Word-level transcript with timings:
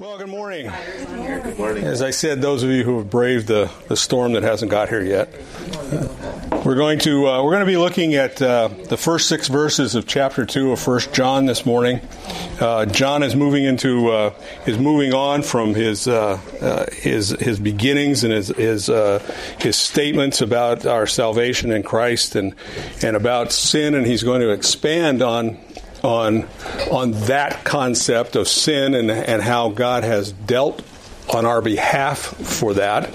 Well, 0.00 0.16
good 0.16 0.30
morning. 0.30 0.72
Good 1.12 1.58
morning. 1.58 1.84
As 1.84 2.00
I 2.00 2.08
said, 2.08 2.40
those 2.40 2.62
of 2.62 2.70
you 2.70 2.84
who 2.84 2.96
have 2.96 3.10
braved 3.10 3.48
the, 3.48 3.70
the 3.88 3.98
storm 3.98 4.32
that 4.32 4.42
hasn't 4.42 4.70
got 4.70 4.88
here 4.88 5.02
yet, 5.02 5.28
uh, 5.92 6.62
we're 6.64 6.76
going 6.76 7.00
to 7.00 7.28
uh, 7.28 7.44
we're 7.44 7.50
going 7.50 7.66
to 7.66 7.70
be 7.70 7.76
looking 7.76 8.14
at 8.14 8.40
uh, 8.40 8.68
the 8.68 8.96
first 8.96 9.28
six 9.28 9.48
verses 9.48 9.94
of 9.94 10.06
chapter 10.06 10.46
two 10.46 10.72
of 10.72 10.80
First 10.80 11.12
John 11.12 11.44
this 11.44 11.66
morning. 11.66 12.00
Uh, 12.58 12.86
John 12.86 13.22
is 13.22 13.36
moving 13.36 13.64
into 13.64 14.08
uh, 14.08 14.32
is 14.64 14.78
moving 14.78 15.12
on 15.12 15.42
from 15.42 15.74
his 15.74 16.08
uh, 16.08 16.38
his 16.92 17.28
his 17.38 17.60
beginnings 17.60 18.24
and 18.24 18.32
his 18.32 18.48
his 18.48 18.86
his 19.58 19.76
statements 19.76 20.40
about 20.40 20.86
our 20.86 21.06
salvation 21.06 21.72
in 21.72 21.82
Christ 21.82 22.36
and 22.36 22.54
and 23.02 23.16
about 23.16 23.52
sin, 23.52 23.94
and 23.94 24.06
he's 24.06 24.22
going 24.22 24.40
to 24.40 24.48
expand 24.48 25.20
on 25.20 25.58
on 26.02 26.48
on 26.90 27.12
that 27.12 27.64
concept 27.64 28.36
of 28.36 28.48
sin 28.48 28.94
and, 28.94 29.10
and 29.10 29.42
how 29.42 29.68
God 29.68 30.04
has 30.04 30.32
dealt 30.32 30.82
on 31.34 31.46
our 31.46 31.62
behalf 31.62 32.18
for 32.18 32.74
that. 32.74 33.08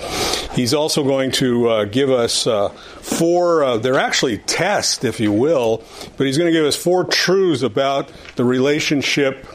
He's 0.53 0.73
also 0.73 1.03
going 1.03 1.31
to 1.31 1.67
uh, 1.67 1.85
give 1.85 2.09
us 2.09 2.47
uh, 2.47 2.69
four, 2.69 3.63
uh, 3.63 3.77
they're 3.77 3.99
actually 3.99 4.37
tests, 4.37 5.03
if 5.03 5.19
you 5.19 5.31
will, 5.31 5.83
but 6.17 6.25
he's 6.25 6.37
going 6.37 6.51
to 6.51 6.57
give 6.57 6.65
us 6.65 6.75
four 6.75 7.03
truths 7.03 7.61
about 7.61 8.11
the 8.35 8.45
relationship 8.45 9.45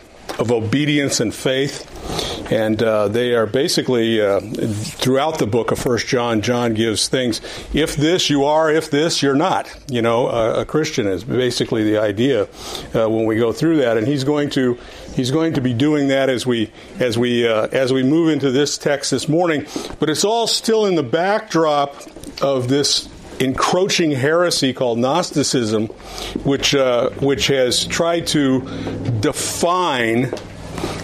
of 0.41 0.51
obedience 0.51 1.21
and 1.21 1.35
faith 1.35 1.87
and 2.51 2.83
uh, 2.83 3.09
they 3.09 3.35
are 3.35 3.47
basically 3.47 4.21
uh, 4.21 4.41
throughout 4.41 5.39
the 5.39 5.47
book 5.47 5.71
of 5.71 5.79
First 5.79 6.09
John. 6.09 6.43
John 6.43 6.75
gives 6.75 7.09
things: 7.09 7.41
if 7.73 7.97
this 7.97 8.29
you 8.29 8.45
are, 8.45 8.71
if 8.71 8.91
this 8.91 9.23
you're 9.23 9.37
not. 9.37 9.73
You 9.89 10.03
know, 10.03 10.29
a 10.29 10.65
Christian 10.65 11.07
is 11.07 11.23
basically 11.25 11.85
the 11.85 11.99
idea 11.99 12.45
uh, 12.95 13.09
when 13.09 13.27
we 13.27 13.37
go 13.37 13.53
through 13.53 13.79
that, 13.79 13.97
and 13.97 14.07
he's 14.07 14.25
going 14.25 14.51
to 14.51 14.79
he's 15.15 15.31
going 15.31 15.55
to 15.55 15.61
be 15.61 15.73
doing 15.73 16.09
that 16.09 16.29
as 16.29 16.45
we 16.45 16.73
as 16.99 17.17
we 17.17 17.47
uh, 17.47 17.69
as 17.69 17.93
we 17.93 18.03
move 18.03 18.31
into 18.31 18.51
this 18.51 18.79
text 18.79 19.11
this 19.13 19.29
morning. 19.29 19.67
But 19.99 20.11
it's 20.11 20.25
all 20.25 20.47
still 20.47 20.87
in 20.87 20.97
the 20.97 21.03
backdrop 21.03 21.95
of 22.43 22.69
this 22.69 23.09
encroaching 23.41 24.13
heresy 24.13 24.73
called 24.73 24.99
Gnosticism, 24.99 25.87
which 26.45 26.75
uh, 26.75 27.11
which 27.21 27.49
has 27.49 27.85
tried 27.87 28.27
to 28.29 28.61
define 29.21 30.33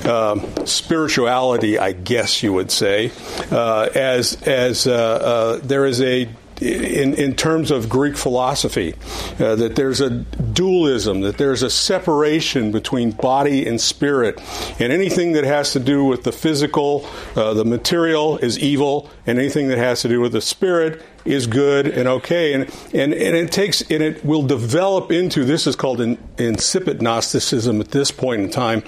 uh, 0.04 0.64
spirituality, 0.64 1.78
I 1.78 1.92
guess 1.92 2.42
you 2.42 2.52
would 2.52 2.70
say, 2.70 3.10
uh, 3.50 3.88
as 3.94 4.40
as 4.42 4.86
uh, 4.86 4.92
uh, 4.92 5.60
there 5.62 5.86
is 5.86 6.00
a 6.00 6.28
in, 6.60 7.14
in 7.14 7.34
terms 7.34 7.70
of 7.70 7.88
Greek 7.88 8.16
philosophy, 8.16 8.94
uh, 9.38 9.54
that 9.56 9.76
there's 9.76 10.00
a 10.00 10.10
dualism, 10.10 11.20
that 11.20 11.38
there's 11.38 11.62
a 11.62 11.70
separation 11.70 12.72
between 12.72 13.10
body 13.10 13.66
and 13.66 13.80
spirit, 13.80 14.40
and 14.80 14.92
anything 14.92 15.32
that 15.32 15.44
has 15.44 15.72
to 15.72 15.80
do 15.80 16.04
with 16.04 16.24
the 16.24 16.32
physical, 16.32 17.06
uh, 17.34 17.54
the 17.54 17.64
material 17.64 18.38
is 18.38 18.58
evil, 18.58 19.10
and 19.26 19.38
anything 19.38 19.68
that 19.68 19.78
has 19.78 20.02
to 20.02 20.08
do 20.08 20.20
with 20.20 20.32
the 20.32 20.40
spirit 20.40 21.02
is 21.26 21.46
good 21.46 21.86
and 21.86 22.08
okay. 22.08 22.54
And, 22.54 22.62
and, 22.94 23.12
and 23.12 23.36
it 23.36 23.52
takes, 23.52 23.82
and 23.82 24.02
it 24.02 24.24
will 24.24 24.42
develop 24.42 25.10
into, 25.10 25.44
this 25.44 25.66
is 25.66 25.76
called 25.76 26.00
an 26.00 26.18
incipient 26.38 27.02
Gnosticism 27.02 27.80
at 27.80 27.88
this 27.88 28.10
point 28.10 28.42
in 28.42 28.50
time, 28.50 28.82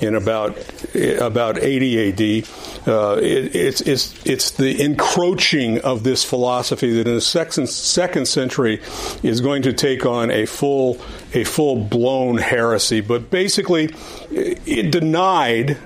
in 0.00 0.14
about, 0.14 0.56
about 0.94 1.62
80 1.62 2.08
AD. 2.08 2.48
Uh, 2.88 3.16
it, 3.18 3.54
it's, 3.54 3.80
it's, 3.82 4.26
it's 4.26 4.50
the 4.52 4.82
encroaching 4.82 5.80
of 5.82 6.02
this 6.02 6.24
philosophy 6.24 6.92
that 6.94 7.06
the 7.14 7.20
second, 7.20 7.68
second 7.68 8.26
century 8.26 8.80
is 9.22 9.40
going 9.40 9.62
to 9.62 9.72
take 9.72 10.04
on 10.06 10.30
a 10.30 10.46
full, 10.46 11.00
a 11.34 11.44
full 11.44 11.76
blown 11.76 12.38
heresy. 12.38 13.00
But 13.00 13.30
basically, 13.30 13.94
it 14.30 14.90
denied 14.90 15.78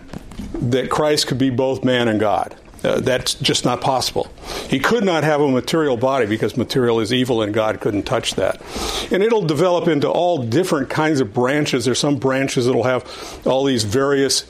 that 0.54 0.91
Christ 0.91 1.27
could 1.27 1.38
be 1.38 1.50
both 1.50 1.84
man 1.84 2.08
and 2.08 2.20
God. 2.20 2.54
Uh, 2.84 3.00
that's 3.00 3.34
just 3.34 3.64
not 3.64 3.80
possible. 3.80 4.30
He 4.69 4.78
could 4.78 5.02
not 5.02 5.24
have 5.24 5.41
a 5.41 5.48
material 5.48 5.97
body 5.97 6.27
because 6.27 6.56
material 6.56 7.00
is 7.00 7.12
evil 7.12 7.42
and 7.42 7.52
God 7.52 7.80
couldn't 7.80 8.04
touch 8.04 8.34
that. 8.34 8.62
And 9.10 9.22
it'll 9.22 9.44
develop 9.44 9.88
into 9.88 10.09
all 10.09 10.44
different 10.44 10.88
kinds 10.91 11.20
of 11.20 11.32
branches. 11.32 11.84
There's 11.86 11.98
some 11.98 12.16
branches 12.16 12.66
that'll 12.66 12.84
have 12.84 13.42
all 13.44 13.65
these 13.65 13.82
various 13.82 14.44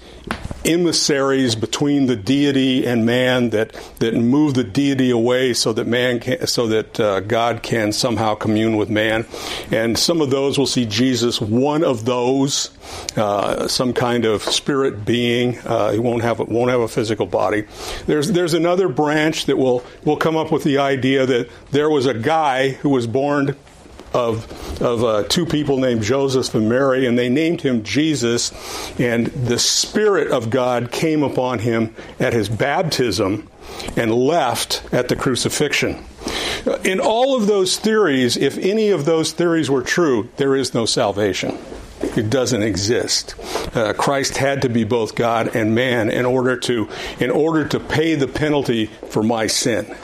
emissaries 0.67 1.55
between 1.55 2.07
the 2.07 2.17
deity 2.17 2.85
and 2.87 3.07
man 3.07 3.51
that, 3.51 3.73
that 4.01 4.15
move 4.15 4.55
the 4.55 4.65
deity 4.65 5.11
away 5.11 5.55
so 5.55 5.73
that 5.73 5.87
man 5.87 6.19
can, 6.21 6.47
so 6.47 6.67
that 6.67 6.99
uh, 6.99 7.21
God 7.21 7.63
can 7.63 7.93
somehow 7.93 8.35
commune 8.35 8.77
with 8.77 8.91
man. 8.91 9.27
And 9.71 9.97
some 9.99 10.21
of 10.21 10.31
those 10.31 10.59
will 10.59 10.67
see 10.67 10.85
Jesus 10.85 11.41
one 11.41 11.85
of 11.85 12.05
those, 12.05 12.77
uh, 13.17 13.69
some 13.69 13.93
kind 13.93 14.25
of 14.25 14.43
spirit 14.43 15.05
being. 15.05 15.59
Uh, 15.59 15.93
he 15.93 15.99
won't 15.99 16.23
have 16.23 16.41
won't 16.41 16.71
have 16.71 16.81
a 16.81 16.89
physical 16.89 17.27
body. 17.27 17.65
There's 18.07 18.33
there's 18.33 18.55
another 18.55 18.89
branch 18.89 19.47
that 19.47 19.57
will 19.57 19.85
will 20.05 20.17
come 20.17 20.37
up 20.37 20.51
with 20.51 20.65
the 20.65 20.79
idea 20.79 21.27
that 21.27 21.49
there 21.71 21.89
was 21.89 22.07
a 22.07 22.15
guy 22.15 22.71
who 22.71 22.91
was 22.91 23.07
born 23.07 23.57
of, 24.17 24.81
of 24.83 25.05
uh, 25.05 25.23
two 25.25 25.45
people 25.45 25.77
named 25.77 26.03
Joseph 26.03 26.55
and 26.55 26.69
Mary, 26.69 27.07
and 27.07 27.19
they 27.19 27.29
named 27.29 27.61
him 27.61 27.85
Jesus. 27.85 28.53
And 28.99 29.27
the 29.27 29.59
Spirit 29.59 30.33
of 30.33 30.51
God 30.51 30.91
came 30.91 31.23
upon 31.23 31.59
him 31.59 31.95
at 32.19 32.33
his 32.33 32.49
baptism 32.49 33.49
and 33.97 34.13
left 34.13 34.83
at 34.93 35.09
the 35.09 35.17
crucifixion. 35.17 36.05
In 36.85 36.99
all 36.99 37.37
of 37.37 37.47
those 37.47 37.79
theories, 37.79 38.37
if 38.37 38.57
any 38.59 38.89
of 38.89 39.05
those 39.05 39.33
theories 39.33 39.71
were 39.71 39.83
true, 39.83 40.31
there 40.37 40.57
is 40.57 40.75
no 40.75 40.87
salvation. 40.87 41.57
It 42.01 42.31
doesn't 42.31 42.63
exist. 42.63 43.35
Uh, 43.75 43.93
Christ 43.95 44.37
had 44.37 44.63
to 44.63 44.69
be 44.69 44.85
both 44.85 45.15
God 45.15 45.55
and 45.57 45.75
man 45.75 46.11
in 46.11 46.27
order 46.27 46.57
to 46.57 46.89
in 47.21 47.31
order 47.31 47.67
to 47.69 47.81
pay 47.81 48.15
the 48.15 48.29
penalty 48.29 48.87
for 48.87 49.23
my 49.23 49.47
sin. 49.47 49.95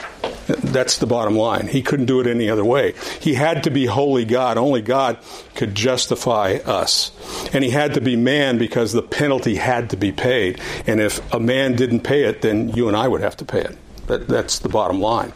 That's 0.47 0.97
the 0.97 1.07
bottom 1.07 1.35
line. 1.35 1.67
He 1.67 1.81
couldn't 1.81 2.07
do 2.07 2.19
it 2.19 2.27
any 2.27 2.49
other 2.49 2.65
way. 2.65 2.95
He 3.19 3.33
had 3.33 3.63
to 3.63 3.71
be 3.71 3.85
holy 3.85 4.25
God. 4.25 4.57
Only 4.57 4.81
God 4.81 5.19
could 5.55 5.73
justify 5.73 6.59
us. 6.65 7.11
And 7.53 7.63
he 7.63 7.69
had 7.69 7.93
to 7.93 8.01
be 8.01 8.15
man 8.15 8.57
because 8.57 8.91
the 8.91 9.01
penalty 9.01 9.55
had 9.55 9.91
to 9.91 9.97
be 9.97 10.11
paid. 10.11 10.59
And 10.85 10.99
if 10.99 11.33
a 11.33 11.39
man 11.39 11.75
didn't 11.75 12.01
pay 12.01 12.23
it, 12.23 12.41
then 12.41 12.69
you 12.69 12.87
and 12.87 12.97
I 12.97 13.07
would 13.07 13.21
have 13.21 13.37
to 13.37 13.45
pay 13.45 13.61
it. 13.61 13.77
That, 14.07 14.27
that's 14.27 14.59
the 14.59 14.69
bottom 14.69 14.99
line. 14.99 15.31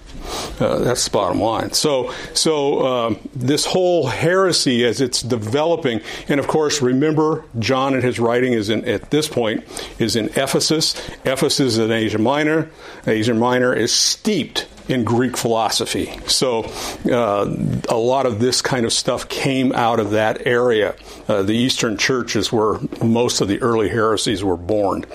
Uh, 0.60 0.80
that's 0.80 1.06
the 1.06 1.12
bottom 1.12 1.40
line. 1.40 1.72
So, 1.74 2.14
so 2.34 2.86
um, 2.86 3.20
this 3.36 3.66
whole 3.66 4.08
heresy 4.08 4.86
as 4.86 5.02
it's 5.02 5.22
developing, 5.22 6.02
and 6.28 6.40
of 6.40 6.48
course, 6.48 6.82
remember 6.82 7.46
John 7.60 7.94
in 7.94 8.02
his 8.02 8.20
writing 8.20 8.54
is 8.54 8.70
in 8.70 8.86
at 8.86 9.12
this 9.12 9.28
point 9.28 9.64
is 10.00 10.16
in 10.16 10.30
Ephesus. 10.30 10.96
Ephesus 11.26 11.60
is 11.60 11.78
in 11.78 11.92
Asia 11.92 12.18
Minor. 12.18 12.70
Asia 13.06 13.34
Minor 13.34 13.74
is 13.74 13.92
steeped 13.92 14.68
in 14.88 15.04
Greek 15.04 15.36
philosophy. 15.36 16.18
So 16.28 16.64
uh, 17.12 17.54
a 17.90 17.98
lot 17.98 18.26
of 18.26 18.40
this 18.40 18.62
kind 18.62 18.86
of 18.86 18.94
stuff 18.94 19.28
came 19.28 19.74
out 19.74 20.00
of 20.00 20.12
that 20.12 20.48
area. 20.48 20.96
Uh, 21.28 21.44
the 21.44 21.54
Eastern 21.54 21.98
Church 21.98 22.36
is 22.36 22.52
where 22.52 22.80
most 23.04 23.42
of 23.42 23.48
the 23.48 23.62
early 23.62 23.90
heresies 23.90 24.44
were 24.44 24.58
born. 24.58 25.06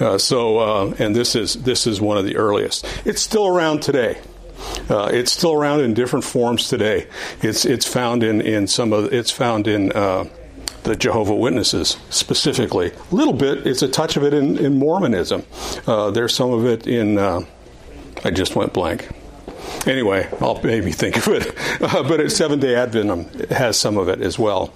Uh, 0.00 0.18
so, 0.18 0.58
uh, 0.58 0.94
and 0.98 1.14
this 1.14 1.34
is 1.34 1.54
this 1.54 1.86
is 1.86 2.00
one 2.00 2.16
of 2.16 2.24
the 2.24 2.36
earliest. 2.36 2.86
It's 3.04 3.20
still 3.20 3.46
around 3.46 3.82
today. 3.82 4.18
Uh, 4.88 5.10
it's 5.12 5.32
still 5.32 5.52
around 5.52 5.80
in 5.80 5.94
different 5.94 6.24
forms 6.24 6.68
today. 6.68 7.06
It's 7.42 7.64
it's 7.64 7.86
found 7.86 8.22
in, 8.22 8.40
in 8.40 8.66
some 8.66 8.92
of 8.92 9.12
it's 9.12 9.30
found 9.30 9.66
in 9.66 9.92
uh, 9.92 10.24
the 10.84 10.96
Jehovah 10.96 11.34
Witnesses 11.34 11.96
specifically. 12.10 12.92
A 12.92 13.14
little 13.14 13.34
bit. 13.34 13.66
It's 13.66 13.82
a 13.82 13.88
touch 13.88 14.16
of 14.16 14.24
it 14.24 14.32
in, 14.34 14.56
in 14.58 14.78
Mormonism. 14.78 15.44
Uh, 15.86 16.10
there's 16.10 16.34
some 16.34 16.52
of 16.52 16.64
it 16.66 16.86
in. 16.86 17.18
Uh, 17.18 17.42
I 18.24 18.30
just 18.30 18.56
went 18.56 18.72
blank. 18.72 19.08
Anyway, 19.86 20.28
I'll 20.40 20.60
maybe 20.62 20.92
think 20.92 21.16
of 21.16 21.28
it. 21.28 21.54
Uh, 21.80 22.02
but 22.02 22.18
at 22.18 22.32
Seven 22.32 22.58
Day 22.58 22.74
Advent 22.74 23.50
has 23.50 23.78
some 23.78 23.98
of 23.98 24.08
it 24.08 24.20
as 24.20 24.36
well. 24.36 24.74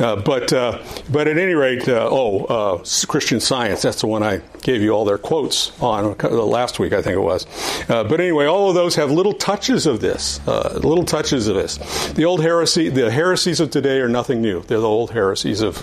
Uh, 0.00 0.16
but 0.16 0.52
uh, 0.52 0.82
but 1.10 1.28
at 1.28 1.38
any 1.38 1.54
rate, 1.54 1.88
uh, 1.88 2.08
oh, 2.10 2.44
uh, 2.44 2.84
Christian 3.06 3.38
Science. 3.38 3.82
That's 3.82 4.00
the 4.00 4.08
one 4.08 4.22
I 4.22 4.40
gave 4.62 4.82
you 4.82 4.90
all 4.90 5.04
their 5.04 5.18
quotes 5.18 5.78
on 5.80 6.16
last 6.18 6.80
week, 6.80 6.92
I 6.92 7.02
think 7.02 7.16
it 7.16 7.20
was. 7.20 7.46
Uh, 7.88 8.02
but 8.02 8.18
anyway, 8.20 8.46
all 8.46 8.68
of 8.68 8.74
those 8.74 8.96
have 8.96 9.10
little 9.10 9.32
touches 9.32 9.86
of 9.86 10.00
this, 10.00 10.44
little 10.46 11.04
touches 11.04 11.46
of 11.46 11.54
this. 11.54 11.76
The 12.14 12.24
old 12.24 12.40
heresy, 12.40 12.88
the 12.88 13.10
heresies 13.10 13.60
of 13.60 13.70
today 13.70 14.00
are 14.00 14.08
nothing 14.08 14.42
new. 14.42 14.62
They're 14.62 14.80
the 14.80 14.88
old 14.88 15.12
heresies 15.12 15.60
of 15.60 15.76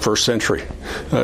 first 0.00 0.24
century. 0.24 0.64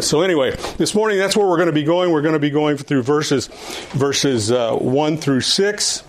so 0.01 0.21
anyway, 0.21 0.55
this 0.77 0.95
morning 0.95 1.19
that's 1.19 1.37
where 1.37 1.47
we're 1.47 1.57
going 1.57 1.67
to 1.67 1.73
be 1.73 1.85
going. 1.85 2.11
We're 2.11 2.23
going 2.23 2.35
to 2.35 2.39
be 2.39 2.51
going 2.51 2.77
through 2.77 3.03
verses 3.03 3.47
verses 3.93 4.51
one 4.51 5.17
through 5.17 5.41
six 5.41 6.03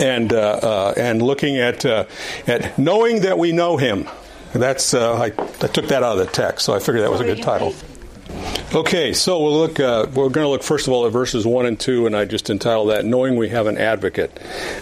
and 0.00 0.32
uh, 0.32 0.60
uh, 0.62 0.94
and 0.96 1.22
looking 1.22 1.58
at 1.58 1.84
uh, 1.84 2.04
at 2.46 2.78
knowing 2.78 3.20
that 3.20 3.38
we 3.38 3.52
know 3.52 3.76
Him. 3.76 4.08
That's 4.52 4.94
I, 4.94 5.26
I, 5.26 5.30
took 5.30 5.88
that 5.88 6.02
out 6.02 6.18
of 6.18 6.18
the 6.18 6.32
text, 6.32 6.64
so 6.64 6.74
I 6.74 6.78
figured 6.78 7.04
that 7.04 7.10
was 7.10 7.20
a 7.20 7.24
good 7.24 7.42
title. 7.42 7.74
Okay, 8.74 9.12
so 9.12 9.42
we'll 9.42 9.58
look. 9.58 9.78
Uh, 9.78 10.06
we're 10.14 10.28
going 10.28 10.44
to 10.44 10.48
look 10.48 10.62
first 10.62 10.86
of 10.86 10.92
all 10.92 11.06
at 11.06 11.12
verses 11.12 11.46
one 11.46 11.66
and 11.66 11.78
two, 11.78 12.06
and 12.06 12.16
I 12.16 12.24
just 12.24 12.50
entitled 12.50 12.90
that 12.90 13.04
"Knowing 13.04 13.36
We 13.36 13.48
Have 13.50 13.66
an 13.66 13.78
Advocate." 13.78 14.38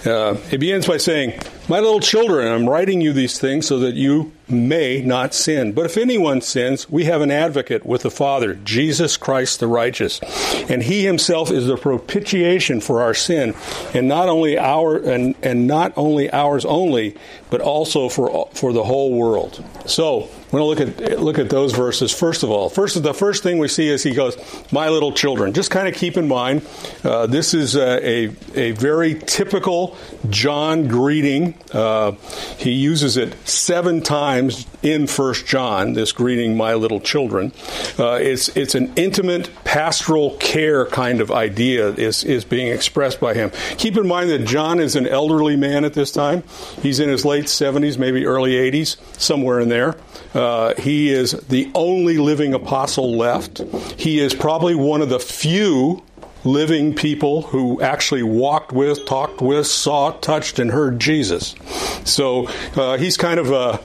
Uh, 0.06 0.37
it 0.50 0.58
begins 0.58 0.87
by 0.87 0.96
saying, 0.96 1.38
"My 1.66 1.81
little 1.81 2.00
children, 2.00 2.46
I'm 2.46 2.69
writing 2.69 3.00
you 3.00 3.12
these 3.12 3.38
things 3.38 3.66
so 3.66 3.78
that 3.78 3.94
you 3.94 4.32
may 4.49 5.00
not 5.00 5.34
sin. 5.34 5.72
But 5.72 5.87
if 5.87 5.96
anyone 5.96 6.43
sins, 6.43 6.90
we 6.90 7.05
have 7.05 7.22
an 7.22 7.31
advocate 7.31 7.87
with 7.87 8.02
the 8.02 8.11
Father, 8.11 8.55
Jesus 8.64 9.16
Christ 9.16 9.61
the 9.61 9.66
righteous, 9.66 10.20
and 10.69 10.82
He 10.82 11.05
Himself 11.05 11.50
is 11.50 11.66
the 11.66 11.76
propitiation 11.76 12.81
for 12.81 13.00
our 13.00 13.14
sin, 13.14 13.55
and 13.94 14.06
not 14.06 14.28
only 14.28 14.58
our 14.58 14.96
and 14.96 15.34
and 15.43 15.66
not 15.66 15.93
only 15.96 16.31
ours 16.31 16.66
only, 16.66 17.14
but 17.49 17.62
also 17.62 18.08
for 18.10 18.49
for 18.52 18.72
the 18.72 18.84
whole 18.84 19.14
world." 19.14 19.64
So 19.87 20.28
we're 20.54 20.60
to 20.60 20.66
look 20.66 20.80
at 20.80 21.20
look 21.20 21.38
at 21.38 21.50
those 21.50 21.72
verses 21.72 22.12
first 22.12 22.44
of 22.44 22.50
all. 22.50 22.68
First, 22.68 23.02
the 23.02 23.12
first 23.12 23.42
thing 23.42 23.58
we 23.58 23.66
see 23.66 23.88
is 23.88 24.04
he 24.04 24.12
goes, 24.12 24.36
"My 24.70 24.88
little 24.88 25.10
children." 25.10 25.52
Just 25.52 25.72
kind 25.72 25.88
of 25.88 25.94
keep 25.94 26.16
in 26.16 26.28
mind, 26.28 26.64
uh, 27.02 27.26
this 27.26 27.54
is 27.54 27.74
a, 27.74 28.28
a, 28.28 28.36
a 28.54 28.70
very 28.70 29.14
typical 29.14 29.96
John 30.30 30.86
greeting. 30.86 31.54
Uh, 31.72 32.12
he 32.56 32.70
uses 32.70 33.16
it 33.16 33.34
seven 33.48 34.00
times 34.00 34.64
in 34.82 35.08
First 35.08 35.44
John. 35.46 35.94
This 35.94 36.12
greeting, 36.12 36.56
"My 36.56 36.74
little 36.74 37.00
children." 37.00 37.52
Uh, 37.98 38.18
it's 38.22 38.48
it's 38.56 38.76
an 38.76 38.92
intimate 38.94 39.50
pastoral 39.64 40.36
care 40.36 40.86
kind 40.86 41.20
of 41.20 41.32
idea 41.32 41.88
is 41.88 42.22
is 42.22 42.44
being 42.44 42.68
expressed 42.68 43.18
by 43.18 43.34
him. 43.34 43.50
Keep 43.76 43.96
in 43.96 44.06
mind 44.06 44.30
that 44.30 44.44
John 44.44 44.78
is 44.78 44.94
an 44.94 45.08
elderly 45.08 45.56
man 45.56 45.84
at 45.84 45.94
this 45.94 46.12
time. 46.12 46.44
He's 46.80 47.00
in 47.00 47.08
his 47.08 47.24
late 47.24 47.48
seventies, 47.48 47.98
maybe 47.98 48.24
early 48.24 48.54
eighties, 48.54 48.98
somewhere 49.18 49.58
in 49.58 49.68
there. 49.68 49.96
Uh, 50.32 50.44
he 50.79 51.11
is 51.11 51.32
the 51.32 51.70
only 51.75 52.19
living 52.19 52.55
apostle 52.55 53.17
left. 53.17 53.58
He 53.99 54.20
is 54.20 54.35
probably 54.35 54.75
one 54.75 55.02
of 55.02 55.08
the 55.08 55.20
few 55.20 56.02
living 56.44 56.94
people 56.94 57.43
who 57.43 57.81
actually 57.81 58.23
walked 58.23 58.73
with, 58.73 59.06
talked 59.06 59.41
with, 59.41 59.67
saw, 59.67 60.11
touched, 60.11 60.58
and 60.58 60.70
heard 60.70 61.00
Jesus. 61.00 61.55
So 62.05 62.49
uh, 62.76 62.99
he's 62.99 63.17
kind 63.17 63.41
of 63.41 63.50
a 63.50 63.81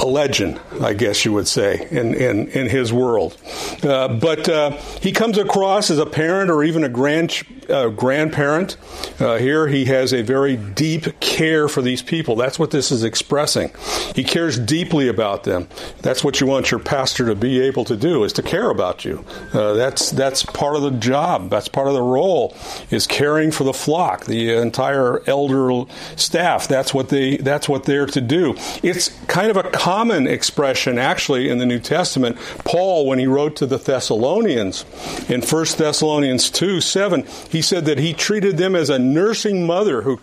a 0.00 0.06
legend, 0.06 0.58
I 0.80 0.94
guess 0.94 1.24
you 1.24 1.32
would 1.34 1.46
say, 1.46 1.86
in, 1.90 2.14
in, 2.14 2.48
in 2.48 2.68
his 2.70 2.92
world. 2.92 3.36
Uh, 3.82 4.08
but 4.08 4.48
uh, 4.48 4.70
he 5.00 5.12
comes 5.12 5.36
across 5.36 5.90
as 5.90 5.98
a 5.98 6.06
parent 6.06 6.50
or 6.50 6.64
even 6.64 6.84
a 6.84 6.88
grand, 6.88 7.42
uh, 7.70 7.88
grandparent. 7.88 8.76
Uh, 9.18 9.36
here 9.36 9.68
he 9.68 9.84
has 9.86 10.12
a 10.12 10.22
very 10.22 10.56
deep 10.56 11.20
care 11.20 11.68
for 11.68 11.82
these 11.82 12.02
people. 12.02 12.36
That's 12.36 12.58
what 12.58 12.70
this 12.70 12.90
is 12.90 13.04
expressing. 13.04 13.70
He 14.14 14.24
cares 14.24 14.58
deeply 14.58 15.08
about 15.08 15.44
them. 15.44 15.68
That's 16.02 16.24
what 16.24 16.40
you 16.40 16.46
want 16.46 16.70
your 16.70 16.80
pastor 16.80 17.26
to 17.26 17.34
be 17.34 17.60
able 17.60 17.84
to 17.86 17.96
do, 17.96 18.24
is 18.24 18.32
to 18.34 18.42
care 18.42 18.70
about 18.70 19.04
you. 19.04 19.24
Uh, 19.52 19.74
that's, 19.74 20.10
that's 20.10 20.44
part 20.44 20.76
of 20.76 20.82
the 20.82 20.90
job. 20.90 21.50
That's 21.50 21.68
part 21.68 21.88
of 21.88 21.94
the 21.94 22.02
role, 22.02 22.56
is 22.90 23.06
caring 23.06 23.50
for 23.50 23.64
the 23.64 23.72
flock, 23.72 24.26
the 24.26 24.50
entire 24.54 25.22
elder 25.28 25.84
staff. 26.16 26.68
That's 26.68 26.92
what, 26.92 27.08
they, 27.08 27.36
that's 27.36 27.68
what 27.68 27.84
they're 27.84 28.06
to 28.06 28.20
do. 28.20 28.56
It's 28.82 29.08
kind 29.26 29.50
of 29.50 29.56
a 29.56 29.70
common 29.70 30.26
expression, 30.26 30.98
actually, 30.98 31.48
in 31.48 31.58
the 31.58 31.66
New 31.66 31.78
Testament. 31.78 32.36
Paul, 32.64 33.06
when 33.06 33.18
he 33.18 33.26
wrote 33.26 33.56
to 33.56 33.66
the 33.66 33.78
Thessalonians 33.78 34.84
in 35.28 35.42
1 35.42 35.66
Thessalonians 35.76 36.50
2 36.50 36.80
7, 36.80 37.26
he 37.50 37.59
said 37.62 37.84
that 37.86 37.98
he 37.98 38.12
treated 38.12 38.56
them 38.56 38.74
as 38.74 38.90
a 38.90 38.98
nursing 38.98 39.66
mother 39.66 40.02
who, 40.02 40.20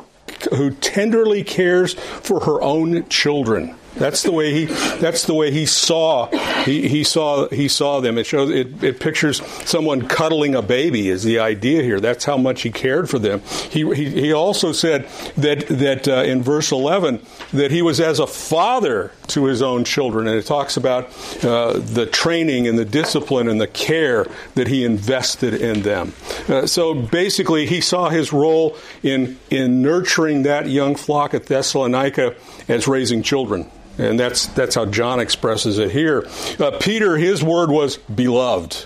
who 0.56 0.72
tenderly 0.72 1.44
cares 1.44 1.94
for 1.94 2.42
her 2.42 2.62
own 2.62 3.07
children. 3.10 3.75
That's 3.97 4.23
the 4.23 4.31
way 4.31 4.53
he. 4.53 4.65
That's 4.65 5.25
the 5.25 5.33
way 5.33 5.51
he 5.51 5.65
saw. 5.65 6.27
He, 6.63 6.88
he 6.88 7.03
saw. 7.03 7.47
He 7.49 7.67
saw 7.67 7.99
them. 7.99 8.17
It 8.17 8.25
shows. 8.25 8.49
It, 8.49 8.83
it, 8.83 8.99
pictures 8.99 9.41
someone 9.67 10.07
cuddling 10.07 10.55
a 10.55 10.61
baby. 10.61 11.09
Is 11.09 11.23
the 11.23 11.39
idea 11.39 11.81
here? 11.81 11.99
That's 11.99 12.25
how 12.25 12.38
much 12.38 12.61
he 12.61 12.71
cared 12.71 13.09
for 13.09 13.19
them. 13.19 13.41
He 13.69 13.83
he, 13.95 14.09
he 14.09 14.33
also 14.33 14.71
said 14.71 15.07
that 15.38 15.67
that 15.67 16.07
uh, 16.07 16.23
in 16.23 16.44
verse 16.44 16.71
eleven 16.71 17.21
that 17.53 17.71
he 17.71 17.81
was 17.81 17.99
as 17.99 18.19
a 18.19 18.27
father 18.27 19.11
to 19.27 19.45
his 19.45 19.61
own 19.61 19.83
children, 19.83 20.27
and 20.27 20.38
it 20.38 20.45
talks 20.45 20.77
about 20.77 21.05
uh, 21.44 21.73
the 21.73 22.05
training 22.05 22.67
and 22.67 22.77
the 22.77 22.85
discipline 22.85 23.47
and 23.47 23.59
the 23.59 23.67
care 23.67 24.25
that 24.55 24.67
he 24.67 24.85
invested 24.85 25.53
in 25.53 25.81
them. 25.81 26.13
Uh, 26.47 26.65
so 26.65 26.94
basically, 26.94 27.65
he 27.65 27.81
saw 27.81 28.09
his 28.09 28.31
role 28.31 28.75
in 29.03 29.38
in 29.49 29.81
nurturing 29.81 30.44
that 30.44 30.67
young 30.67 30.95
flock 30.95 31.33
at 31.33 31.45
Thessalonica 31.45 32.35
as 32.67 32.88
raising 32.88 33.23
children. 33.23 33.69
And 33.97 34.19
that's, 34.19 34.47
that's 34.47 34.75
how 34.75 34.85
John 34.85 35.19
expresses 35.19 35.79
it 35.79 35.91
here. 35.91 36.27
Uh, 36.59 36.77
Peter, 36.79 37.17
his 37.17 37.44
word 37.44 37.69
was 37.71 37.97
beloved. 37.97 38.85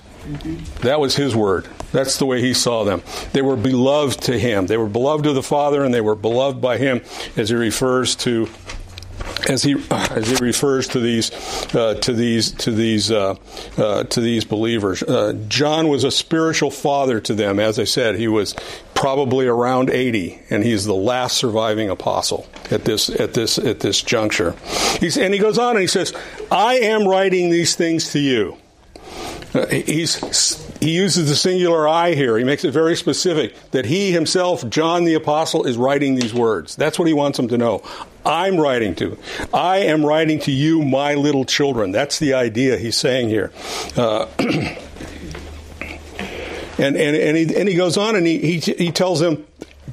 That 0.81 0.99
was 0.99 1.15
his 1.15 1.35
word. 1.35 1.67
That's 1.91 2.17
the 2.17 2.25
way 2.25 2.41
he 2.41 2.53
saw 2.53 2.83
them. 2.83 3.01
They 3.33 3.41
were 3.41 3.55
beloved 3.57 4.21
to 4.23 4.37
him. 4.37 4.67
They 4.67 4.77
were 4.77 4.87
beloved 4.87 5.25
of 5.25 5.35
the 5.35 5.43
Father, 5.43 5.83
and 5.83 5.93
they 5.93 6.01
were 6.01 6.15
beloved 6.15 6.61
by 6.61 6.77
him 6.77 7.01
as 7.35 7.49
he 7.49 7.55
refers 7.55 8.15
to 8.17 8.47
as 9.47 9.63
he 9.63 9.75
as 9.91 10.29
he 10.29 10.35
refers 10.43 10.87
to 10.89 10.99
these 10.99 11.31
uh, 11.75 11.95
to 11.95 12.13
these 12.13 12.51
to 12.51 12.71
these 12.71 13.11
uh, 13.11 13.35
uh, 13.77 14.03
to 14.05 14.21
these 14.21 14.45
believers. 14.45 15.03
Uh, 15.03 15.33
John 15.47 15.87
was 15.87 16.03
a 16.03 16.11
spiritual 16.11 16.71
father 16.71 17.19
to 17.21 17.33
them. 17.33 17.59
As 17.59 17.79
I 17.79 17.83
said, 17.85 18.15
he 18.15 18.27
was 18.27 18.55
probably 18.93 19.47
around 19.47 19.89
80, 19.89 20.39
and 20.49 20.63
he's 20.63 20.85
the 20.85 20.93
last 20.93 21.37
surviving 21.37 21.89
apostle 21.89 22.47
at 22.69 22.85
this 22.85 23.09
at 23.09 23.33
this 23.33 23.57
at 23.57 23.79
this 23.79 24.01
juncture. 24.01 24.55
He's, 24.99 25.17
and 25.17 25.33
he 25.33 25.39
goes 25.39 25.57
on 25.57 25.71
and 25.71 25.81
he 25.81 25.87
says, 25.87 26.13
"I 26.51 26.75
am 26.75 27.07
writing 27.07 27.49
these 27.49 27.75
things 27.75 28.11
to 28.13 28.19
you." 28.19 28.57
Uh, 29.53 29.65
he's 29.67 30.70
he 30.81 30.95
uses 30.95 31.29
the 31.29 31.35
singular 31.35 31.87
I 31.87 32.15
here. 32.15 32.39
He 32.39 32.43
makes 32.43 32.65
it 32.65 32.71
very 32.71 32.95
specific 32.95 33.55
that 33.69 33.85
he 33.85 34.11
himself, 34.11 34.67
John 34.67 35.05
the 35.05 35.13
apostle, 35.13 35.65
is 35.65 35.77
writing 35.77 36.15
these 36.15 36.33
words. 36.33 36.75
That's 36.75 36.97
what 36.97 37.07
he 37.07 37.13
wants 37.13 37.37
them 37.37 37.47
to 37.49 37.57
know. 37.57 37.83
I'm 38.25 38.57
writing 38.57 38.95
to. 38.95 39.17
I 39.53 39.77
am 39.77 40.03
writing 40.03 40.39
to 40.41 40.51
you, 40.51 40.83
my 40.83 41.13
little 41.13 41.45
children. 41.45 41.91
That's 41.91 42.17
the 42.17 42.33
idea 42.33 42.77
he's 42.77 42.97
saying 42.97 43.29
here. 43.29 43.51
Uh, 43.95 44.25
and, 44.39 44.77
and, 46.79 46.97
and, 46.97 47.37
he, 47.37 47.55
and 47.55 47.69
he 47.69 47.75
goes 47.75 47.97
on 47.97 48.15
and 48.15 48.25
he, 48.25 48.39
he, 48.39 48.73
he 48.73 48.91
tells 48.91 49.19
them 49.19 49.45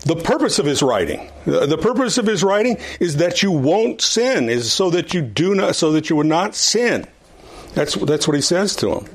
the 0.06 0.16
purpose 0.16 0.58
of 0.58 0.64
his 0.64 0.82
writing. 0.82 1.30
The 1.44 1.78
purpose 1.78 2.16
of 2.16 2.26
his 2.26 2.42
writing 2.42 2.78
is 2.98 3.16
that 3.16 3.42
you 3.42 3.50
won't 3.50 4.00
sin, 4.00 4.48
is 4.48 4.72
so 4.72 4.88
that 4.90 5.12
you 5.12 5.20
do 5.20 5.54
not, 5.54 5.76
so 5.76 5.92
that 5.92 6.08
you 6.08 6.16
would 6.16 6.26
not 6.26 6.54
sin. 6.54 7.06
That's, 7.78 7.94
that's 7.94 8.26
what 8.26 8.34
he 8.34 8.40
says 8.40 8.74
to 8.76 8.86
them. 8.86 9.06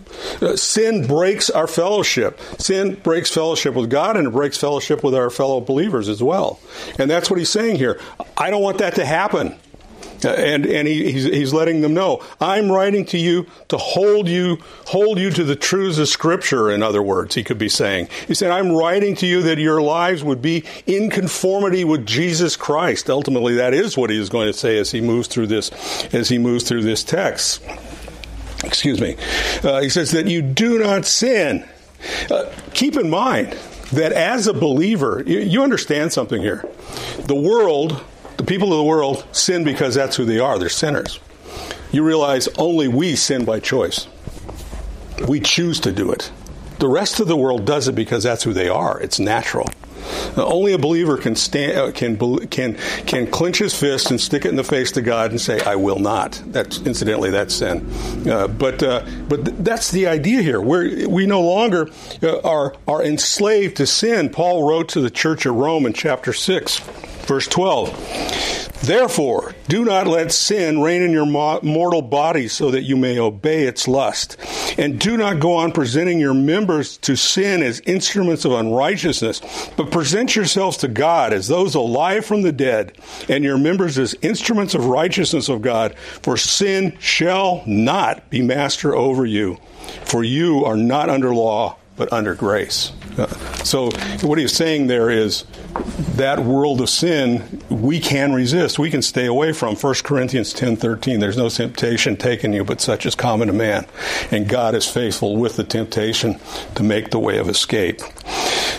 Uh, 0.42 0.56
sin 0.56 1.06
breaks 1.06 1.50
our 1.50 1.68
fellowship. 1.68 2.40
Sin 2.60 2.96
breaks 2.96 3.30
fellowship 3.30 3.74
with 3.74 3.90
God 3.90 4.16
and 4.16 4.26
it 4.26 4.32
breaks 4.32 4.58
fellowship 4.58 5.04
with 5.04 5.14
our 5.14 5.30
fellow 5.30 5.60
believers 5.60 6.08
as 6.08 6.24
well. 6.24 6.62
And 6.98 7.12
that's 7.12 7.30
what 7.30 7.38
he's 7.38 7.50
saying 7.50 7.76
here. 7.76 8.00
I 8.38 8.50
don't 8.50 8.62
want 8.62 8.78
that 8.78 8.96
to 8.96 9.06
happen. 9.06 9.60
Uh, 10.24 10.30
and 10.30 10.66
and 10.66 10.88
he, 10.88 11.12
he's, 11.12 11.26
he's 11.26 11.54
letting 11.54 11.82
them 11.82 11.94
know 11.94 12.24
I'm 12.40 12.72
writing 12.72 13.04
to 13.08 13.18
you 13.18 13.48
to 13.68 13.78
hold 13.78 14.30
you 14.30 14.60
hold 14.86 15.20
you 15.20 15.30
to 15.32 15.44
the 15.44 15.58
truths 15.58 15.98
of 15.98 16.08
Scripture. 16.08 16.72
In 16.72 16.82
other 16.82 17.04
words, 17.04 17.36
he 17.36 17.44
could 17.44 17.58
be 17.58 17.68
saying 17.68 18.08
he 18.30 18.34
said 18.34 18.50
I'm 18.50 18.72
writing 18.72 19.14
to 19.18 19.26
you 19.26 19.42
that 19.42 19.58
your 19.58 19.82
lives 19.82 20.24
would 20.24 20.42
be 20.42 20.64
in 20.86 21.10
conformity 21.10 21.84
with 21.84 22.06
Jesus 22.06 22.56
Christ. 22.56 23.10
Ultimately, 23.10 23.56
that 23.56 23.74
is 23.74 23.98
what 23.98 24.10
he 24.10 24.18
is 24.18 24.30
going 24.30 24.48
to 24.48 24.54
say 24.54 24.78
as 24.78 24.92
he 24.92 25.02
moves 25.02 25.28
through 25.28 25.48
this 25.48 25.70
as 26.14 26.30
he 26.30 26.38
moves 26.38 26.64
through 26.64 26.84
this 26.84 27.04
text 27.04 27.62
excuse 28.64 29.00
me, 29.00 29.16
uh, 29.64 29.82
he 29.82 29.90
says 29.90 30.12
that 30.12 30.28
you 30.28 30.42
do 30.42 30.80
not 30.80 31.06
sin. 31.06 31.68
Uh, 32.30 32.52
keep 32.74 32.96
in 32.96 33.10
mind 33.10 33.58
that 33.94 34.12
as 34.12 34.48
a 34.48 34.54
believer, 34.54 35.24
you, 35.26 35.40
you 35.40 35.64
understand 35.64 36.12
something 36.12 36.42
here. 36.42 36.68
The 37.26 37.36
world, 37.36 38.04
the 38.38 38.44
people 38.44 38.72
of 38.72 38.78
the 38.78 38.84
world, 38.84 39.26
sin 39.32 39.64
because 39.64 39.96
that's 39.96 40.16
who 40.16 40.26
they 40.26 40.40
are. 40.40 40.58
They're 40.58 40.70
sinners. 40.70 41.20
You 41.92 42.04
realize 42.04 42.48
only 42.58 42.88
we 42.88 43.16
sin 43.16 43.46
by 43.46 43.60
choice. 43.60 44.08
We 45.28 45.40
choose 45.40 45.80
to 45.82 45.92
do 45.92 46.12
it. 46.12 46.32
The 46.80 46.88
rest 46.88 47.20
of 47.20 47.28
the 47.28 47.38
world 47.38 47.66
does 47.66 47.88
it 47.88 47.94
because 47.94 48.24
that's 48.24 48.44
who 48.44 48.52
they 48.52 48.68
are. 48.68 49.00
It's 49.00 49.20
natural. 49.20 49.70
Only 50.38 50.74
a 50.74 50.78
believer 50.78 51.18
can 51.18 51.36
stand, 51.36 51.78
uh, 51.78 51.92
can 51.92 52.18
can 52.48 52.78
can 53.06 53.28
clench 53.28 53.60
his 53.60 53.74
fist 53.74 54.12
and 54.12 54.20
stick 54.20 54.46
it 54.46 54.50
in 54.50 54.56
the 54.56 54.64
face 54.64 54.92
to 54.94 55.02
God 55.02 55.32
and 55.32 55.40
say, 55.40 55.62
"I 55.62 55.76
will 55.76 56.00
not." 56.00 56.42
That's 56.48 56.80
incidentally 56.82 57.30
that's 57.30 57.56
sin. 57.56 57.90
Uh, 58.30 58.48
but 58.48 58.82
uh, 58.82 59.06
but 59.30 59.64
that's 59.64 59.92
the 59.92 60.08
idea 60.08 60.42
here. 60.42 60.62
We 60.62 61.06
we 61.06 61.26
no 61.26 61.42
longer 61.42 61.90
uh, 62.22 62.40
are 62.42 62.76
are 62.88 63.04
enslaved 63.04 63.78
to 63.78 63.86
sin. 63.86 64.30
Paul 64.30 64.68
wrote 64.68 64.90
to 64.90 65.02
the 65.02 65.10
church 65.10 65.46
of 65.46 65.56
Rome 65.56 65.86
in 65.86 65.94
chapter 65.94 66.34
six, 66.34 66.82
verse 67.26 67.48
twelve. 67.48 67.90
Therefore, 68.84 69.56
do 69.70 69.86
not 69.86 70.08
let 70.08 70.34
sin 70.34 70.82
reign 70.82 71.04
in 71.04 71.12
your 71.12 71.26
mortal 71.26 72.02
body 72.02 72.50
so 72.50 72.72
that 72.72 72.82
you 72.82 72.98
may 72.98 73.18
obey 73.18 73.64
its 73.64 73.88
lust. 73.88 74.36
And 74.78 75.00
do 75.00 75.16
not 75.16 75.40
go 75.40 75.54
on 75.54 75.72
presenting 75.72 76.20
your 76.20 76.34
members 76.34 76.98
to 76.98 77.16
sin 77.16 77.64
as 77.64 77.80
instruments 77.86 78.44
of 78.44 78.52
unrighteousness, 78.52 79.72
but 79.78 79.90
present 79.90 80.36
yourselves 80.36 80.76
to 80.78 80.90
God 80.90 81.32
as 81.32 81.48
those 81.48 81.76
alive 81.76 82.26
from 82.26 82.42
the 82.42 82.52
dead, 82.52 82.98
and 83.30 83.46
your 83.46 83.58
members 83.58 83.98
as 83.98 84.16
instruments 84.22 84.76
of 84.76 84.86
righteousness 84.88 85.48
of 85.48 85.62
God, 85.62 85.98
for 85.98 86.36
sin 86.36 86.98
shall 87.00 87.64
not 87.66 88.30
be 88.30 88.42
master 88.42 88.94
over 88.94 89.26
you. 89.26 89.60
For 90.04 90.26
you 90.26 90.66
are 90.66 90.78
not 90.78 91.10
under 91.10 91.34
law, 91.34 91.78
but 91.96 92.12
under 92.12 92.36
grace. 92.36 92.92
Uh, 93.18 93.28
so, 93.64 93.92
what 94.28 94.40
he's 94.40 94.54
saying 94.54 94.88
there 94.88 95.10
is 95.10 95.46
that 96.16 96.40
world 96.40 96.82
of 96.82 96.90
sin 96.90 97.62
we 97.70 98.00
can 98.00 98.34
resist, 98.34 98.78
we 98.78 98.90
can 98.90 99.02
stay 99.02 99.26
away 99.26 99.54
from. 99.54 99.76
1 99.76 99.94
Corinthians 100.04 100.54
10 100.54 100.76
13, 100.78 101.20
there's 101.20 101.38
no 101.38 101.50
temptation 101.50 102.16
taken 102.16 102.54
you, 102.54 102.64
but 102.64 102.82
such 102.82 103.06
is 103.06 103.16
common 103.16 103.48
to 103.48 103.54
man. 103.54 103.86
And 104.32 104.48
God 104.48 104.76
is 104.76 104.88
faithful 104.88 105.38
with 105.38 105.56
the 105.56 105.64
temptation 105.64 106.40
to 106.76 106.84
make 106.84 107.10
the 107.10 107.20
way 107.20 107.38
of 107.38 107.50
escape. 107.50 108.02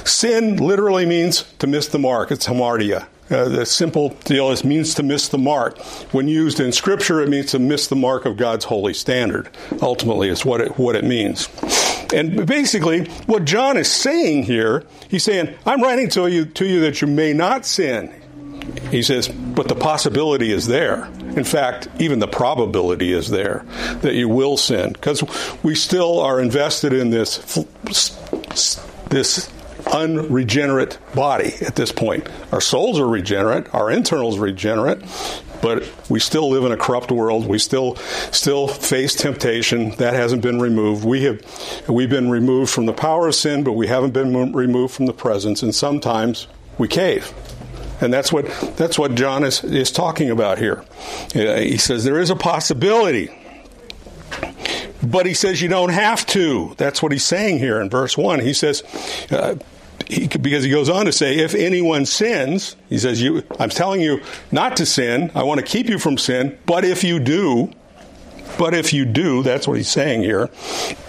Sin 0.04 0.56
literally 0.56 1.06
means 1.06 1.44
to 1.58 1.66
miss 1.66 1.88
the 1.88 1.98
mark, 1.98 2.30
it's 2.30 2.46
hamartia. 2.46 3.06
Uh, 3.30 3.48
the 3.48 3.64
simple 3.64 4.10
deal 4.24 4.50
is 4.50 4.64
means 4.64 4.94
to 4.94 5.02
miss 5.02 5.28
the 5.28 5.38
mark. 5.38 5.78
When 6.12 6.28
used 6.28 6.60
in 6.60 6.72
Scripture, 6.72 7.22
it 7.22 7.28
means 7.30 7.52
to 7.52 7.58
miss 7.58 7.86
the 7.86 7.96
mark 7.96 8.26
of 8.26 8.36
God's 8.36 8.66
holy 8.66 8.92
standard. 8.92 9.48
Ultimately, 9.80 10.28
is 10.28 10.44
what 10.44 10.60
it, 10.60 10.78
what 10.78 10.94
it 10.94 11.04
means. 11.04 11.48
And 12.14 12.46
basically, 12.46 13.06
what 13.26 13.44
John 13.44 13.76
is 13.76 13.90
saying 13.90 14.44
here, 14.44 14.84
he's 15.08 15.24
saying, 15.24 15.54
I'm 15.66 15.82
writing 15.82 16.08
to 16.10 16.28
you, 16.28 16.44
to 16.46 16.64
you 16.64 16.80
that 16.80 17.00
you 17.00 17.08
may 17.08 17.32
not 17.32 17.66
sin. 17.66 18.12
He 18.90 19.02
says, 19.02 19.28
but 19.28 19.68
the 19.68 19.74
possibility 19.74 20.50
is 20.50 20.66
there. 20.66 21.04
In 21.36 21.44
fact, 21.44 21.88
even 21.98 22.20
the 22.20 22.28
probability 22.28 23.12
is 23.12 23.28
there 23.28 23.64
that 24.02 24.14
you 24.14 24.28
will 24.28 24.56
sin 24.56 24.92
because 24.92 25.22
we 25.62 25.74
still 25.74 26.20
are 26.20 26.40
invested 26.40 26.92
in 26.92 27.10
this 27.10 27.38
this 29.10 29.50
unregenerate 29.92 30.98
body 31.14 31.52
at 31.60 31.76
this 31.76 31.92
point. 31.92 32.28
Our 32.52 32.60
souls 32.60 32.98
are 32.98 33.06
regenerate, 33.06 33.72
our 33.74 33.90
internals 33.90 34.38
regenerate, 34.38 35.02
but 35.64 35.90
we 36.10 36.20
still 36.20 36.50
live 36.50 36.64
in 36.64 36.72
a 36.72 36.76
corrupt 36.76 37.10
world. 37.10 37.46
We 37.46 37.58
still 37.58 37.96
still 38.32 38.68
face 38.68 39.14
temptation 39.14 39.92
that 39.92 40.12
hasn't 40.12 40.42
been 40.42 40.60
removed. 40.60 41.06
We 41.06 41.24
have 41.24 41.40
we've 41.88 42.10
been 42.10 42.28
removed 42.28 42.70
from 42.70 42.84
the 42.84 42.92
power 42.92 43.28
of 43.28 43.34
sin, 43.34 43.64
but 43.64 43.72
we 43.72 43.86
haven't 43.86 44.10
been 44.10 44.52
removed 44.52 44.92
from 44.92 45.06
the 45.06 45.14
presence. 45.14 45.62
And 45.62 45.74
sometimes 45.74 46.48
we 46.76 46.86
cave. 46.86 47.32
And 48.02 48.12
that's 48.12 48.30
what 48.30 48.44
that's 48.76 48.98
what 48.98 49.14
John 49.14 49.42
is 49.42 49.64
is 49.64 49.90
talking 49.90 50.28
about 50.28 50.58
here. 50.58 50.84
Uh, 51.34 51.56
he 51.56 51.78
says 51.78 52.04
there 52.04 52.20
is 52.20 52.28
a 52.28 52.36
possibility. 52.36 53.30
But 55.02 55.24
he 55.24 55.32
says 55.32 55.62
you 55.62 55.68
don't 55.68 55.90
have 55.90 56.26
to. 56.26 56.74
That's 56.76 57.02
what 57.02 57.12
he's 57.12 57.24
saying 57.24 57.58
here 57.58 57.80
in 57.80 57.90
verse 57.90 58.16
1. 58.16 58.40
He 58.40 58.54
says, 58.54 58.82
uh, 59.30 59.56
he, 60.08 60.26
because 60.26 60.64
he 60.64 60.70
goes 60.70 60.88
on 60.88 61.06
to 61.06 61.12
say, 61.12 61.36
if 61.36 61.54
anyone 61.54 62.06
sins, 62.06 62.76
he 62.88 62.98
says, 62.98 63.22
you, 63.22 63.42
I'm 63.58 63.70
telling 63.70 64.00
you 64.00 64.20
not 64.52 64.76
to 64.78 64.86
sin. 64.86 65.30
I 65.34 65.42
want 65.42 65.60
to 65.60 65.66
keep 65.66 65.88
you 65.88 65.98
from 65.98 66.18
sin. 66.18 66.58
But 66.66 66.84
if 66.84 67.04
you 67.04 67.18
do, 67.18 67.72
but 68.58 68.74
if 68.74 68.92
you 68.92 69.04
do, 69.04 69.42
that's 69.42 69.66
what 69.66 69.76
he's 69.76 69.88
saying 69.88 70.22
here. 70.22 70.50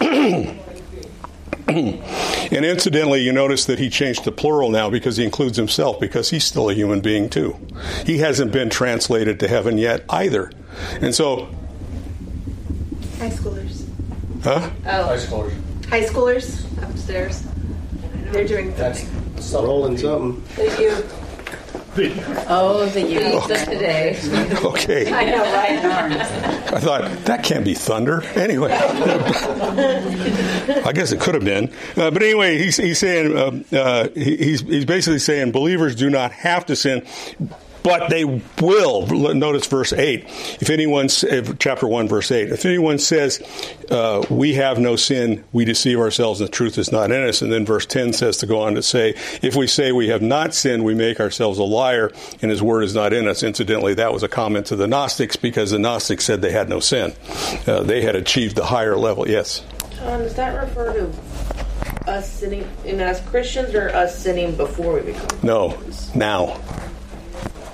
and 1.68 2.64
incidentally, 2.64 3.22
you 3.22 3.32
notice 3.32 3.64
that 3.66 3.78
he 3.78 3.90
changed 3.90 4.24
to 4.24 4.32
plural 4.32 4.70
now 4.70 4.88
because 4.88 5.16
he 5.16 5.24
includes 5.24 5.56
himself 5.56 6.00
because 6.00 6.30
he's 6.30 6.44
still 6.44 6.70
a 6.70 6.74
human 6.74 7.00
being 7.00 7.28
too. 7.28 7.56
He 8.04 8.18
hasn't 8.18 8.52
been 8.52 8.70
translated 8.70 9.40
to 9.40 9.48
heaven 9.48 9.78
yet 9.78 10.04
either. 10.08 10.50
And 11.00 11.14
so. 11.14 11.46
High 13.18 13.30
schoolers. 13.30 13.88
Huh? 14.42 14.70
Oh. 14.86 15.04
High 15.04 15.16
schoolers. 15.16 15.86
High 15.86 16.04
schoolers 16.04 16.82
upstairs. 16.82 17.44
They're 18.32 18.46
doing 18.46 18.74
That's 18.74 19.04
rolling 19.52 19.96
something. 19.98 20.42
Thank 20.42 20.78
you. 20.80 21.04
Oh, 22.48 22.84
the 22.92 23.00
youth 23.00 23.50
of 23.50 23.64
today. 23.64 24.18
Okay. 24.62 25.10
I 25.10 25.24
know, 25.30 25.42
right? 25.42 25.82
I 26.74 26.78
thought 26.80 27.10
that 27.24 27.42
can't 27.42 27.64
be 27.64 27.72
thunder. 27.72 28.22
Anyway, 28.34 28.70
I 30.84 30.92
guess 30.92 31.12
it 31.12 31.20
could 31.20 31.34
have 31.34 31.44
been. 31.44 31.72
Uh, 31.96 32.10
but 32.10 32.22
anyway, 32.22 32.58
he's, 32.58 32.76
he's 32.76 32.98
saying 32.98 33.34
uh, 33.34 33.62
uh, 33.74 34.08
he's 34.14 34.60
he's 34.60 34.84
basically 34.84 35.20
saying 35.20 35.52
believers 35.52 35.94
do 35.94 36.10
not 36.10 36.32
have 36.32 36.66
to 36.66 36.76
sin, 36.76 37.06
but 37.86 38.10
they 38.10 38.24
will. 38.24 39.06
Notice 39.06 39.66
verse 39.68 39.92
8. 39.92 40.24
If 40.60 40.70
anyone, 40.70 41.08
chapter 41.08 41.86
1, 41.86 42.08
verse 42.08 42.32
8, 42.32 42.50
if 42.50 42.66
anyone 42.66 42.98
says, 42.98 43.40
uh, 43.92 44.24
we 44.28 44.54
have 44.54 44.80
no 44.80 44.96
sin, 44.96 45.44
we 45.52 45.64
deceive 45.64 46.00
ourselves 46.00 46.40
and 46.40 46.48
the 46.48 46.52
truth 46.52 46.78
is 46.78 46.90
not 46.90 47.12
in 47.12 47.22
us. 47.28 47.42
And 47.42 47.52
then 47.52 47.64
verse 47.64 47.86
10 47.86 48.12
says 48.12 48.38
to 48.38 48.46
go 48.46 48.60
on 48.62 48.74
to 48.74 48.82
say, 48.82 49.10
if 49.40 49.54
we 49.54 49.68
say 49.68 49.92
we 49.92 50.08
have 50.08 50.20
not 50.20 50.52
sinned, 50.52 50.84
we 50.84 50.94
make 50.94 51.20
ourselves 51.20 51.60
a 51.60 51.62
liar 51.62 52.10
and 52.42 52.50
his 52.50 52.60
word 52.60 52.82
is 52.82 52.94
not 52.94 53.12
in 53.12 53.28
us. 53.28 53.44
Incidentally, 53.44 53.94
that 53.94 54.12
was 54.12 54.24
a 54.24 54.28
comment 54.28 54.66
to 54.66 54.76
the 54.76 54.88
Gnostics 54.88 55.36
because 55.36 55.70
the 55.70 55.78
Gnostics 55.78 56.24
said 56.24 56.42
they 56.42 56.50
had 56.50 56.68
no 56.68 56.80
sin. 56.80 57.14
Uh, 57.68 57.84
they 57.84 58.02
had 58.02 58.16
achieved 58.16 58.56
the 58.56 58.64
higher 58.64 58.96
level. 58.96 59.28
Yes? 59.28 59.62
Um, 60.00 60.22
does 60.22 60.34
that 60.34 60.60
refer 60.60 60.92
to 60.92 62.08
us 62.08 62.28
sinning 62.32 62.68
in 62.84 63.00
as 63.00 63.20
Christians 63.20 63.74
or 63.74 63.90
us 63.90 64.18
sinning 64.18 64.56
before 64.56 64.94
we 64.94 65.12
become 65.12 65.28
No, 65.42 65.78
now. 66.14 66.60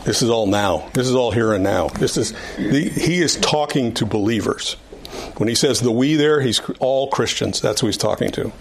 This 0.04 0.22
is 0.22 0.30
all 0.30 0.46
now. 0.46 0.88
This 0.94 1.08
is 1.08 1.14
all 1.14 1.30
here 1.30 1.52
and 1.52 1.62
now. 1.62 1.88
This 1.88 2.16
is 2.16 2.32
the, 2.56 2.88
he 2.88 3.20
is 3.20 3.36
talking 3.36 3.94
to 3.94 4.06
believers. 4.06 4.74
When 5.36 5.48
he 5.48 5.54
says 5.54 5.80
the 5.80 5.92
we 5.92 6.16
there, 6.16 6.40
he's 6.40 6.60
all 6.80 7.08
Christians. 7.08 7.60
That's 7.60 7.80
who 7.80 7.86
he's 7.86 7.96
talking 7.96 8.30
to. 8.32 8.52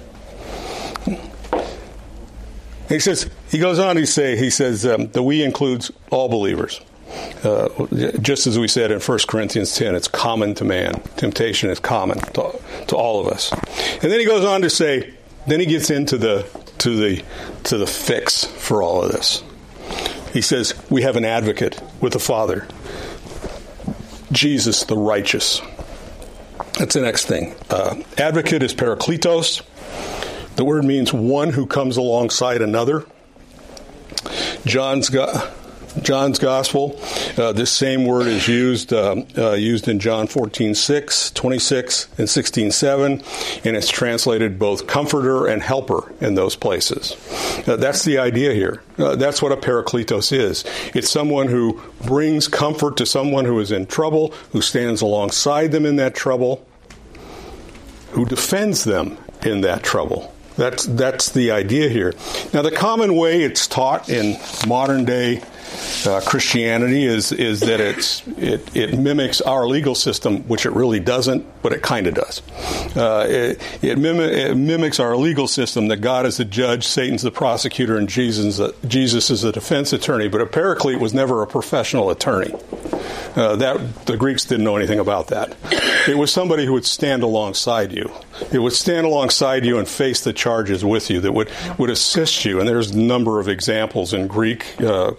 He 2.90 3.00
says 3.00 3.30
he 3.50 3.58
goes 3.58 3.80
on. 3.80 3.96
He 3.96 4.06
say 4.06 4.36
he 4.36 4.50
says 4.50 4.86
um, 4.86 5.08
the 5.08 5.24
we 5.24 5.44
includes 5.44 5.92
all 6.10 6.28
believers. 6.28 6.82
Uh, 7.44 7.70
just 8.22 8.48
as 8.48 8.60
we 8.60 8.68
said 8.68 8.92
in 8.92 9.00
1 9.00 9.20
Corinthians 9.28 9.76
10, 9.76 9.96
it's 9.96 10.08
common 10.08 10.54
to 10.56 10.64
man. 10.64 11.02
Temptation 11.18 11.70
is 11.70 11.80
common 11.80 12.20
to, 12.20 12.60
to 12.88 12.96
all 12.96 13.20
of 13.20 13.28
us. 13.28 13.52
And 13.52 14.12
then 14.12 14.20
he 14.20 14.26
goes 14.26 14.46
on 14.46 14.62
to 14.62 14.70
say, 14.70 15.14
then 15.48 15.60
he 15.60 15.66
gets 15.66 15.90
into 15.90 16.18
the 16.18 16.48
to 16.80 16.96
the 16.96 17.24
to 17.64 17.78
the 17.78 17.88
fix 17.88 18.44
for 18.44 18.84
all 18.84 19.04
of 19.04 19.12
this. 19.12 19.44
He 20.34 20.42
says, 20.42 20.74
We 20.90 21.02
have 21.02 21.16
an 21.16 21.26
advocate 21.26 21.82
with 22.00 22.14
the 22.14 22.20
Father, 22.20 22.68
Jesus 24.32 24.84
the 24.84 24.98
righteous. 24.98 25.62
That's 26.78 26.94
the 26.94 27.02
next 27.02 27.26
thing. 27.26 27.56
Uh, 27.70 28.02
advocate 28.18 28.64
is 28.64 28.74
parakletos. 28.74 29.62
The 30.56 30.66
word 30.66 30.86
means 30.86 31.12
one 31.14 31.50
who 31.50 31.66
comes 31.66 31.98
alongside 31.98 32.62
another. 32.62 33.06
John's 34.66 35.10
got 35.10 35.52
John's 36.02 36.40
Gospel, 36.40 37.00
uh, 37.38 37.52
this 37.52 37.72
same 37.72 38.06
word 38.06 38.28
is 38.28 38.48
used 38.48 38.94
um, 38.94 39.26
uh, 39.38 39.54
used 39.54 39.88
in 39.88 40.00
John 40.00 40.28
14, 40.28 40.76
6, 40.76 41.32
26, 41.32 42.08
and 42.18 42.30
16, 42.30 42.72
7, 42.72 43.24
and 43.64 43.76
it's 43.76 43.90
translated 43.90 44.58
both 44.58 44.88
comforter 44.88 45.48
and 45.48 45.62
helper 45.62 46.14
in 46.22 46.36
those 46.36 46.56
places. 46.56 47.16
Uh, 47.68 47.76
that's 47.76 48.04
the 48.04 48.18
idea 48.18 48.54
here. 48.54 48.82
Uh, 48.98 49.16
that's 49.16 49.42
what 49.42 49.52
a 49.52 49.58
parakletos 49.58 50.32
is. 50.32 50.64
It's 50.94 51.10
someone 51.10 51.48
who 51.48 51.82
brings 52.06 52.48
comfort 52.48 52.98
to 52.98 53.06
someone 53.06 53.46
who 53.46 53.60
is 53.60 53.72
in 53.72 53.86
trouble, 53.86 54.34
who 54.52 54.62
stands 54.62 55.02
alongside 55.02 55.72
them 55.72 55.86
in 55.86 55.98
that 55.98 56.16
trouble, 56.16 56.66
who 58.12 58.26
defends 58.26 58.84
them 58.84 59.18
in 59.44 59.62
that 59.62 59.84
trouble. 59.84 60.34
That's 60.58 60.86
that's 60.86 61.30
the 61.30 61.52
idea 61.52 61.90
here. 61.90 62.14
Now, 62.54 62.62
the 62.62 62.72
common 62.72 63.16
way 63.16 63.42
it's 63.42 63.68
taught 63.68 64.10
in 64.10 64.38
modern 64.68 65.06
day 65.06 65.42
uh, 66.06 66.22
Christianity 66.22 67.06
is 67.06 67.32
is 67.32 67.62
that 67.62 67.80
it's 67.80 68.28
it, 68.38 68.76
it 68.76 68.98
mimics 68.98 69.42
our 69.42 69.68
legal 69.68 69.96
system, 69.96 70.44
which 70.48 70.66
it 70.66 70.72
really 70.72 71.00
doesn't, 71.00 71.46
but 71.62 71.74
it 71.74 71.82
kind 71.82 72.08
of 72.08 72.16
does. 72.16 72.42
Uh, 72.96 73.26
it, 73.30 73.62
it, 73.82 73.98
it, 73.98 74.56
mimics 74.56 75.00
our 75.00 75.16
legal 75.16 75.48
system 75.48 75.88
that 75.88 75.98
God 75.98 76.26
is 76.26 76.38
the 76.38 76.46
judge, 76.46 76.88
Satan's 76.88 77.22
the 77.22 77.32
prosecutor, 77.32 77.98
and 77.98 78.10
Jesus 78.10 78.60
Jesus 78.88 79.30
is 79.30 79.42
the 79.42 79.52
defense 79.52 79.94
attorney. 79.94 80.28
But 80.28 80.42
a 80.42 80.46
paraclete 80.46 81.00
was 81.00 81.14
never 81.14 81.42
a 81.42 81.48
professional 81.48 82.10
attorney. 82.10 82.54
Uh, 83.36 83.56
that 83.56 84.06
the 84.08 84.18
Greeks 84.18 84.44
didn't 84.44 84.66
know 84.66 84.76
anything 84.76 85.00
about 85.00 85.28
that. 85.28 85.56
It 86.06 86.18
was 86.18 86.34
somebody 86.34 86.66
who 86.66 86.74
would 86.74 86.86
stand 86.86 87.24
alongside 87.24 87.94
you. 87.94 88.12
It 88.52 88.60
would 88.60 88.74
stand 88.74 89.06
alongside 89.06 89.66
you 89.66 89.78
and 89.78 89.88
face 89.88 90.22
the 90.22 90.34
charges 90.34 90.84
with 90.84 91.10
you. 91.10 91.22
That 91.22 91.32
would 91.32 91.50
would 91.78 91.90
assist 91.90 92.44
you. 92.44 92.60
And 92.60 92.68
there's 92.68 92.92
a 92.92 92.98
number 92.98 93.40
of 93.40 93.48
examples 93.48 94.14
in 94.14 94.28
Greek, 94.28 94.66
uh, 94.82 95.12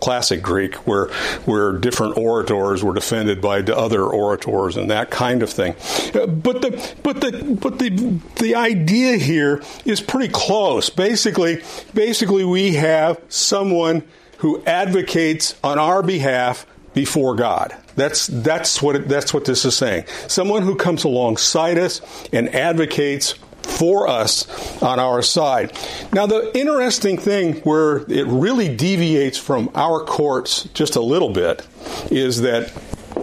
Greek, 0.43 0.75
where 0.87 1.09
where 1.45 1.73
different 1.73 2.17
orators 2.17 2.83
were 2.83 2.95
defended 2.95 3.41
by 3.41 3.61
other 3.61 4.05
orators 4.05 4.77
and 4.77 4.91
that 4.91 5.11
kind 5.11 5.43
of 5.43 5.51
thing. 5.51 5.75
But 6.13 6.63
the 6.63 6.95
but 7.03 7.21
the 7.21 7.59
but 7.61 7.79
the 7.79 8.19
the 8.37 8.55
idea 8.55 9.17
here 9.17 9.63
is 9.85 10.01
pretty 10.01 10.33
close. 10.33 10.91
Basically, 10.91 11.63
basically 11.95 12.45
we 12.45 12.75
have 12.75 13.21
someone 13.29 14.03
who 14.39 14.63
advocates 14.65 15.55
on 15.63 15.79
our 15.79 16.03
behalf 16.03 16.67
before 16.95 17.35
God. 17.35 17.77
That's 17.95 18.27
that's 18.27 18.83
what 18.83 19.09
that's 19.09 19.33
what 19.35 19.45
this 19.45 19.65
is 19.65 19.77
saying. 19.77 20.05
Someone 20.29 20.63
who 20.63 20.77
comes 20.77 21.05
alongside 21.05 21.79
us 21.79 22.01
and 22.33 22.55
advocates 22.55 23.35
for 23.67 24.09
us 24.09 24.83
on 24.83 24.99
our 24.99 25.23
side. 25.23 25.77
Now, 26.13 26.27
the 26.27 26.57
interesting 26.57 27.17
thing 27.19 27.57
where 27.63 27.99
it 28.11 28.27
really 28.27 28.75
deviates 28.75 29.39
from 29.39 29.71
our 29.75 30.05
courts 30.05 30.65
just 30.75 30.97
a 30.97 31.01
little 31.01 31.31
bit 31.31 31.67
is 32.11 32.43
that 32.43 32.73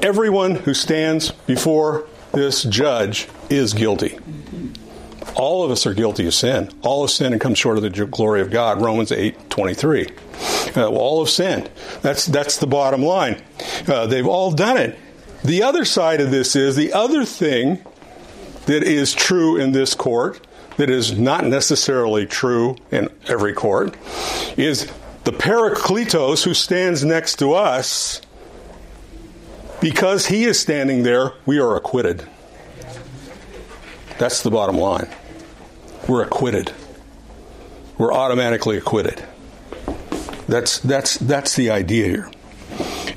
everyone 0.01 0.55
who 0.55 0.73
stands 0.73 1.31
before 1.31 2.07
this 2.31 2.63
judge 2.63 3.27
is 3.49 3.73
guilty. 3.73 4.19
All 5.35 5.63
of 5.63 5.71
us 5.71 5.85
are 5.85 5.93
guilty 5.93 6.27
of 6.27 6.33
sin. 6.33 6.69
All 6.81 7.03
of 7.03 7.11
sin 7.11 7.31
and 7.31 7.41
come 7.41 7.53
short 7.53 7.77
of 7.77 7.83
the 7.83 8.05
glory 8.05 8.41
of 8.41 8.51
God. 8.51 8.81
Romans 8.81 9.11
8 9.11 9.49
23. 9.49 10.09
Uh, 10.75 10.87
all 10.87 11.23
have 11.23 11.29
sinned. 11.29 11.69
That's, 12.01 12.25
that's 12.25 12.57
the 12.57 12.67
bottom 12.67 13.01
line. 13.01 13.41
Uh, 13.87 14.05
they've 14.05 14.27
all 14.27 14.51
done 14.51 14.77
it. 14.77 14.97
The 15.43 15.63
other 15.63 15.85
side 15.85 16.19
of 16.21 16.31
this 16.31 16.55
is 16.55 16.75
the 16.75 16.93
other 16.93 17.25
thing 17.25 17.83
that 18.69 18.83
is 18.83 19.15
true 19.15 19.57
in 19.57 19.71
this 19.71 19.95
court, 19.95 20.45
that 20.77 20.91
is 20.91 21.17
not 21.17 21.43
necessarily 21.43 22.27
true 22.27 22.75
in 22.91 23.09
every 23.27 23.51
court, 23.51 23.97
is 24.57 24.85
the 25.23 25.31
Parakletos 25.31 26.43
who 26.43 26.53
stands 26.53 27.03
next 27.03 27.37
to 27.39 27.53
us. 27.53 28.21
Because 29.81 30.27
he 30.27 30.43
is 30.43 30.59
standing 30.59 31.01
there, 31.01 31.33
we 31.47 31.57
are 31.57 31.75
acquitted. 31.75 32.23
That's 34.19 34.43
the 34.43 34.51
bottom 34.51 34.77
line. 34.77 35.09
We're 36.07 36.21
acquitted. 36.21 36.71
We're 37.97 38.13
automatically 38.13 38.77
acquitted. 38.77 39.23
That's, 40.47 40.77
that's, 40.77 41.17
that's 41.17 41.55
the 41.55 41.71
idea 41.71 42.05
here. 42.05 42.31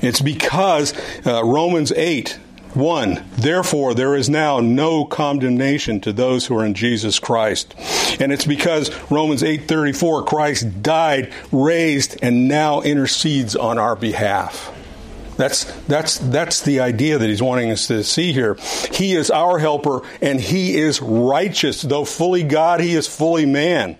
It's 0.01 0.19
because 0.19 0.95
uh, 1.27 1.43
Romans 1.43 1.91
8 1.91 2.39
1 2.75 3.23
Therefore, 3.37 3.93
there 3.93 4.15
is 4.15 4.29
now 4.29 4.59
no 4.59 5.05
condemnation 5.05 5.99
to 6.01 6.13
those 6.13 6.45
who 6.45 6.57
are 6.57 6.65
in 6.65 6.73
Jesus 6.73 7.19
Christ. 7.19 7.75
And 8.19 8.31
it's 8.31 8.45
because 8.45 8.91
Romans 9.11 9.43
8:34 9.43 10.25
Christ 10.25 10.81
died, 10.81 11.31
raised 11.51 12.17
and 12.21 12.47
now 12.47 12.81
intercedes 12.81 13.55
on 13.55 13.77
our 13.77 13.95
behalf. 13.95 14.71
That's 15.37 15.65
that's 15.87 16.17
that's 16.19 16.61
the 16.61 16.79
idea 16.79 17.17
that 17.17 17.27
he's 17.27 17.41
wanting 17.41 17.71
us 17.71 17.87
to 17.87 18.03
see 18.03 18.33
here. 18.33 18.57
He 18.91 19.13
is 19.13 19.31
our 19.31 19.59
helper 19.59 20.01
and 20.21 20.39
he 20.39 20.75
is 20.75 21.01
righteous. 21.01 21.81
Though 21.81 22.05
fully 22.05 22.43
God, 22.43 22.79
he 22.79 22.93
is 22.95 23.07
fully 23.07 23.45
man. 23.45 23.97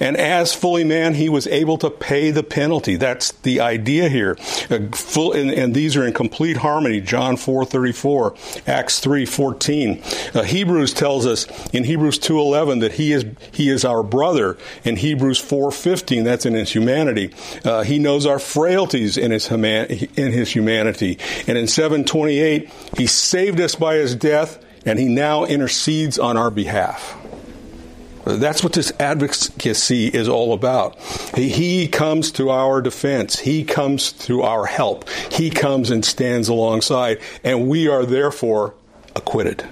And 0.00 0.16
as 0.16 0.54
fully 0.54 0.84
man, 0.84 1.14
he 1.14 1.28
was 1.28 1.46
able 1.46 1.78
to 1.78 1.90
pay 1.90 2.30
the 2.30 2.42
penalty. 2.42 2.96
That's 2.96 3.32
the 3.32 3.60
idea 3.60 4.08
here. 4.08 4.36
Full, 4.36 5.32
and, 5.32 5.50
and, 5.50 5.74
these 5.74 5.96
are 5.96 6.04
in 6.04 6.12
complete 6.12 6.56
harmony. 6.56 7.00
John 7.00 7.36
4:34, 7.36 8.66
Acts 8.66 9.00
3:14. 9.00 10.34
Uh, 10.34 10.42
Hebrews 10.42 10.92
tells 10.92 11.26
us 11.26 11.46
in 11.72 11.84
Hebrews 11.84 12.18
2:11 12.18 12.80
that 12.80 12.92
he 12.92 13.12
is 13.12 13.24
he 13.52 13.68
is 13.68 13.84
our 13.84 14.02
brother. 14.02 14.56
In 14.84 14.96
Hebrews 14.96 15.40
4:15, 15.40 16.24
that's 16.24 16.46
in 16.46 16.54
his 16.54 16.72
humanity. 16.72 17.32
Uh, 17.64 17.82
he 17.82 17.98
knows 17.98 18.26
our 18.26 18.38
frailties 18.38 19.16
in 19.16 19.30
his 19.30 19.50
in 19.50 20.32
his 20.32 20.50
humanity. 20.50 21.18
And 21.46 21.56
in 21.56 21.66
7:28, 21.66 22.70
he 22.98 23.06
saved 23.06 23.60
us 23.60 23.74
by 23.74 23.96
his 23.96 24.14
death, 24.14 24.58
and 24.84 24.98
he 24.98 25.06
now 25.06 25.44
intercedes 25.44 26.18
on 26.18 26.36
our 26.36 26.50
behalf. 26.50 27.19
That's 28.24 28.62
what 28.62 28.74
this 28.74 28.92
advocacy 29.00 30.08
is 30.08 30.28
all 30.28 30.52
about. 30.52 30.98
He 31.34 31.88
comes 31.88 32.32
to 32.32 32.50
our 32.50 32.82
defense. 32.82 33.38
He 33.38 33.64
comes 33.64 34.12
to 34.12 34.42
our 34.42 34.66
help. 34.66 35.08
He 35.30 35.50
comes 35.50 35.90
and 35.90 36.04
stands 36.04 36.48
alongside, 36.48 37.20
and 37.42 37.68
we 37.68 37.88
are 37.88 38.04
therefore 38.04 38.74
acquitted. 39.16 39.66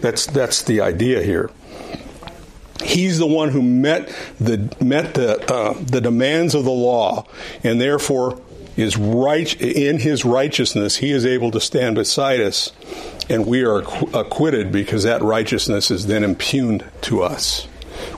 That's 0.00 0.26
that's 0.26 0.62
the 0.62 0.80
idea 0.80 1.22
here. 1.22 1.50
He's 2.82 3.18
the 3.18 3.26
one 3.26 3.50
who 3.50 3.62
met 3.62 4.14
the 4.40 4.74
met 4.82 5.14
the 5.14 5.52
uh, 5.52 5.74
the 5.80 6.00
demands 6.00 6.54
of 6.54 6.64
the 6.64 6.70
law, 6.70 7.26
and 7.62 7.80
therefore 7.80 8.40
is 8.76 8.96
right 8.96 9.60
in 9.60 9.98
his 9.98 10.24
righteousness. 10.24 10.96
He 10.96 11.12
is 11.12 11.24
able 11.24 11.50
to 11.52 11.60
stand 11.60 11.94
beside 11.94 12.40
us, 12.40 12.72
and 13.28 13.46
we 13.46 13.64
are 13.64 13.78
acquitted 13.78 14.72
because 14.72 15.04
that 15.04 15.22
righteousness 15.22 15.90
is 15.90 16.06
then 16.06 16.24
impugned 16.24 16.84
to 17.02 17.22
us. 17.22 17.68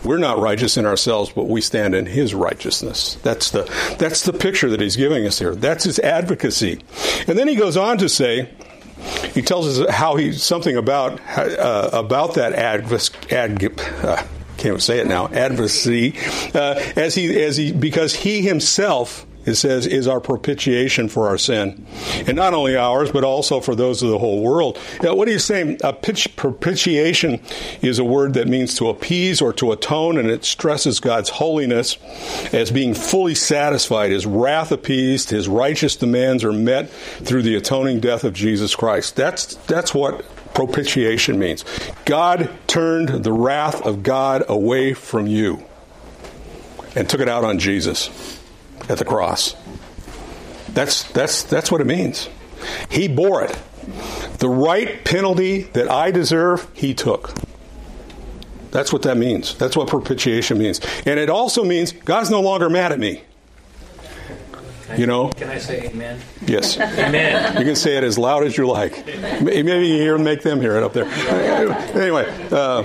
We're 0.05 0.19
not 0.19 0.39
righteous 0.39 0.77
in 0.77 0.87
ourselves, 0.87 1.31
but 1.31 1.49
we 1.49 1.61
stand 1.61 1.95
in 1.95 2.07
His 2.07 2.35
righteousness. 2.35 3.17
That's 3.23 3.51
the, 3.51 3.63
that's 3.99 4.23
the 4.23 4.33
picture 4.33 4.71
that 4.71 4.81
He's 4.81 4.97
giving 4.97 5.27
us 5.27 5.39
here. 5.39 5.55
That's 5.55 5.85
His 5.85 5.99
advocacy. 5.99 6.81
And 7.27 7.39
then 7.39 7.49
He 7.49 7.57
goes 7.57 7.77
on 7.77 7.99
to 7.99 8.09
say, 8.09 8.51
he 9.35 9.43
tells 9.43 9.79
us 9.79 9.95
how 9.95 10.17
he 10.17 10.33
something 10.33 10.77
about 10.77 11.21
uh, 11.37 11.91
about 11.93 12.35
that 12.35 12.55
advocacy. 12.55 13.13
Ad, 13.31 13.63
uh, 14.03 14.17
can't 14.57 14.67
even 14.67 14.81
say 14.81 14.99
it 14.99 15.07
now. 15.07 15.29
Advocacy, 15.29 16.15
uh, 16.55 16.81
as 16.97 17.15
he 17.15 17.43
as 17.43 17.57
he 17.57 17.73
because 17.73 18.15
he 18.15 18.43
himself 18.43 19.27
it 19.47 19.55
says, 19.55 19.87
is 19.87 20.09
our 20.09 20.21
propitiation 20.21 21.09
for 21.09 21.29
our 21.29 21.39
sin. 21.39 21.87
And 22.27 22.37
not 22.37 22.53
only 22.53 22.77
ours, 22.77 23.13
but 23.13 23.23
also 23.23 23.61
for 23.61 23.77
those 23.77 24.03
of 24.03 24.11
the 24.11 24.19
whole 24.19 24.43
world. 24.43 24.79
Now, 25.03 25.15
what 25.15 25.29
he's 25.29 25.45
saying, 25.45 25.79
a 25.85 25.93
propitiation 25.93 27.41
is 27.81 28.01
a 28.01 28.05
word 28.05 28.35
that 28.35 28.49
means 28.49 28.75
to 28.79 28.89
appease 28.89 29.41
or 29.41 29.53
to 29.55 29.71
atone, 29.71 30.19
and 30.19 30.29
it 30.29 30.45
stresses 30.45 30.99
God's 30.99 31.31
holiness 31.31 31.97
as 32.53 32.73
being 32.73 32.93
fully 32.93 33.37
satisfied. 33.37 34.11
His 34.11 34.27
wrath 34.27 34.73
appeased, 34.73 35.31
his 35.31 35.49
righteous 35.49 35.95
demands 35.95 36.43
are 36.43 36.53
met 36.53 36.91
through 36.91 37.43
the 37.43 37.55
atoning 37.55 38.01
death 38.01 38.25
of 38.25 38.35
Jesus 38.35 38.75
Christ. 38.75 39.15
That's, 39.15 39.55
that's 39.67 39.95
what 39.95 40.25
propitiation 40.55 41.39
means. 41.39 41.65
God 42.05 42.51
turned 42.67 43.11
the 43.11 43.33
wrath 43.33 43.87
of 43.87 44.03
God 44.03 44.43
away 44.49 44.93
from 44.93 45.29
you 45.29 45.65
and 46.97 47.09
took 47.09 47.21
it 47.21 47.29
out 47.29 47.45
on 47.45 47.59
Jesus 47.61 48.41
at 48.89 48.99
the 48.99 49.05
cross. 49.05 49.57
That's, 50.69 51.05
that's, 51.13 51.43
that's 51.45 51.71
what 51.73 51.81
it 51.81 51.87
means. 51.87 52.29
He 52.91 53.09
bore 53.09 53.45
it. 53.45 53.59
The 54.39 54.49
right 54.49 55.05
penalty 55.05 55.63
that 55.63 55.91
I 55.91 56.11
deserve, 56.11 56.69
he 56.75 56.95
took. 56.95 57.33
That's 58.71 58.93
what 58.93 59.03
that 59.03 59.17
means. 59.17 59.55
That's 59.55 59.77
what 59.77 59.89
propitiation 59.89 60.59
means. 60.59 60.81
And 61.07 61.19
it 61.19 61.31
also 61.31 61.65
means 61.65 61.93
God's 61.93 62.31
no 62.31 62.41
longer 62.41 62.69
mad 62.69 62.93
at 62.93 62.99
me. 62.99 63.23
You 64.97 65.07
know? 65.07 65.31
Can 65.31 65.49
I 65.49 65.59
say 65.59 65.89
amen? 65.89 66.21
Yes. 66.47 66.79
amen. 66.79 67.59
You 67.59 67.65
can 67.65 67.75
say 67.75 67.97
it 67.97 68.05
as 68.05 68.19
loud 68.19 68.45
as 68.45 68.57
you 68.57 68.69
like. 68.69 69.05
Maybe 69.43 69.89
you 69.89 69.97
hear, 69.97 70.17
make 70.17 70.43
them 70.43 70.61
hear 70.61 70.77
it 70.77 70.83
up 70.83 70.93
there. 70.93 71.07
Anyway, 71.97 72.27
uh, 72.53 72.83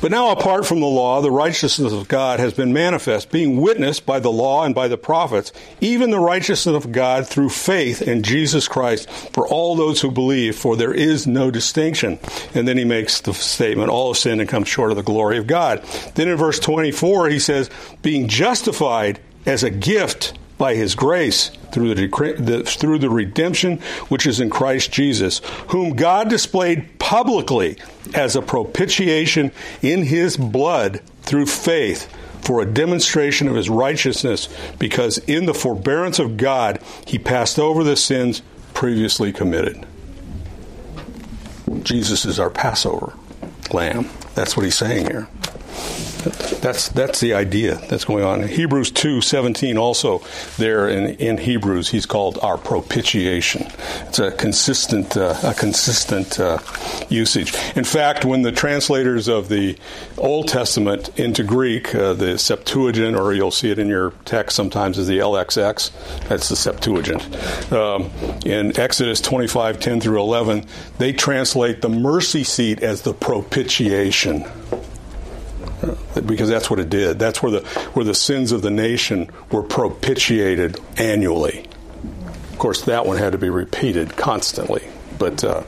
But 0.00 0.10
now, 0.10 0.30
apart 0.30 0.66
from 0.66 0.80
the 0.80 0.86
law, 0.86 1.20
the 1.20 1.30
righteousness 1.30 1.92
of 1.92 2.08
God 2.08 2.38
has 2.38 2.52
been 2.52 2.72
manifest, 2.72 3.30
being 3.30 3.60
witnessed 3.60 4.04
by 4.06 4.20
the 4.20 4.30
law 4.30 4.64
and 4.64 4.74
by 4.74 4.88
the 4.88 4.98
prophets, 4.98 5.52
even 5.80 6.10
the 6.10 6.20
righteousness 6.20 6.84
of 6.84 6.92
God 6.92 7.26
through 7.26 7.48
faith 7.48 8.02
in 8.02 8.22
Jesus 8.22 8.68
Christ 8.68 9.10
for 9.32 9.46
all 9.46 9.74
those 9.74 10.00
who 10.00 10.10
believe, 10.10 10.56
for 10.56 10.76
there 10.76 10.94
is 10.94 11.26
no 11.26 11.50
distinction. 11.50 12.18
And 12.54 12.68
then 12.68 12.76
he 12.76 12.84
makes 12.84 13.20
the 13.20 13.34
statement, 13.34 13.90
all 13.90 14.12
have 14.12 14.18
sinned 14.18 14.40
and 14.40 14.50
come 14.50 14.64
short 14.64 14.90
of 14.90 14.96
the 14.96 15.02
glory 15.02 15.38
of 15.38 15.46
God. 15.46 15.82
Then 16.14 16.28
in 16.28 16.36
verse 16.36 16.58
24, 16.60 17.28
he 17.28 17.38
says, 17.38 17.70
being 18.02 18.28
justified 18.28 19.20
as 19.46 19.62
a 19.62 19.70
gift 19.70 20.38
by 20.58 20.74
his 20.74 20.94
grace 20.94 21.50
through 21.72 21.94
the, 21.94 22.62
through 22.64 22.98
the 22.98 23.10
redemption 23.10 23.78
which 24.08 24.26
is 24.26 24.40
in 24.40 24.50
Christ 24.50 24.90
Jesus, 24.92 25.40
whom 25.68 25.94
God 25.94 26.28
displayed 26.28 26.98
publicly 26.98 27.76
as 28.14 28.36
a 28.36 28.42
propitiation 28.42 29.52
in 29.82 30.02
his 30.02 30.36
blood 30.36 31.00
through 31.22 31.46
faith 31.46 32.10
for 32.42 32.62
a 32.62 32.66
demonstration 32.66 33.48
of 33.48 33.56
his 33.56 33.68
righteousness, 33.68 34.48
because 34.78 35.18
in 35.18 35.46
the 35.46 35.54
forbearance 35.54 36.18
of 36.18 36.36
God 36.36 36.80
he 37.06 37.18
passed 37.18 37.58
over 37.58 37.82
the 37.82 37.96
sins 37.96 38.42
previously 38.72 39.32
committed. 39.32 39.84
Jesus 41.82 42.24
is 42.24 42.38
our 42.38 42.50
Passover 42.50 43.12
lamb. 43.72 44.08
That's 44.34 44.56
what 44.56 44.64
he's 44.64 44.76
saying 44.76 45.06
here. 45.06 45.28
That's 46.60 46.88
that's 46.88 47.20
the 47.20 47.34
idea 47.34 47.76
that's 47.88 48.04
going 48.04 48.24
on. 48.24 48.42
Hebrews 48.46 48.90
two 48.90 49.20
seventeen 49.20 49.78
also 49.78 50.22
there 50.56 50.88
in, 50.88 51.16
in 51.16 51.38
Hebrews 51.38 51.88
he's 51.88 52.06
called 52.06 52.38
our 52.42 52.58
propitiation. 52.58 53.66
It's 54.08 54.18
a 54.18 54.32
consistent 54.32 55.16
uh, 55.16 55.34
a 55.42 55.54
consistent 55.54 56.38
uh, 56.40 56.58
usage. 57.08 57.54
In 57.76 57.84
fact, 57.84 58.24
when 58.24 58.42
the 58.42 58.52
translators 58.52 59.28
of 59.28 59.48
the 59.48 59.78
Old 60.18 60.48
Testament 60.48 61.16
into 61.18 61.42
Greek, 61.44 61.94
uh, 61.94 62.14
the 62.14 62.38
Septuagint, 62.38 63.16
or 63.16 63.32
you'll 63.32 63.50
see 63.50 63.70
it 63.70 63.78
in 63.78 63.88
your 63.88 64.10
text 64.24 64.56
sometimes 64.56 64.98
as 64.98 65.06
the 65.06 65.18
LXX, 65.18 65.90
that's 66.28 66.48
the 66.48 66.56
Septuagint. 66.56 67.22
Um, 67.72 68.10
in 68.44 68.78
Exodus 68.78 69.20
twenty 69.20 69.46
five 69.46 69.80
ten 69.80 70.00
through 70.00 70.20
eleven, 70.20 70.66
they 70.98 71.12
translate 71.12 71.82
the 71.82 71.88
mercy 71.88 72.44
seat 72.44 72.82
as 72.82 73.02
the 73.02 73.14
propitiation 73.14 74.44
because 76.24 76.48
that's 76.48 76.70
what 76.70 76.78
it 76.78 76.88
did. 76.88 77.18
That's 77.18 77.42
where 77.42 77.52
the 77.52 77.60
where 77.92 78.04
the 78.04 78.14
sins 78.14 78.52
of 78.52 78.62
the 78.62 78.70
nation 78.70 79.30
were 79.50 79.62
propitiated 79.62 80.80
annually. 80.96 81.66
Of 82.52 82.58
course, 82.58 82.82
that 82.82 83.06
one 83.06 83.18
had 83.18 83.32
to 83.32 83.38
be 83.38 83.50
repeated 83.50 84.16
constantly, 84.16 84.82
but 85.18 85.44
uh, 85.44 85.62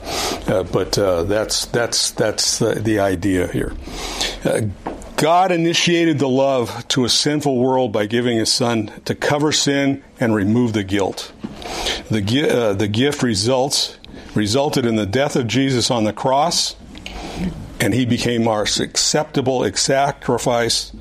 uh, 0.47 0.63
but 0.65 0.99
uh, 0.99 1.25
that's 1.25 1.67
that's 1.67 2.13
that's 2.13 2.59
the 2.59 3.01
idea 3.01 3.47
here. 3.49 3.75
Uh, 4.45 4.63
God 5.17 5.51
initiated 5.51 6.19
the 6.21 6.29
love 6.29 6.87
to 6.89 7.05
a 7.05 7.09
sinful 7.09 7.59
world 7.59 7.93
by 7.93 8.07
giving 8.07 8.39
His 8.39 8.53
Son 8.53 8.93
to 9.05 9.15
cover 9.15 9.53
sin 9.53 10.03
and 10.21 10.35
remove 10.35 10.73
the 10.73 10.85
guilt. 10.85 11.33
The 12.11 12.49
uh, 12.51 12.73
the 12.73 12.89
gift 12.89 13.23
results 13.23 13.99
resulted 14.35 14.87
in 14.87 14.97
the 14.97 15.07
death 15.07 15.37
of 15.37 15.47
Jesus 15.47 15.91
on 15.91 16.05
the 16.05 16.13
cross 16.13 16.77
and 17.81 17.95
he 17.95 18.05
became 18.05 18.49
our 18.49 18.63
acceptable 18.63 19.71
sacrifice, 19.75 20.93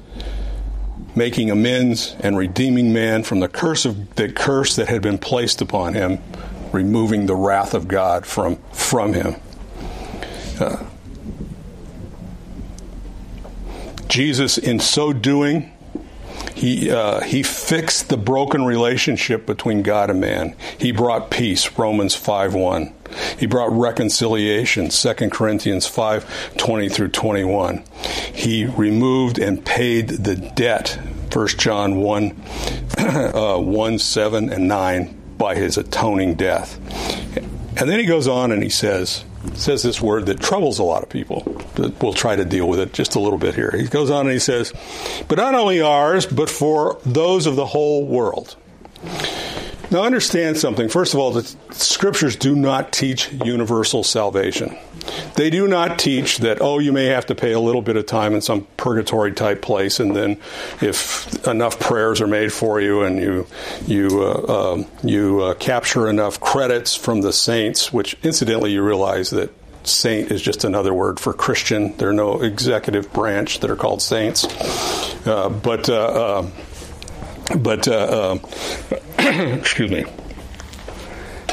making 1.15 1.49
amends 1.49 2.15
and 2.19 2.37
redeeming 2.37 2.93
man 2.93 3.23
from 3.23 3.39
the 3.39 3.47
curse 3.47 3.85
of 3.85 4.15
the 4.15 4.31
curse 4.31 4.75
that 4.75 4.87
had 4.87 5.01
been 5.01 5.17
placed 5.17 5.61
upon 5.61 5.93
him, 5.93 6.19
removing 6.71 7.25
the 7.25 7.35
wrath 7.35 7.73
of 7.73 7.87
God 7.87 8.25
from 8.25 8.57
from 8.71 9.13
him. 9.13 9.35
Uh, 10.59 10.85
Jesus, 14.07 14.57
in 14.57 14.79
so 14.79 15.13
doing, 15.13 15.71
he 16.55 16.89
uh, 16.89 17.21
he 17.21 17.43
fixed 17.43 18.09
the 18.09 18.17
broken 18.17 18.65
relationship 18.65 19.45
between 19.45 19.83
God 19.83 20.09
and 20.09 20.19
man. 20.19 20.55
He 20.77 20.91
brought 20.91 21.29
peace. 21.29 21.77
Romans 21.77 22.15
five 22.15 22.53
one. 22.53 22.93
He 23.37 23.45
brought 23.45 23.71
reconciliation, 23.71 24.89
2 24.89 25.13
Corinthians 25.29 25.87
5 25.87 26.57
20 26.57 26.89
through 26.89 27.09
21. 27.09 27.83
He 28.33 28.65
removed 28.65 29.39
and 29.39 29.65
paid 29.65 30.09
the 30.09 30.35
debt, 30.35 30.99
1 31.31 31.47
John 31.47 31.97
1, 31.97 32.35
uh, 32.97 33.57
1 33.57 33.99
7 33.99 34.49
and 34.49 34.67
9, 34.67 35.21
by 35.37 35.55
his 35.55 35.77
atoning 35.77 36.35
death. 36.35 36.79
And 37.79 37.89
then 37.89 37.99
he 37.99 38.05
goes 38.05 38.27
on 38.27 38.51
and 38.51 38.63
he 38.63 38.69
says, 38.69 39.23
says 39.55 39.83
this 39.83 40.01
word 40.01 40.25
that 40.27 40.39
troubles 40.39 40.79
a 40.79 40.83
lot 40.83 41.03
of 41.03 41.09
people. 41.09 41.43
We'll 42.01 42.13
try 42.13 42.35
to 42.35 42.45
deal 42.45 42.67
with 42.67 42.79
it 42.79 42.93
just 42.93 43.15
a 43.15 43.19
little 43.19 43.39
bit 43.39 43.55
here. 43.55 43.71
He 43.71 43.87
goes 43.87 44.09
on 44.09 44.21
and 44.21 44.33
he 44.33 44.39
says, 44.39 44.73
But 45.27 45.37
not 45.37 45.55
only 45.55 45.81
ours, 45.81 46.25
but 46.25 46.49
for 46.49 46.99
those 47.05 47.45
of 47.45 47.55
the 47.55 47.65
whole 47.65 48.05
world. 48.05 48.55
Now, 49.89 50.03
understand 50.03 50.57
something. 50.57 50.89
First 50.89 51.13
of 51.13 51.19
all, 51.19 51.31
the 51.31 51.43
scriptures 51.71 52.35
do 52.35 52.55
not 52.55 52.91
teach 52.91 53.31
universal 53.31 54.03
salvation. 54.03 54.77
They 55.35 55.49
do 55.49 55.67
not 55.67 55.97
teach 55.97 56.39
that, 56.39 56.61
oh, 56.61 56.79
you 56.79 56.91
may 56.91 57.05
have 57.05 57.27
to 57.27 57.35
pay 57.35 57.53
a 57.53 57.59
little 57.59 57.81
bit 57.81 57.95
of 57.95 58.05
time 58.05 58.33
in 58.33 58.41
some 58.41 58.67
purgatory 58.75 59.31
type 59.31 59.61
place, 59.61 59.99
and 59.99 60.15
then 60.15 60.39
if 60.81 61.47
enough 61.47 61.79
prayers 61.79 62.19
are 62.19 62.27
made 62.27 62.51
for 62.51 62.81
you 62.81 63.03
and 63.03 63.17
you, 63.17 63.47
you, 63.85 64.23
uh, 64.23 64.31
uh, 64.31 64.83
you 65.03 65.41
uh, 65.41 65.53
capture 65.53 66.09
enough 66.09 66.39
credits 66.41 66.95
from 66.95 67.21
the 67.21 67.31
saints, 67.31 67.93
which 67.93 68.17
incidentally 68.23 68.73
you 68.73 68.83
realize 68.83 69.29
that 69.29 69.51
saint 69.87 70.31
is 70.31 70.41
just 70.41 70.63
another 70.63 70.93
word 70.93 71.19
for 71.19 71.33
Christian. 71.33 71.95
There 71.97 72.09
are 72.09 72.13
no 72.13 72.41
executive 72.41 73.13
branch 73.13 73.61
that 73.61 73.69
are 73.69 73.75
called 73.75 74.01
saints. 74.01 74.45
Uh, 75.25 75.49
but 75.49 75.89
uh, 75.89 75.93
uh, 75.95 76.49
but 77.55 77.87
uh, 77.87 78.37
uh, 78.39 78.93
excuse 79.57 79.91
me. 79.91 80.05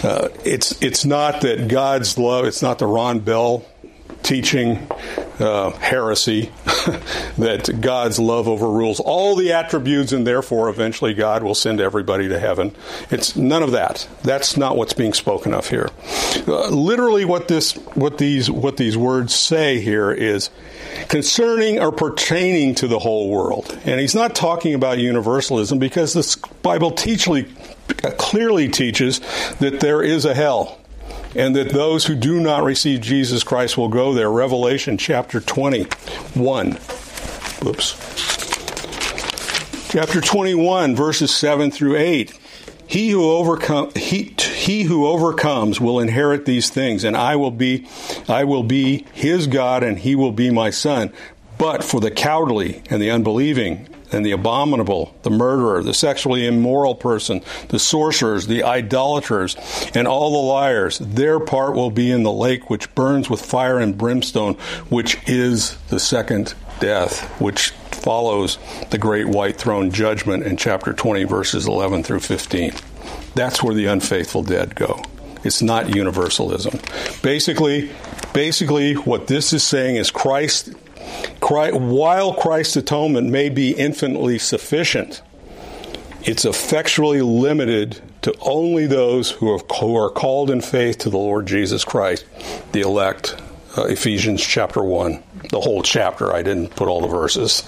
Uh, 0.02 0.28
it's 0.44 0.82
it's 0.82 1.04
not 1.04 1.40
that 1.42 1.68
God's 1.68 2.18
love. 2.18 2.44
It's 2.44 2.62
not 2.62 2.78
the 2.78 2.86
Rob 2.86 3.24
Bell 3.24 3.64
teaching 4.24 4.90
uh, 5.38 5.70
heresy 5.72 6.50
that 7.38 7.70
God's 7.80 8.18
love 8.18 8.48
overrules 8.48 8.98
all 8.98 9.36
the 9.36 9.52
attributes, 9.52 10.12
and 10.12 10.26
therefore 10.26 10.68
eventually 10.68 11.14
God 11.14 11.42
will 11.42 11.54
send 11.54 11.80
everybody 11.80 12.28
to 12.28 12.40
heaven. 12.40 12.74
It's 13.10 13.36
none 13.36 13.62
of 13.62 13.72
that. 13.72 14.08
That's 14.22 14.56
not 14.56 14.76
what's 14.76 14.94
being 14.94 15.12
spoken 15.12 15.54
of 15.54 15.68
here. 15.68 15.90
Uh, 16.48 16.68
literally, 16.68 17.24
what 17.24 17.46
this 17.48 17.74
what 17.94 18.18
these 18.18 18.50
what 18.50 18.76
these 18.76 18.96
words 18.96 19.34
say 19.34 19.80
here 19.80 20.10
is 20.10 20.50
concerning 21.08 21.78
or 21.80 21.92
pertaining 21.92 22.74
to 22.76 22.88
the 22.88 22.98
whole 22.98 23.30
world. 23.30 23.78
And 23.84 24.00
he's 24.00 24.14
not 24.14 24.34
talking 24.34 24.74
about 24.74 24.98
universalism 24.98 25.78
because 25.78 26.12
the 26.14 26.48
Bible 26.62 26.92
teachly, 26.92 27.48
clearly 28.18 28.68
teaches 28.68 29.20
that 29.58 29.80
there 29.80 30.02
is 30.02 30.24
a 30.24 30.34
hell 30.34 30.80
and 31.34 31.54
that 31.56 31.70
those 31.70 32.06
who 32.06 32.14
do 32.14 32.40
not 32.40 32.62
receive 32.62 33.00
Jesus 33.00 33.42
Christ 33.42 33.76
will 33.76 33.88
go 33.88 34.14
there. 34.14 34.30
Revelation 34.30 34.98
chapter 34.98 35.40
21. 35.40 36.72
Whoops. 37.62 37.94
Chapter 39.90 40.20
21, 40.20 40.96
verses 40.96 41.34
7 41.34 41.70
through 41.70 41.96
8. 41.96 42.38
He 42.86 43.10
who 43.10 43.30
overcome 43.30 43.90
he, 43.94 44.34
he 44.38 44.82
who 44.82 45.06
overcomes 45.06 45.80
will 45.80 46.00
inherit 46.00 46.44
these 46.44 46.68
things, 46.68 47.02
and 47.02 47.16
I 47.16 47.36
will 47.36 47.50
be 47.50 47.86
I 48.28 48.44
will 48.44 48.62
be 48.62 49.06
his 49.12 49.46
God, 49.46 49.82
and 49.82 49.98
he 49.98 50.14
will 50.14 50.32
be 50.32 50.50
my 50.50 50.70
son. 50.70 51.12
But 51.56 51.82
for 51.82 52.00
the 52.00 52.10
cowardly 52.10 52.82
and 52.90 53.00
the 53.00 53.10
unbelieving 53.10 53.88
and 54.14 54.24
the 54.24 54.32
abominable, 54.32 55.14
the 55.22 55.30
murderer, 55.30 55.82
the 55.82 55.92
sexually 55.92 56.46
immoral 56.46 56.94
person, 56.94 57.42
the 57.68 57.78
sorcerers, 57.78 58.46
the 58.46 58.62
idolaters, 58.62 59.56
and 59.94 60.06
all 60.06 60.30
the 60.30 60.48
liars, 60.48 60.98
their 60.98 61.40
part 61.40 61.74
will 61.74 61.90
be 61.90 62.10
in 62.10 62.22
the 62.22 62.32
lake 62.32 62.70
which 62.70 62.94
burns 62.94 63.28
with 63.28 63.44
fire 63.44 63.78
and 63.78 63.98
brimstone, 63.98 64.54
which 64.88 65.18
is 65.28 65.76
the 65.88 66.00
second 66.00 66.54
death, 66.80 67.40
which 67.40 67.70
follows 67.90 68.58
the 68.90 68.98
great 68.98 69.26
white 69.26 69.56
throne 69.56 69.90
judgment 69.90 70.44
in 70.44 70.56
chapter 70.56 70.92
20, 70.92 71.24
verses 71.24 71.66
11 71.66 72.02
through 72.02 72.20
15. 72.20 72.72
That's 73.34 73.62
where 73.62 73.74
the 73.74 73.86
unfaithful 73.86 74.42
dead 74.42 74.74
go. 74.74 75.02
It's 75.42 75.60
not 75.60 75.94
universalism. 75.94 76.80
Basically, 77.22 77.90
basically, 78.32 78.94
what 78.94 79.26
this 79.26 79.52
is 79.52 79.62
saying 79.62 79.96
is 79.96 80.10
Christ 80.10 80.70
Christ, 81.40 81.76
while 81.76 82.34
Christ's 82.34 82.76
atonement 82.76 83.28
may 83.28 83.48
be 83.48 83.72
infinitely 83.72 84.38
sufficient, 84.38 85.22
it's 86.22 86.44
effectually 86.44 87.20
limited 87.20 88.00
to 88.22 88.34
only 88.40 88.86
those 88.86 89.30
who, 89.30 89.52
have, 89.52 89.64
who 89.78 89.96
are 89.96 90.08
called 90.08 90.50
in 90.50 90.62
faith 90.62 90.98
to 90.98 91.10
the 91.10 91.18
Lord 91.18 91.46
Jesus 91.46 91.84
Christ, 91.84 92.24
the 92.72 92.80
elect. 92.80 93.36
Uh, 93.76 93.86
Ephesians 93.86 94.40
chapter 94.40 94.84
1, 94.84 95.20
the 95.50 95.60
whole 95.60 95.82
chapter. 95.82 96.32
I 96.32 96.44
didn't 96.44 96.76
put 96.76 96.86
all 96.86 97.00
the 97.00 97.08
verses, 97.08 97.64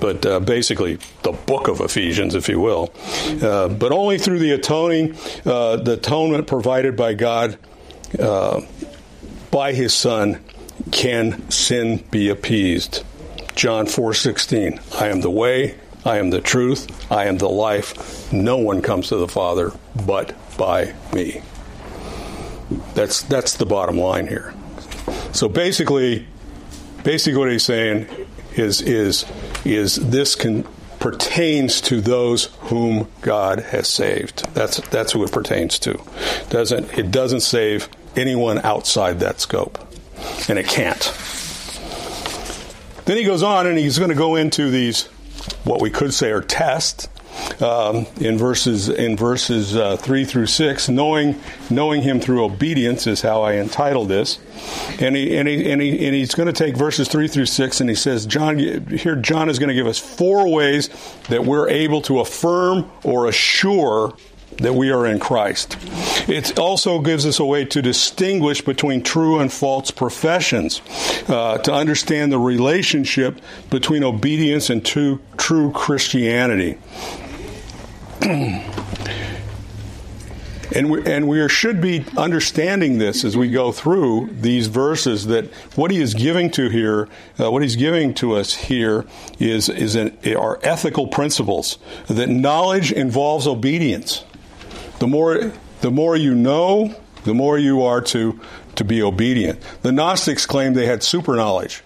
but 0.00 0.26
uh, 0.26 0.40
basically 0.40 0.98
the 1.22 1.30
book 1.30 1.68
of 1.68 1.80
Ephesians, 1.80 2.34
if 2.34 2.48
you 2.48 2.58
will. 2.58 2.92
Uh, 3.40 3.68
but 3.68 3.92
only 3.92 4.18
through 4.18 4.40
the 4.40 4.50
atoning, 4.50 5.16
uh, 5.46 5.76
the 5.76 5.92
atonement 5.92 6.48
provided 6.48 6.96
by 6.96 7.14
God 7.14 7.56
uh, 8.18 8.62
by 9.52 9.72
his 9.72 9.94
Son 9.94 10.40
can 10.90 11.48
sin 11.50 12.04
be 12.10 12.28
appeased? 12.28 13.02
John 13.54 13.86
4:16. 13.86 14.80
I 15.00 15.08
am 15.08 15.20
the 15.20 15.30
way, 15.30 15.74
I 16.04 16.18
am 16.18 16.30
the 16.30 16.40
truth, 16.40 16.88
I 17.10 17.26
am 17.26 17.38
the 17.38 17.48
life. 17.48 18.32
No 18.32 18.56
one 18.56 18.82
comes 18.82 19.08
to 19.08 19.16
the 19.16 19.28
Father 19.28 19.72
but 20.06 20.34
by 20.56 20.94
me. 21.12 21.40
That's 22.94 23.22
that's 23.22 23.54
the 23.54 23.66
bottom 23.66 23.98
line 23.98 24.26
here. 24.26 24.54
So 25.32 25.48
basically 25.48 26.26
basically 27.04 27.38
what 27.38 27.50
he's 27.50 27.64
saying 27.64 28.06
is 28.56 28.80
is 28.82 29.24
is 29.64 29.96
this 29.96 30.34
can 30.34 30.66
pertains 30.98 31.82
to 31.82 32.00
those 32.00 32.46
whom 32.60 33.08
God 33.20 33.60
has 33.60 33.88
saved. 33.88 34.46
That's 34.54 34.80
that's 34.88 35.12
who 35.12 35.22
it 35.22 35.32
pertains 35.32 35.78
to. 35.80 36.00
Doesn't 36.50 36.98
it 36.98 37.10
doesn't 37.10 37.40
save 37.40 37.88
anyone 38.16 38.58
outside 38.58 39.20
that 39.20 39.40
scope 39.40 39.78
and 40.48 40.58
it 40.58 40.66
can't. 40.66 41.12
Then 43.04 43.16
he 43.16 43.24
goes 43.24 43.42
on 43.42 43.66
and 43.66 43.78
he's 43.78 43.98
going 43.98 44.10
to 44.10 44.16
go 44.16 44.36
into 44.36 44.70
these, 44.70 45.06
what 45.64 45.80
we 45.80 45.90
could 45.90 46.14
say 46.14 46.30
are 46.30 46.40
tests. 46.40 47.08
Um, 47.60 48.06
in 48.20 48.38
verses 48.38 48.88
in 48.88 49.16
verses 49.16 49.76
uh, 49.76 49.96
three 49.96 50.24
through 50.24 50.46
six, 50.46 50.88
knowing 50.88 51.38
knowing 51.68 52.00
him 52.02 52.20
through 52.20 52.44
obedience 52.44 53.08
is 53.08 53.22
how 53.22 53.42
I 53.42 53.54
entitled 53.56 54.08
this, 54.08 54.38
and 55.00 55.16
he 55.16 55.36
and 55.36 55.48
he 55.48 55.70
and, 55.70 55.82
he, 55.82 56.06
and 56.06 56.14
he's 56.14 56.34
going 56.34 56.46
to 56.46 56.52
take 56.52 56.76
verses 56.76 57.08
three 57.08 57.26
through 57.26 57.46
six, 57.46 57.80
and 57.80 57.90
he 57.90 57.96
says, 57.96 58.24
John 58.24 58.58
here 58.58 59.16
John 59.16 59.50
is 59.50 59.58
going 59.58 59.68
to 59.68 59.74
give 59.74 59.88
us 59.88 59.98
four 59.98 60.48
ways 60.48 60.88
that 61.28 61.44
we're 61.44 61.68
able 61.68 62.00
to 62.02 62.20
affirm 62.20 62.90
or 63.02 63.26
assure 63.26 64.16
that 64.58 64.74
we 64.74 64.90
are 64.90 65.06
in 65.06 65.18
Christ. 65.18 65.76
It 66.28 66.58
also 66.58 67.00
gives 67.00 67.26
us 67.26 67.38
a 67.38 67.44
way 67.44 67.64
to 67.66 67.82
distinguish 67.82 68.62
between 68.62 69.02
true 69.02 69.38
and 69.38 69.52
false 69.52 69.90
professions, 69.90 70.80
uh, 71.28 71.58
to 71.58 71.72
understand 71.72 72.32
the 72.32 72.38
relationship 72.38 73.40
between 73.70 74.04
obedience 74.04 74.70
and 74.70 74.84
true, 74.84 75.20
true 75.36 75.70
Christianity. 75.72 76.78
And 80.74 80.90
we, 80.90 81.06
and 81.06 81.28
we 81.28 81.48
should 81.48 81.80
be 81.80 82.04
understanding 82.16 82.98
this 82.98 83.24
as 83.24 83.36
we 83.36 83.48
go 83.48 83.70
through 83.70 84.30
these 84.32 84.66
verses 84.66 85.26
that 85.26 85.46
what 85.76 85.92
he 85.92 86.00
is 86.00 86.14
giving 86.14 86.50
to 86.52 86.68
here, 86.68 87.08
uh, 87.38 87.50
what 87.50 87.62
he's 87.62 87.76
giving 87.76 88.12
to 88.14 88.34
us 88.34 88.54
here 88.54 89.06
is, 89.38 89.68
is 89.68 89.94
an, 89.94 90.18
are 90.36 90.58
ethical 90.64 91.06
principles. 91.06 91.78
That 92.08 92.28
knowledge 92.28 92.90
involves 92.90 93.46
obedience. 93.46 94.24
The 94.98 95.06
more, 95.06 95.52
the 95.80 95.90
more 95.90 96.16
you 96.16 96.34
know, 96.34 96.94
the 97.24 97.34
more 97.34 97.58
you 97.58 97.82
are 97.82 98.00
to, 98.00 98.40
to 98.76 98.84
be 98.84 99.02
obedient. 99.02 99.60
The 99.82 99.92
Gnostics 99.92 100.46
claimed 100.46 100.76
they 100.76 100.86
had 100.86 101.02
super 101.02 101.36
knowledge, 101.36 101.82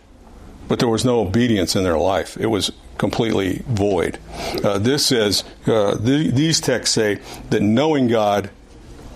but 0.68 0.79
there 0.79 0.88
was 0.88 1.05
no 1.05 1.21
obedience 1.21 1.77
in 1.77 1.85
their 1.85 1.99
life. 1.99 2.37
It 2.37 2.47
was 2.47 2.73
completely 2.99 3.62
void. 3.66 4.18
Uh, 4.62 4.79
this 4.79 5.07
says, 5.07 5.44
uh, 5.66 5.94
the, 5.94 6.31
these 6.33 6.61
texts 6.61 6.94
say 6.94 7.21
that 7.51 7.62
knowing 7.62 8.09
God 8.09 8.51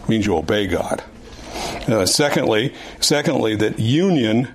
means 0.08 0.26
you 0.26 0.36
obey 0.36 0.66
God. 0.66 1.02
Uh, 1.88 2.06
secondly, 2.06 2.74
secondly, 3.00 3.56
that 3.56 3.78
union 3.78 4.48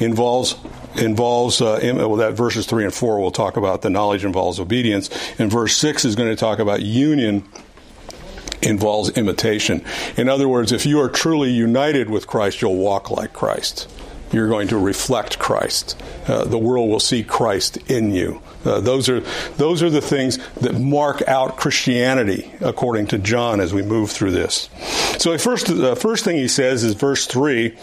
involves 0.00 0.56
involves 0.96 1.60
uh, 1.60 1.78
well 1.94 2.16
that 2.16 2.32
verses 2.32 2.66
three 2.66 2.84
and 2.84 2.92
four 2.92 3.20
will 3.20 3.30
talk 3.30 3.56
about 3.56 3.82
the 3.82 3.90
knowledge 3.90 4.24
involves 4.24 4.58
obedience, 4.58 5.10
and 5.38 5.50
verse 5.50 5.76
six 5.76 6.04
is 6.04 6.16
going 6.16 6.28
to 6.28 6.36
talk 6.36 6.58
about 6.58 6.82
union 6.82 7.44
involves 8.62 9.10
imitation. 9.10 9.84
In 10.16 10.28
other 10.28 10.48
words, 10.48 10.72
if 10.72 10.86
you 10.86 11.00
are 11.00 11.08
truly 11.08 11.50
united 11.50 12.10
with 12.10 12.26
Christ, 12.26 12.62
you'll 12.62 12.76
walk 12.76 13.10
like 13.10 13.32
Christ. 13.32 13.88
You're 14.32 14.48
going 14.48 14.68
to 14.68 14.78
reflect 14.78 15.38
Christ. 15.38 16.00
Uh, 16.26 16.44
the 16.44 16.58
world 16.58 16.90
will 16.90 17.00
see 17.00 17.22
Christ 17.22 17.78
in 17.90 18.10
you. 18.10 18.42
Uh, 18.64 18.80
those 18.80 19.08
are 19.08 19.20
those 19.56 19.82
are 19.82 19.88
the 19.88 20.02
things 20.02 20.38
that 20.56 20.78
mark 20.78 21.22
out 21.26 21.56
Christianity, 21.56 22.52
according 22.60 23.06
to 23.08 23.18
John, 23.18 23.60
as 23.60 23.72
we 23.72 23.82
move 23.82 24.10
through 24.10 24.32
this. 24.32 24.68
So, 25.18 25.36
first, 25.38 25.66
the 25.68 25.96
first 25.96 26.24
thing 26.24 26.36
he 26.36 26.48
says 26.48 26.84
is 26.84 26.94
verse 26.94 27.26
three. 27.26 27.76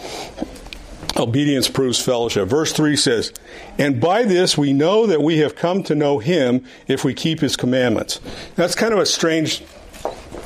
Obedience 1.18 1.68
proves 1.68 1.98
fellowship. 1.98 2.46
Verse 2.46 2.74
3 2.74 2.94
says, 2.94 3.32
And 3.78 4.00
by 4.00 4.24
this 4.24 4.58
we 4.58 4.74
know 4.74 5.06
that 5.06 5.22
we 5.22 5.38
have 5.38 5.56
come 5.56 5.82
to 5.84 5.94
know 5.94 6.18
him 6.18 6.64
if 6.86 7.04
we 7.04 7.14
keep 7.14 7.40
his 7.40 7.56
commandments. 7.56 8.20
That's 8.54 8.74
kind 8.74 8.92
of 8.92 8.98
a 8.98 9.06
strange 9.06 9.62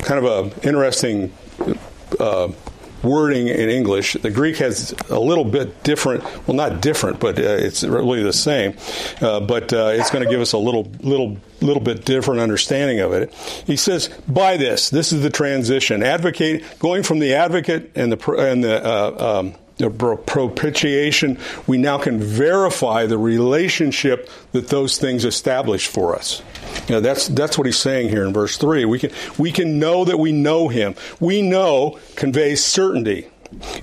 kind 0.03 0.25
of 0.25 0.53
a 0.53 0.69
interesting 0.69 1.33
uh, 2.19 2.53
wording 3.03 3.49
in 3.49 3.69
English. 3.69 4.15
The 4.15 4.31
Greek 4.31 4.57
has 4.59 4.95
a 5.09 5.19
little 5.19 5.45
bit 5.45 5.83
different. 5.83 6.25
Well, 6.47 6.57
not 6.57 6.81
different, 6.81 7.21
but 7.21 7.39
uh, 7.39 7.43
it's 7.43 7.83
really 7.83 8.23
the 8.23 8.33
same. 8.33 8.77
Uh, 9.21 9.41
but 9.41 9.73
uh, 9.73 9.93
it's 9.95 10.11
going 10.11 10.25
to 10.25 10.31
give 10.31 10.41
us 10.41 10.53
a 10.53 10.59
little, 10.59 10.91
little, 11.01 11.37
little 11.61 11.83
bit 11.83 12.05
different 12.05 12.41
understanding 12.41 13.01
of 13.01 13.13
it. 13.13 13.33
He 13.67 13.77
says, 13.77 14.09
"By 14.29 14.57
this, 14.57 14.91
this 14.91 15.13
is 15.13 15.23
the 15.23 15.31
transition. 15.31 16.03
Advocate 16.03 16.65
going 16.79 17.03
from 17.03 17.19
the 17.19 17.35
advocate 17.35 17.93
and 17.95 18.13
the 18.13 18.33
and 18.33 18.65
the." 18.65 18.85
Uh, 18.85 19.41
um, 19.41 19.55
propitiation, 19.88 21.38
we 21.66 21.79
now 21.79 21.97
can 21.97 22.21
verify 22.21 23.07
the 23.07 23.16
relationship 23.16 24.29
that 24.53 24.69
those 24.69 24.99
things 24.99 25.25
establish 25.25 25.87
for 25.87 26.14
us. 26.14 26.43
You 26.88 26.97
know, 26.97 27.01
that's 27.01 27.29
that's 27.29 27.57
what 27.57 27.66
he's 27.66 27.79
saying 27.79 28.11
here 28.11 28.27
in 28.27 28.33
verse 28.33 28.57
three. 28.59 28.85
We 28.85 28.99
can 28.99 29.12
we 29.38 29.53
can 29.53 29.79
know 29.79 30.05
that 30.05 30.19
we 30.19 30.33
know 30.33 30.69
him. 30.69 30.95
We 31.21 31.40
know 31.40 31.99
conveys 32.16 32.62
certainty. 32.64 33.29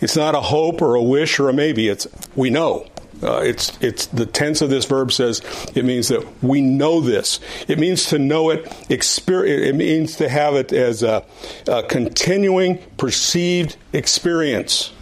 It's 0.02 0.16
not 0.16 0.36
a 0.36 0.42
hope 0.42 0.82
or 0.82 0.96
a 0.96 1.02
wish 1.02 1.40
or 1.40 1.50
a 1.50 1.54
maybe. 1.54 1.88
It's 1.88 2.08
we 2.36 2.50
know. 2.50 2.86
Uh, 3.22 3.40
it's 3.40 3.76
it's 3.82 4.06
the 4.08 4.28
tense 4.28 4.62
of 4.62 4.70
this 4.70 4.86
verb 4.86 5.12
says 5.12 5.42
it 5.76 5.84
means 5.84 6.10
that 6.10 6.24
we 6.44 6.62
know 6.62 7.02
this. 7.02 7.40
It 7.68 7.80
means 7.80 8.06
to 8.08 8.20
know 8.20 8.52
it. 8.52 8.72
Experience. 8.90 9.68
It 9.68 9.76
means 9.76 10.18
to 10.18 10.30
have 10.30 10.56
it 10.56 10.72
as 10.72 11.02
a, 11.02 11.26
a 11.68 11.82
continuing 11.84 12.78
perceived 12.98 13.76
experience. 13.92 14.94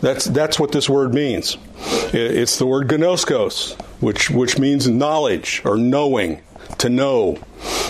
That's 0.00 0.26
that's 0.26 0.60
what 0.60 0.72
this 0.72 0.88
word 0.88 1.14
means. 1.14 1.56
It's 2.12 2.58
the 2.58 2.66
word 2.66 2.88
gnoskos, 2.88 3.80
which 4.00 4.30
which 4.30 4.58
means 4.58 4.88
knowledge 4.88 5.62
or 5.64 5.76
knowing 5.76 6.42
to 6.78 6.88
know. 6.88 7.38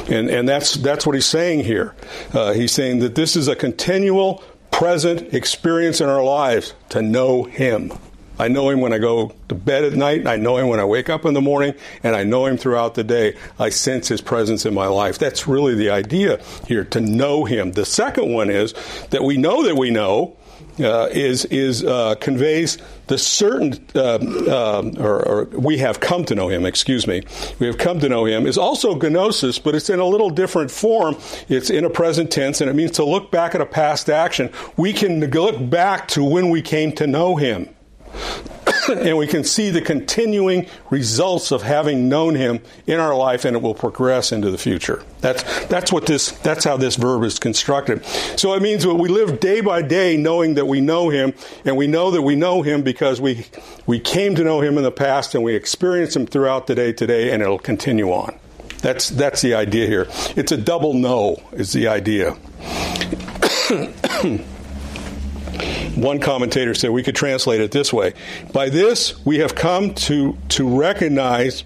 And, 0.09 0.31
and 0.31 0.49
that's, 0.49 0.75
that's 0.75 1.07
what 1.07 1.15
he's 1.15 1.27
saying 1.27 1.65
here. 1.65 1.95
Uh, 2.33 2.53
he's 2.53 2.73
saying 2.73 3.01
that 3.01 3.15
this 3.15 3.37
is 3.37 3.49
a 3.49 3.57
continual, 3.57 4.43
present 4.71 5.35
experience 5.35 6.01
in 6.01 6.09
our 6.09 6.23
lives 6.23 6.75
to 6.91 7.03
know 7.03 7.45
him. 7.45 7.93
I 8.39 8.49
know 8.49 8.69
him 8.69 8.83
when 8.83 8.93
I 8.93 8.99
go 8.99 9.33
to 9.49 9.55
bed 9.55 9.85
at 9.85 9.95
night, 9.95 10.27
I 10.27 10.37
know 10.37 10.59
him 10.59 10.69
when 10.69 10.79
I 10.79 10.85
wake 10.85 11.09
up 11.09 11.25
in 11.25 11.33
the 11.33 11.41
morning, 11.41 11.75
and 12.03 12.15
I 12.15 12.23
know 12.25 12.45
him 12.45 12.59
throughout 12.59 12.95
the 12.95 13.03
day. 13.03 13.35
I 13.59 13.71
sense 13.71 14.09
his 14.09 14.21
presence 14.21 14.67
in 14.67 14.75
my 14.75 14.87
life. 14.87 15.19
That's 15.19 15.49
really 15.49 15.75
the 15.75 15.89
idea 15.89 16.43
here, 16.67 16.85
to 16.85 17.01
know 17.01 17.47
him. 17.47 17.73
The 17.73 17.87
second 17.87 18.31
one 18.31 18.51
is 18.51 18.75
that 19.11 19.25
we 19.25 19.39
know 19.39 19.65
that 19.65 19.77
we 19.77 19.91
know 19.91 20.37
uh, 20.81 21.09
is 21.11 21.45
is 21.47 21.85
uh, 21.85 22.15
conveys 22.17 22.79
the 23.07 23.19
certain 23.19 23.75
uh, 23.95 24.17
um, 24.17 24.95
or, 24.99 25.27
or, 25.27 25.45
we 25.45 25.79
have 25.79 26.01
come 26.01 26.25
to 26.25 26.35
know 26.35 26.49
him. 26.49 26.67
Excuse 26.67 27.07
me, 27.07 27.23
we 27.59 27.67
have 27.67 27.79
come 27.79 28.01
to 28.01 28.09
know 28.09 28.25
him 28.25 28.47
is 28.47 28.59
also 28.59 28.95
gnosis, 28.95 29.59
but 29.59 29.75
it's 29.75 29.91
in 29.91 30.01
a 30.01 30.05
little 30.05 30.31
different 30.31 30.71
form. 30.71 31.17
It's 31.49 31.71
in 31.71 31.85
a 31.85 31.91
present 31.91 32.31
tense, 32.31 32.61
and 32.61 32.69
it 32.69 32.75
means 32.75 32.93
to 32.93 33.05
look 33.05 33.31
back 33.31 33.55
at 33.55 33.61
a 33.61 33.67
past 33.67 34.11
action. 34.11 34.51
We 34.77 34.93
can 34.93 35.21
look 35.31 35.71
back 35.71 36.09
to 36.09 36.25
when 36.25 36.51
we 36.51 36.63
came 36.63 36.93
to 36.93 37.07
know 37.07 37.37
him. 37.37 37.69
and 38.89 39.17
we 39.17 39.27
can 39.27 39.45
see 39.45 39.71
the 39.71 39.81
continuing 39.81 40.67
results 40.91 41.51
of 41.51 41.63
having 41.63 42.09
known 42.09 42.35
him 42.35 42.61
in 42.87 43.01
our 43.01 43.17
life 43.17 43.45
and 43.45 43.57
it 43.57 43.63
will 43.63 43.75
progress 43.75 44.33
into 44.33 44.51
the 44.51 44.59
future. 44.59 45.03
That's 45.21 45.67
that's 45.67 45.93
what 45.93 46.07
this 46.07 46.31
that's 46.31 46.65
how 46.65 46.77
this 46.77 46.97
verb 46.97 47.25
is 47.25 47.39
constructed. 47.39 48.05
So 48.37 48.55
it 48.55 48.63
means 48.63 48.85
that 48.85 48.95
we 48.95 49.09
live 49.09 49.41
day 49.41 49.61
by 49.61 49.83
day 49.83 50.17
knowing 50.17 50.55
that 50.55 50.67
we 50.67 50.81
know 50.81 51.09
him 51.09 51.35
and 51.65 51.77
we 51.77 51.87
know 51.87 52.11
that 52.11 52.23
we 52.23 52.37
know 52.37 52.63
him 52.63 52.83
because 52.83 53.21
we 53.21 53.47
we 53.87 53.99
came 54.01 54.35
to 54.37 54.45
know 54.45 54.61
him 54.61 54.77
in 54.79 54.85
the 54.85 54.93
past 54.93 55.35
and 55.35 55.43
we 55.43 55.55
experience 55.55 56.15
him 56.15 56.27
throughout 56.27 56.67
the 56.67 56.75
day 56.75 56.93
today 56.93 57.33
and 57.33 57.43
it'll 57.43 57.59
continue 57.59 58.11
on. 58.13 58.39
That's 58.83 59.09
that's 59.09 59.43
the 59.43 59.55
idea 59.55 59.87
here. 59.87 60.07
It's 60.37 60.53
a 60.53 60.57
double 60.57 60.95
know 60.95 61.43
is 61.53 61.73
the 61.73 61.89
idea 61.89 62.37
one 65.97 66.21
commentator 66.21 66.75
said 66.75 66.91
we 66.91 67.03
could 67.03 67.15
translate 67.15 67.61
it 67.61 67.71
this 67.71 67.93
way 67.93 68.15
By 68.53 68.69
this, 68.69 69.25
we 69.25 69.39
have 69.39 69.55
come 69.55 69.95
to, 69.95 70.37
to 70.51 70.79
recognize 70.79 71.65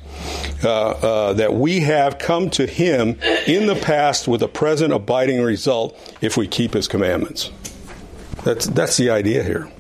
uh, 0.63 0.91
uh, 0.91 1.33
that 1.35 1.55
we 1.55 1.81
have 1.81 2.19
come 2.19 2.51
to 2.51 2.67
Him 2.67 3.19
in 3.47 3.67
the 3.67 3.77
past 3.77 4.29
with 4.29 4.43
a 4.43 4.49
present 4.49 4.93
abiding 4.93 5.43
result 5.43 5.99
if 6.21 6.37
we 6.37 6.47
keep 6.47 6.75
His 6.75 6.89
commandments. 6.89 7.51
That's, 8.45 8.67
that's 8.67 8.97
the 8.97 9.11
idea 9.11 9.43
here. 9.43 9.71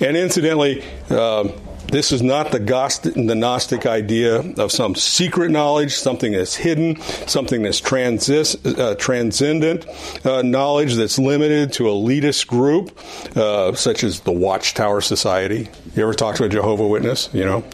And 0.00 0.16
incidentally, 0.16 0.82
um, 1.10 1.52
this 1.90 2.12
is 2.12 2.22
not 2.22 2.52
the, 2.52 2.58
Gnostic 2.60 3.86
idea 3.86 4.40
of 4.58 4.72
some 4.72 4.94
secret 4.94 5.50
knowledge, 5.50 5.94
something 5.94 6.32
that's 6.32 6.54
hidden, 6.54 7.00
something 7.26 7.62
that's 7.62 7.80
uh, 7.82 8.94
transcendent 8.98 9.86
uh, 10.24 10.42
knowledge 10.42 10.94
that's 10.94 11.18
limited 11.18 11.72
to 11.74 11.84
elitist 11.84 12.46
group, 12.46 12.98
uh, 13.36 13.72
such 13.74 14.04
as 14.04 14.20
the 14.20 14.32
Watchtower 14.32 15.00
Society. 15.00 15.68
You 15.94 16.02
ever 16.02 16.14
talk 16.14 16.36
to 16.36 16.44
a 16.44 16.48
Jehovah 16.48 16.86
Witness? 16.86 17.30
You 17.32 17.44
know, 17.44 17.64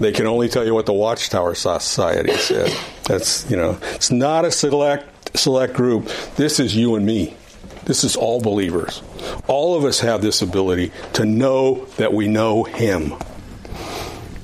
they 0.00 0.12
can 0.12 0.26
only 0.26 0.48
tell 0.48 0.64
you 0.64 0.74
what 0.74 0.86
the 0.86 0.92
Watchtower 0.92 1.54
Society 1.54 2.32
said. 2.36 2.76
That's 3.04 3.48
you 3.50 3.56
know, 3.56 3.78
it's 3.94 4.10
not 4.10 4.44
a 4.44 4.50
select 4.50 5.36
select 5.36 5.74
group. 5.74 6.08
This 6.36 6.58
is 6.58 6.74
you 6.74 6.96
and 6.96 7.06
me. 7.06 7.36
This 7.84 8.02
is 8.02 8.16
all 8.16 8.40
believers. 8.40 9.02
All 9.46 9.76
of 9.76 9.84
us 9.84 10.00
have 10.00 10.22
this 10.22 10.42
ability 10.42 10.90
to 11.14 11.24
know 11.24 11.84
that 11.96 12.12
we 12.12 12.28
know 12.28 12.64
Him. 12.64 13.14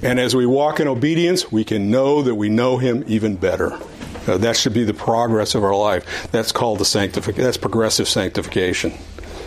And 0.03 0.19
as 0.19 0.35
we 0.35 0.47
walk 0.47 0.81
in 0.81 0.89
obedience, 0.89 1.53
we 1.53 1.65
can 1.65 1.91
know 1.91 2.23
that 2.23 2.35
we 2.35 2.49
know 2.49 2.79
Him 2.79 3.05
even 3.07 3.37
better. 3.37 3.79
Uh, 4.27 4.39
that 4.39 4.57
should 4.57 4.75
be 4.75 4.85
the 4.85 4.95
progress 4.95 5.55
of 5.55 5.65
our 5.65 5.75
life. 5.75 6.31
That's 6.31 6.53
called 6.53 6.79
the 6.79 6.85
sanctification. 6.85 7.43
That's 7.43 7.57
progressive 7.57 8.09
sanctification. 8.09 8.93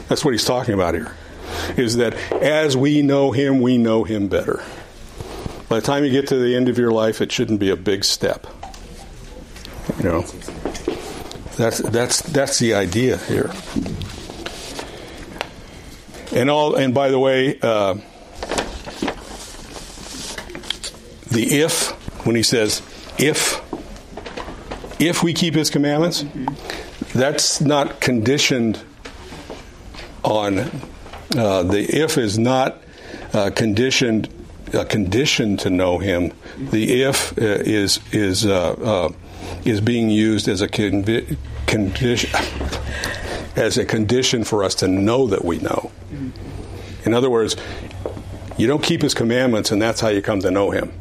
That's 0.09 0.25
what 0.25 0.31
he's 0.31 0.45
talking 0.45 0.73
about 0.73 0.95
here. 0.95 1.15
Is 1.77 1.97
that 1.97 2.15
as 2.33 2.75
we 2.75 3.01
know 3.01 3.31
Him, 3.31 3.61
we 3.61 3.77
know 3.77 4.03
Him 4.03 4.27
better. 4.27 4.63
by 5.69 5.75
the 5.79 5.85
time 5.85 6.03
you 6.03 6.11
get 6.11 6.27
to 6.27 6.37
the 6.37 6.55
end 6.55 6.69
of 6.69 6.77
your 6.77 6.91
life, 6.91 7.21
it 7.21 7.31
shouldn't 7.31 7.59
be 7.59 7.69
a 7.69 7.75
big 7.75 8.03
step. 8.03 8.47
You 9.97 10.03
know, 10.03 10.21
that's 11.57 11.77
that's 11.77 12.21
that's 12.21 12.59
the 12.59 12.73
idea 12.73 13.17
here. 13.17 13.51
And 16.31 16.49
all, 16.49 16.75
and 16.75 16.93
by 16.93 17.09
the 17.09 17.19
way, 17.19 17.59
uh, 17.61 17.97
the 21.33 21.61
if 21.61 21.89
when 22.25 22.35
he 22.35 22.43
says 22.43 22.81
if 23.17 23.61
if 25.01 25.23
we 25.23 25.33
keep 25.33 25.55
his 25.55 25.69
commandments, 25.69 26.23
that's 27.13 27.59
not 27.59 27.99
conditioned 27.99 28.79
on 30.23 30.59
uh, 30.59 31.63
the 31.63 31.85
if 31.89 32.17
is 32.17 32.37
not 32.37 32.81
uh, 33.33 33.49
conditioned 33.53 34.29
a 34.73 34.85
condition 34.85 35.57
to 35.57 35.69
know 35.69 35.97
him. 35.99 36.31
The 36.57 37.03
if 37.03 37.37
uh, 37.37 37.41
is 37.41 37.99
is 38.11 38.45
uh, 38.45 38.71
uh, 38.73 39.13
is 39.65 39.81
being 39.81 40.09
used 40.09 40.47
as 40.47 40.61
a 40.61 40.67
convi- 40.67 41.37
condition 41.67 42.29
as 43.55 43.77
a 43.77 43.85
condition 43.85 44.43
for 44.43 44.63
us 44.63 44.75
to 44.75 44.87
know 44.87 45.27
that 45.27 45.45
we 45.45 45.59
know. 45.59 45.91
In 47.05 47.13
other 47.13 47.29
words, 47.29 47.55
you 48.57 48.67
don't 48.67 48.83
keep 48.83 49.01
his 49.01 49.13
commandments, 49.13 49.71
and 49.71 49.81
that's 49.81 50.01
how 50.01 50.07
you 50.07 50.21
come 50.21 50.39
to 50.39 50.51
know 50.51 50.71
him. 50.71 50.91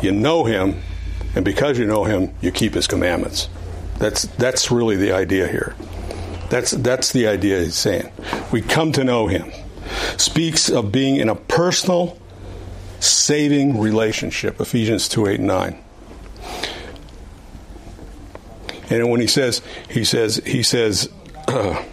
You 0.00 0.12
know 0.12 0.44
him, 0.44 0.80
and 1.34 1.44
because 1.44 1.78
you 1.78 1.86
know 1.86 2.04
him, 2.04 2.34
you 2.40 2.50
keep 2.50 2.74
his 2.74 2.86
commandments. 2.86 3.48
That's 3.98 4.22
that's 4.36 4.70
really 4.70 4.96
the 4.96 5.12
idea 5.12 5.48
here. 5.48 5.74
That's 6.50 6.70
that's 6.70 7.12
the 7.12 7.26
idea 7.26 7.60
he's 7.60 7.74
saying. 7.74 8.10
We 8.52 8.62
come 8.62 8.92
to 8.92 9.04
know 9.04 9.26
him. 9.26 9.50
Speaks 10.16 10.70
of 10.70 10.92
being 10.92 11.16
in 11.16 11.28
a 11.28 11.34
personal, 11.34 12.18
saving 13.00 13.80
relationship. 13.80 14.60
Ephesians 14.60 15.08
two 15.08 15.26
eight 15.26 15.40
and 15.40 15.48
nine. 15.48 15.78
And 18.90 19.10
when 19.10 19.20
he 19.20 19.26
says 19.26 19.62
he 19.90 20.04
says 20.04 20.40
he 20.46 20.62
says. 20.62 21.08
Uh, 21.46 21.82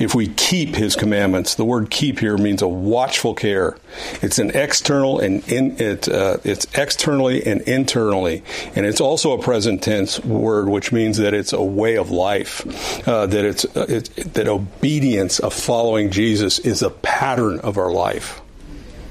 if 0.00 0.14
we 0.14 0.26
keep 0.26 0.74
his 0.74 0.96
commandments. 0.96 1.54
The 1.54 1.64
word 1.64 1.90
keep 1.90 2.18
here 2.18 2.38
means 2.38 2.62
a 2.62 2.68
watchful 2.68 3.34
care. 3.34 3.76
It's 4.22 4.38
an 4.38 4.50
external 4.56 5.20
and 5.20 5.46
in, 5.48 5.78
it, 5.78 6.08
uh, 6.08 6.38
it's 6.42 6.66
externally 6.74 7.46
and 7.46 7.60
internally, 7.62 8.42
and 8.74 8.86
it's 8.86 9.00
also 9.00 9.32
a 9.32 9.42
present 9.42 9.82
tense 9.82 10.18
word, 10.24 10.68
which 10.68 10.90
means 10.90 11.18
that 11.18 11.34
it's 11.34 11.52
a 11.52 11.62
way 11.62 11.96
of 11.96 12.10
life. 12.10 13.06
Uh, 13.06 13.26
that 13.26 13.44
it's, 13.44 13.64
uh, 13.76 14.00
that 14.32 14.48
obedience 14.48 15.38
of 15.38 15.52
following 15.52 16.10
Jesus 16.10 16.58
is 16.58 16.82
a 16.82 16.90
pattern 16.90 17.60
of 17.60 17.76
our 17.76 17.92
life. 17.92 18.40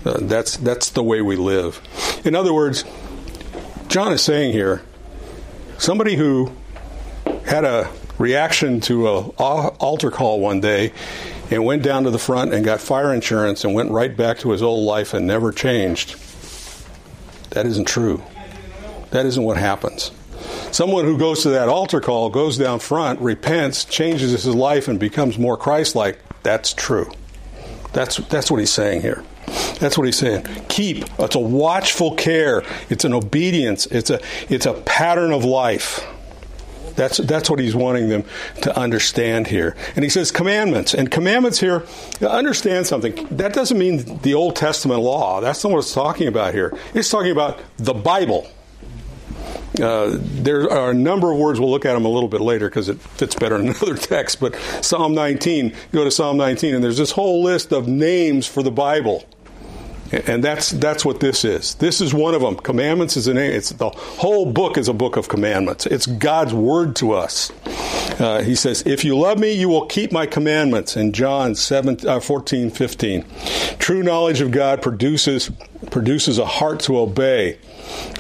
Uh, 0.03 0.17
that's 0.21 0.57
that's 0.57 0.89
the 0.89 1.03
way 1.03 1.21
we 1.21 1.35
live. 1.35 1.81
In 2.25 2.33
other 2.33 2.53
words, 2.53 2.83
John 3.89 4.11
is 4.11 4.23
saying 4.23 4.53
here, 4.53 4.81
somebody 5.77 6.15
who 6.15 6.51
had 7.45 7.65
a 7.65 7.91
reaction 8.19 8.81
to 8.81 9.07
a 9.07 9.21
altar 9.39 10.11
call 10.11 10.39
one 10.39 10.61
day 10.61 10.93
and 11.49 11.65
went 11.65 11.81
down 11.81 12.03
to 12.03 12.11
the 12.11 12.19
front 12.19 12.53
and 12.53 12.63
got 12.63 12.79
fire 12.79 13.13
insurance 13.13 13.63
and 13.63 13.73
went 13.73 13.89
right 13.89 14.15
back 14.15 14.37
to 14.39 14.51
his 14.51 14.61
old 14.61 14.85
life 14.85 15.13
and 15.13 15.25
never 15.25 15.51
changed. 15.51 16.15
That 17.51 17.65
isn't 17.65 17.87
true. 17.87 18.21
That 19.11 19.25
isn't 19.25 19.43
what 19.43 19.57
happens. 19.57 20.11
Someone 20.71 21.05
who 21.05 21.17
goes 21.17 21.41
to 21.43 21.49
that 21.49 21.67
altar 21.67 21.99
call, 21.99 22.29
goes 22.29 22.57
down 22.57 22.79
front, 22.79 23.19
repents, 23.21 23.85
changes 23.85 24.31
his 24.31 24.45
life, 24.47 24.87
and 24.87 24.99
becomes 24.99 25.39
more 25.39 25.57
Christ 25.57 25.95
like, 25.95 26.19
that's 26.43 26.73
true. 26.73 27.11
That's, 27.91 28.17
that's 28.17 28.51
what 28.51 28.59
he's 28.59 28.71
saying 28.71 29.01
here. 29.01 29.23
That's 29.79 29.97
what 29.97 30.05
he's 30.05 30.17
saying. 30.17 30.45
Keep. 30.67 31.05
It's 31.17 31.35
a 31.35 31.39
watchful 31.39 32.15
care. 32.15 32.63
It's 32.89 33.03
an 33.03 33.13
obedience. 33.13 33.87
It's 33.87 34.11
a, 34.11 34.19
it's 34.47 34.67
a 34.67 34.73
pattern 34.73 35.31
of 35.31 35.43
life. 35.43 36.05
That's, 36.99 37.17
that's 37.19 37.49
what 37.49 37.59
he's 37.59 37.77
wanting 37.77 38.09
them 38.09 38.25
to 38.63 38.77
understand 38.77 39.47
here. 39.47 39.73
And 39.95 40.03
he 40.03 40.09
says 40.09 40.31
commandments. 40.31 40.93
And 40.93 41.09
commandments 41.09 41.57
here, 41.57 41.85
understand 42.21 42.87
something. 42.87 43.25
That 43.31 43.53
doesn't 43.53 43.77
mean 43.77 44.19
the 44.19 44.33
Old 44.33 44.57
Testament 44.57 44.99
law. 44.99 45.39
That's 45.39 45.63
not 45.63 45.71
what 45.71 45.79
it's 45.79 45.93
talking 45.93 46.27
about 46.27 46.53
here. 46.53 46.77
It's 46.93 47.09
talking 47.09 47.31
about 47.31 47.61
the 47.77 47.93
Bible. 47.93 48.47
Uh, 49.81 50.17
there 50.19 50.69
are 50.69 50.91
a 50.91 50.93
number 50.93 51.31
of 51.31 51.37
words, 51.37 51.57
we'll 51.57 51.71
look 51.71 51.85
at 51.85 51.93
them 51.93 52.03
a 52.03 52.09
little 52.09 52.27
bit 52.27 52.41
later 52.41 52.67
because 52.67 52.89
it 52.89 52.99
fits 52.99 53.33
better 53.33 53.55
in 53.55 53.61
another 53.69 53.95
text. 53.95 54.41
But 54.41 54.55
Psalm 54.81 55.13
19, 55.13 55.73
go 55.93 56.03
to 56.03 56.11
Psalm 56.11 56.35
19, 56.35 56.75
and 56.75 56.83
there's 56.83 56.97
this 56.97 57.11
whole 57.11 57.41
list 57.41 57.71
of 57.71 57.87
names 57.87 58.45
for 58.45 58.61
the 58.61 58.71
Bible. 58.71 59.23
And 60.11 60.43
that's 60.43 60.71
that's 60.71 61.05
what 61.05 61.19
this 61.19 61.45
is. 61.45 61.75
This 61.75 62.01
is 62.01 62.13
one 62.13 62.33
of 62.33 62.41
them. 62.41 62.55
Commandments 62.55 63.15
is 63.15 63.27
a 63.27 63.33
name. 63.33 63.51
It's 63.51 63.69
the 63.69 63.89
whole 63.89 64.51
book 64.51 64.77
is 64.77 64.87
a 64.87 64.93
book 64.93 65.17
of 65.17 65.29
commandments. 65.29 65.85
It's 65.85 66.07
God's 66.07 66.53
word 66.53 66.95
to 66.97 67.11
us. 67.11 67.51
Uh, 68.19 68.41
he 68.41 68.55
says, 68.55 68.81
"If 68.85 69.05
you 69.05 69.17
love 69.17 69.37
me, 69.37 69.53
you 69.53 69.69
will 69.69 69.85
keep 69.85 70.11
my 70.11 70.25
commandments." 70.25 70.97
In 70.97 71.13
John 71.13 71.53
7, 71.53 71.97
uh, 72.07 72.19
14, 72.19 72.71
15. 72.71 73.23
True 73.77 74.01
knowledge 74.01 74.41
of 74.41 74.49
God 74.51 74.81
produces 74.81 75.51
produces 75.91 76.39
a 76.39 76.45
heart 76.45 76.79
to 76.81 76.97
obey, 76.97 77.59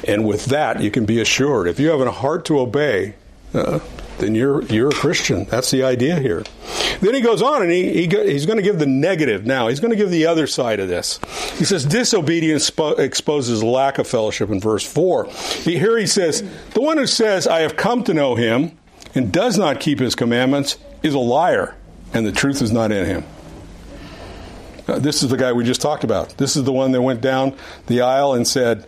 and 0.07 0.27
with 0.27 0.45
that, 0.45 0.81
you 0.81 0.91
can 0.91 1.05
be 1.05 1.19
assured. 1.19 1.67
If 1.67 1.79
you 1.79 1.89
have 1.89 2.01
a 2.01 2.11
heart 2.11 2.45
to 2.45 2.59
obey, 2.59 3.15
uh, 3.53 3.79
then 4.19 4.35
you're 4.35 4.63
you're 4.63 4.89
a 4.89 4.93
Christian. 4.93 5.45
That's 5.45 5.71
the 5.71 5.83
idea 5.83 6.19
here. 6.19 6.43
Then 7.01 7.13
he 7.13 7.21
goes 7.21 7.41
on 7.41 7.61
and 7.61 7.71
he, 7.71 7.93
he 7.93 8.07
he's 8.07 8.45
going 8.45 8.57
to 8.57 8.63
give 8.63 8.79
the 8.79 8.85
negative 8.85 9.45
now. 9.45 9.67
He's 9.67 9.79
going 9.79 9.91
to 9.91 9.97
give 9.97 10.11
the 10.11 10.25
other 10.25 10.47
side 10.47 10.79
of 10.79 10.87
this. 10.89 11.19
He 11.57 11.65
says 11.65 11.85
disobedience 11.85 12.71
exposes 12.97 13.63
lack 13.63 13.97
of 13.97 14.07
fellowship 14.07 14.49
in 14.49 14.59
verse 14.59 14.85
4. 14.85 15.25
Here 15.63 15.97
he 15.97 16.07
says, 16.07 16.43
The 16.73 16.81
one 16.81 16.97
who 16.97 17.07
says, 17.07 17.47
I 17.47 17.61
have 17.61 17.75
come 17.75 18.03
to 18.05 18.13
know 18.13 18.35
him 18.35 18.77
and 19.15 19.31
does 19.31 19.57
not 19.57 19.79
keep 19.79 19.99
his 19.99 20.15
commandments 20.15 20.77
is 21.03 21.13
a 21.13 21.19
liar, 21.19 21.75
and 22.13 22.25
the 22.25 22.31
truth 22.31 22.61
is 22.61 22.71
not 22.71 22.91
in 22.91 23.05
him. 23.05 23.23
Uh, 24.87 24.99
this 24.99 25.21
is 25.23 25.29
the 25.29 25.37
guy 25.37 25.53
we 25.53 25.63
just 25.63 25.81
talked 25.81 26.03
about. 26.03 26.29
This 26.37 26.55
is 26.55 26.63
the 26.63 26.71
one 26.71 26.91
that 26.91 27.01
went 27.01 27.21
down 27.21 27.55
the 27.87 28.01
aisle 28.01 28.33
and 28.33 28.47
said, 28.47 28.87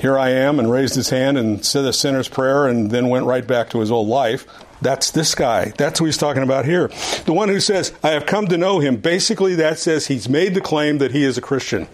here 0.00 0.18
I 0.18 0.30
am, 0.30 0.58
and 0.58 0.70
raised 0.70 0.94
his 0.94 1.10
hand 1.10 1.38
and 1.38 1.64
said 1.64 1.82
the 1.82 1.92
sinner's 1.92 2.28
prayer 2.28 2.66
and 2.66 2.90
then 2.90 3.08
went 3.08 3.26
right 3.26 3.46
back 3.46 3.70
to 3.70 3.80
his 3.80 3.90
old 3.90 4.08
life. 4.08 4.46
That's 4.82 5.10
this 5.10 5.34
guy. 5.34 5.72
That's 5.78 5.98
who 5.98 6.04
he's 6.04 6.18
talking 6.18 6.42
about 6.42 6.66
here. 6.66 6.88
The 7.24 7.32
one 7.32 7.48
who 7.48 7.60
says, 7.60 7.92
I 8.02 8.10
have 8.10 8.26
come 8.26 8.46
to 8.48 8.58
know 8.58 8.78
him. 8.78 8.96
Basically, 8.96 9.54
that 9.54 9.78
says 9.78 10.06
he's 10.06 10.28
made 10.28 10.54
the 10.54 10.60
claim 10.60 10.98
that 10.98 11.12
he 11.12 11.24
is 11.24 11.38
a 11.38 11.40
Christian. 11.40 11.88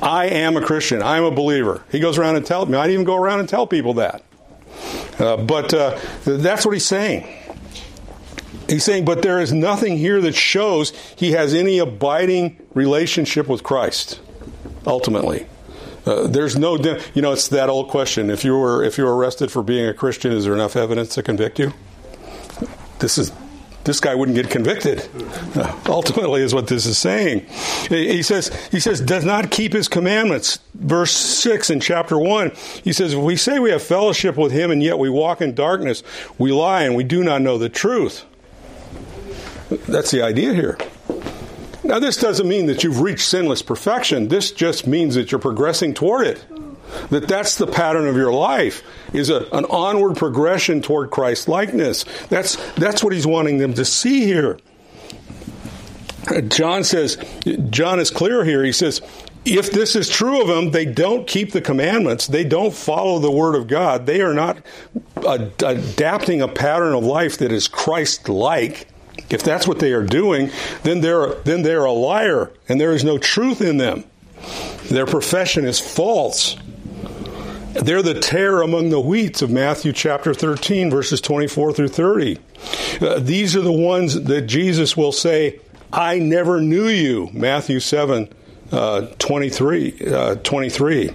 I 0.00 0.26
am 0.26 0.56
a 0.56 0.64
Christian. 0.64 1.02
I'm 1.02 1.24
a 1.24 1.30
believer. 1.30 1.84
He 1.90 2.00
goes 2.00 2.16
around 2.16 2.36
and 2.36 2.46
tells 2.46 2.68
me. 2.68 2.78
I 2.78 2.88
even 2.88 3.04
go 3.04 3.16
around 3.16 3.40
and 3.40 3.48
tell 3.48 3.66
people 3.66 3.94
that. 3.94 4.24
Uh, 5.18 5.36
but 5.36 5.74
uh, 5.74 5.98
that's 6.24 6.64
what 6.64 6.72
he's 6.72 6.86
saying. 6.86 7.28
He's 8.68 8.84
saying, 8.84 9.04
but 9.04 9.20
there 9.20 9.38
is 9.38 9.52
nothing 9.52 9.98
here 9.98 10.20
that 10.22 10.34
shows 10.34 10.90
he 11.16 11.32
has 11.32 11.52
any 11.52 11.78
abiding 11.78 12.58
relationship 12.72 13.46
with 13.46 13.62
Christ, 13.62 14.20
ultimately. 14.86 15.46
Uh, 16.04 16.26
there's 16.26 16.56
no, 16.56 16.76
you 17.14 17.22
know, 17.22 17.32
it's 17.32 17.48
that 17.48 17.68
old 17.68 17.88
question. 17.88 18.30
If 18.30 18.44
you 18.44 18.56
were 18.56 18.82
if 18.82 18.98
you 18.98 19.04
were 19.04 19.16
arrested 19.16 19.52
for 19.52 19.62
being 19.62 19.86
a 19.86 19.94
Christian, 19.94 20.32
is 20.32 20.44
there 20.44 20.54
enough 20.54 20.76
evidence 20.76 21.14
to 21.14 21.22
convict 21.22 21.58
you? 21.58 21.72
This 22.98 23.18
is 23.18 23.32
this 23.84 24.00
guy 24.00 24.14
wouldn't 24.14 24.36
get 24.36 24.50
convicted. 24.50 25.08
Uh, 25.56 25.76
ultimately, 25.86 26.42
is 26.42 26.54
what 26.54 26.68
this 26.68 26.86
is 26.86 26.98
saying. 26.98 27.46
He 27.88 28.22
says 28.22 28.48
he 28.70 28.80
says 28.80 29.00
does 29.00 29.24
not 29.24 29.50
keep 29.50 29.72
his 29.72 29.88
commandments. 29.88 30.58
Verse 30.74 31.12
six 31.12 31.70
in 31.70 31.80
chapter 31.80 32.18
one, 32.18 32.50
he 32.82 32.92
says, 32.92 33.14
"If 33.14 33.20
we 33.20 33.36
say 33.36 33.58
we 33.58 33.70
have 33.70 33.82
fellowship 33.82 34.36
with 34.36 34.52
him 34.52 34.70
and 34.70 34.82
yet 34.82 34.98
we 34.98 35.08
walk 35.08 35.40
in 35.40 35.54
darkness, 35.54 36.02
we 36.38 36.52
lie 36.52 36.82
and 36.82 36.96
we 36.96 37.04
do 37.04 37.22
not 37.22 37.42
know 37.42 37.58
the 37.58 37.68
truth." 37.68 38.24
That's 39.88 40.10
the 40.10 40.22
idea 40.22 40.52
here. 40.52 40.78
Now, 41.84 41.98
this 41.98 42.16
doesn't 42.16 42.48
mean 42.48 42.66
that 42.66 42.84
you've 42.84 43.00
reached 43.00 43.26
sinless 43.26 43.62
perfection. 43.62 44.28
This 44.28 44.52
just 44.52 44.86
means 44.86 45.14
that 45.16 45.32
you're 45.32 45.40
progressing 45.40 45.94
toward 45.94 46.26
it. 46.26 46.44
That 47.10 47.26
that's 47.26 47.56
the 47.56 47.66
pattern 47.66 48.06
of 48.06 48.16
your 48.16 48.32
life 48.32 48.82
is 49.12 49.30
a, 49.30 49.48
an 49.52 49.64
onward 49.64 50.16
progression 50.16 50.82
toward 50.82 51.10
Christ 51.10 51.48
likeness. 51.48 52.04
That's 52.28 52.56
that's 52.74 53.02
what 53.02 53.12
he's 53.12 53.26
wanting 53.26 53.58
them 53.58 53.74
to 53.74 53.84
see 53.84 54.24
here. 54.24 54.58
Uh, 56.30 56.42
John 56.42 56.84
says, 56.84 57.16
John 57.70 57.98
is 57.98 58.10
clear 58.10 58.44
here. 58.44 58.62
He 58.62 58.72
says, 58.72 59.00
if 59.44 59.72
this 59.72 59.96
is 59.96 60.08
true 60.08 60.40
of 60.40 60.48
them, 60.48 60.70
they 60.70 60.84
don't 60.84 61.26
keep 61.26 61.50
the 61.52 61.60
commandments. 61.60 62.28
They 62.28 62.44
don't 62.44 62.72
follow 62.72 63.18
the 63.18 63.30
word 63.30 63.56
of 63.56 63.66
God. 63.66 64.06
They 64.06 64.20
are 64.20 64.34
not 64.34 64.58
adapting 65.16 66.42
a 66.42 66.48
pattern 66.48 66.94
of 66.94 67.04
life 67.04 67.38
that 67.38 67.50
is 67.50 67.66
Christ 67.66 68.28
like. 68.28 68.86
If 69.32 69.42
that's 69.42 69.66
what 69.66 69.78
they 69.78 69.92
are 69.92 70.02
doing, 70.02 70.50
then 70.82 71.00
they're, 71.00 71.34
then 71.44 71.62
they're 71.62 71.84
a 71.84 71.92
liar 71.92 72.50
and 72.68 72.80
there 72.80 72.92
is 72.92 73.04
no 73.04 73.18
truth 73.18 73.60
in 73.60 73.78
them. 73.78 74.04
Their 74.84 75.06
profession 75.06 75.64
is 75.64 75.80
false. 75.80 76.56
They're 77.74 78.02
the 78.02 78.20
tare 78.20 78.60
among 78.60 78.90
the 78.90 79.00
wheats 79.00 79.40
of 79.40 79.50
Matthew 79.50 79.92
chapter 79.92 80.34
13, 80.34 80.90
verses 80.90 81.20
24 81.20 81.72
through 81.72 81.88
30. 81.88 82.38
Uh, 83.00 83.18
these 83.18 83.56
are 83.56 83.62
the 83.62 83.72
ones 83.72 84.22
that 84.24 84.42
Jesus 84.42 84.96
will 84.96 85.12
say, 85.12 85.58
I 85.92 86.18
never 86.18 86.60
knew 86.60 86.88
you, 86.88 87.30
Matthew 87.32 87.80
7, 87.80 88.28
uh, 88.70 89.06
23, 89.18 90.02
uh, 90.06 90.34
23. 90.36 91.10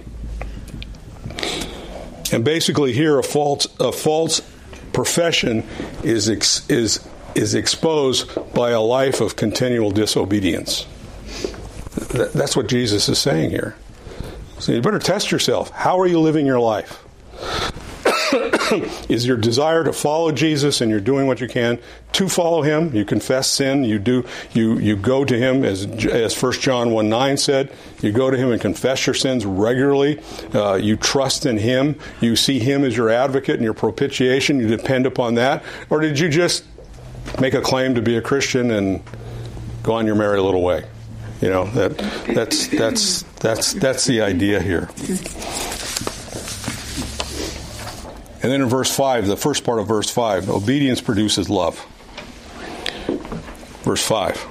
And 2.32 2.44
basically, 2.44 2.92
here 2.92 3.18
a 3.18 3.22
false 3.22 3.66
a 3.80 3.90
false 3.90 4.42
profession 4.92 5.66
is 6.02 6.28
is 6.68 7.08
is 7.38 7.54
exposed 7.54 8.28
by 8.52 8.70
a 8.70 8.80
life 8.80 9.20
of 9.20 9.36
continual 9.36 9.90
disobedience. 9.90 10.86
That's 12.34 12.56
what 12.56 12.68
Jesus 12.68 13.08
is 13.08 13.18
saying 13.18 13.50
here. 13.50 13.76
So 14.58 14.72
you 14.72 14.82
better 14.82 14.98
test 14.98 15.30
yourself. 15.30 15.70
How 15.70 16.00
are 16.00 16.06
you 16.06 16.20
living 16.20 16.46
your 16.46 16.60
life? 16.60 17.04
is 19.08 19.26
your 19.26 19.36
desire 19.36 19.84
to 19.84 19.92
follow 19.92 20.32
Jesus 20.32 20.80
and 20.80 20.90
you're 20.90 21.00
doing 21.00 21.26
what 21.26 21.40
you 21.40 21.48
can 21.48 21.78
to 22.12 22.28
follow 22.28 22.62
him. 22.62 22.94
You 22.94 23.04
confess 23.04 23.50
sin, 23.50 23.84
you 23.84 23.98
do 23.98 24.24
you 24.52 24.78
you 24.78 24.96
go 24.96 25.24
to 25.24 25.38
him 25.38 25.64
as 25.64 25.86
as 26.06 26.40
1 26.40 26.52
John 26.54 26.90
1 26.90 27.08
9 27.08 27.36
said, 27.36 27.72
you 28.02 28.12
go 28.12 28.30
to 28.30 28.36
him 28.36 28.50
and 28.50 28.60
confess 28.60 29.06
your 29.06 29.14
sins 29.14 29.46
regularly. 29.46 30.20
Uh, 30.52 30.74
you 30.74 30.96
trust 30.96 31.46
in 31.46 31.58
him. 31.58 31.98
You 32.20 32.36
see 32.36 32.58
him 32.58 32.84
as 32.84 32.96
your 32.96 33.08
advocate 33.08 33.56
and 33.56 33.64
your 33.64 33.74
propitiation. 33.74 34.60
You 34.60 34.68
depend 34.68 35.06
upon 35.06 35.34
that. 35.34 35.62
Or 35.88 36.00
did 36.00 36.18
you 36.18 36.28
just 36.28 36.64
make 37.40 37.54
a 37.54 37.60
claim 37.60 37.94
to 37.94 38.02
be 38.02 38.16
a 38.16 38.22
Christian 38.22 38.70
and 38.70 39.02
go 39.82 39.94
on 39.94 40.06
your 40.06 40.14
merry 40.14 40.40
little 40.40 40.62
way? 40.62 40.84
You 41.40 41.50
know, 41.50 41.66
that 41.66 41.96
that's 42.26 42.66
that's 42.68 43.22
that's 43.40 43.72
that's 43.74 44.04
the 44.06 44.22
idea 44.22 44.60
here. 44.60 44.88
And 48.40 48.52
then 48.52 48.62
in 48.62 48.68
verse 48.68 48.94
5, 48.94 49.26
the 49.26 49.36
first 49.36 49.64
part 49.64 49.80
of 49.80 49.88
verse 49.88 50.08
5, 50.10 50.48
obedience 50.48 51.00
produces 51.00 51.50
love. 51.50 51.84
Verse 53.82 54.06
5. 54.06 54.46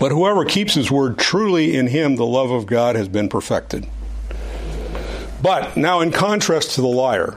But 0.00 0.12
whoever 0.12 0.44
keeps 0.44 0.74
his 0.74 0.90
word 0.90 1.18
truly 1.18 1.76
in 1.76 1.88
him, 1.88 2.16
the 2.16 2.26
love 2.26 2.50
of 2.50 2.66
God 2.66 2.96
has 2.96 3.08
been 3.08 3.28
perfected. 3.28 3.86
But 5.42 5.76
now, 5.76 6.00
in 6.00 6.10
contrast 6.10 6.72
to 6.72 6.80
the 6.80 6.88
liar, 6.88 7.36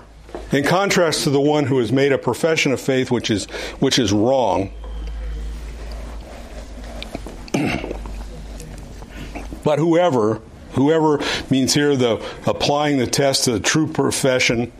in 0.51 0.63
contrast 0.63 1.23
to 1.23 1.29
the 1.29 1.41
one 1.41 1.65
who 1.65 1.79
has 1.79 1.91
made 1.91 2.11
a 2.11 2.17
profession 2.17 2.71
of 2.71 2.81
faith 2.81 3.11
which 3.11 3.29
is, 3.29 3.45
which 3.79 3.99
is 3.99 4.11
wrong, 4.11 4.71
but 9.63 9.79
whoever 9.79 10.41
Whoever 10.73 11.19
means 11.49 11.73
here 11.73 11.95
the 11.95 12.25
applying 12.45 12.97
the 12.97 13.07
test 13.07 13.45
to 13.45 13.51
the 13.53 13.59
true 13.59 13.87
profession. 13.87 14.71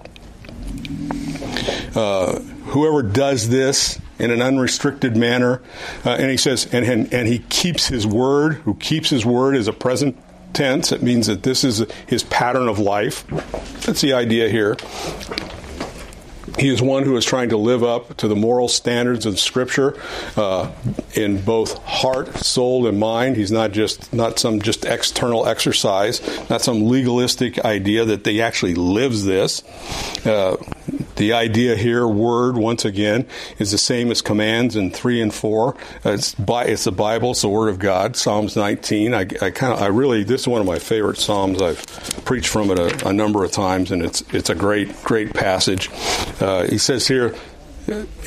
Uh, 1.94 2.40
whoever 2.40 3.04
does 3.04 3.50
this 3.50 4.00
in 4.18 4.32
an 4.32 4.42
unrestricted 4.42 5.18
manner, 5.18 5.62
uh, 6.06 6.12
and 6.12 6.32
he 6.32 6.38
says, 6.38 6.74
and, 6.74 6.86
and 6.86 7.14
and 7.14 7.28
he 7.28 7.40
keeps 7.40 7.88
his 7.88 8.08
word. 8.08 8.56
Who 8.56 8.76
keeps 8.76 9.10
his 9.10 9.26
word 9.26 9.56
is 9.56 9.68
a 9.68 9.74
present 9.74 10.18
tense. 10.54 10.92
It 10.94 11.04
means 11.04 11.28
that 11.28 11.44
this 11.44 11.64
is 11.64 11.86
his 12.08 12.24
pattern 12.24 12.70
of 12.70 12.80
life. 12.80 13.28
That's 13.82 14.02
the 14.02 14.14
idea 14.14 14.48
here. 14.48 14.78
He 16.58 16.70
is 16.70 16.82
one 16.82 17.04
who 17.04 17.16
is 17.18 17.26
trying 17.26 17.50
to 17.50 17.58
live 17.58 17.84
up 17.84 18.18
to 18.18 18.28
the 18.28 18.36
moral 18.36 18.68
standards 18.68 19.26
of 19.26 19.40
Scripture 19.40 20.00
uh, 20.36 20.72
in 21.14 21.42
both 21.42 21.78
heart, 21.84 22.36
soul, 22.36 22.88
and 22.88 23.00
mind. 23.00 23.36
He's 23.36 23.52
not 23.52 23.72
just 23.72 24.14
not 24.14 24.40
some 24.40 24.62
just 24.62 24.86
external 24.86 25.48
exercise, 25.48 26.22
not 26.50 26.62
some 26.62 26.88
legalistic 26.88 27.64
idea 27.64 28.06
that 28.06 28.26
he 28.26 28.42
actually 28.42 28.76
lives 28.76 29.26
this. 29.26 29.64
Uh, 30.26 30.58
the 31.16 31.34
idea 31.34 31.76
here, 31.76 32.08
word, 32.08 32.58
once 32.58 32.86
again, 32.86 33.28
is 33.60 33.72
the 33.72 33.78
same 33.78 34.12
as 34.12 34.22
commands 34.22 34.76
in 34.76 34.92
three 34.92 35.22
and 35.22 35.34
four. 35.34 35.76
Uh, 36.06 36.12
it's, 36.12 36.34
by, 36.36 36.66
it's 36.66 36.86
the 36.86 36.92
Bible, 36.92 37.32
it's 37.32 37.42
the 37.42 37.50
Word 37.50 37.70
of 37.70 37.80
God. 37.80 38.16
Psalms 38.16 38.56
19. 38.56 39.14
I, 39.14 39.20
I 39.20 39.52
kind 39.52 39.74
of, 39.74 39.82
I 39.82 39.88
really, 39.88 40.24
this 40.24 40.42
is 40.42 40.48
one 40.48 40.62
of 40.62 40.68
my 40.68 40.80
favorite 40.80 41.18
psalms. 41.18 41.62
I've 41.62 41.86
preached 42.26 42.50
from 42.50 42.72
it 42.72 42.80
a, 42.80 43.10
a 43.10 43.14
number 43.14 43.44
of 43.44 43.52
times, 43.52 43.92
and 43.92 44.02
it's 44.02 44.22
it's 44.34 44.50
a 44.50 44.56
great, 44.56 45.04
great 45.04 45.34
passage. 45.34 45.90
Uh, 46.40 46.66
he 46.66 46.78
says 46.78 47.08
here 47.08 47.36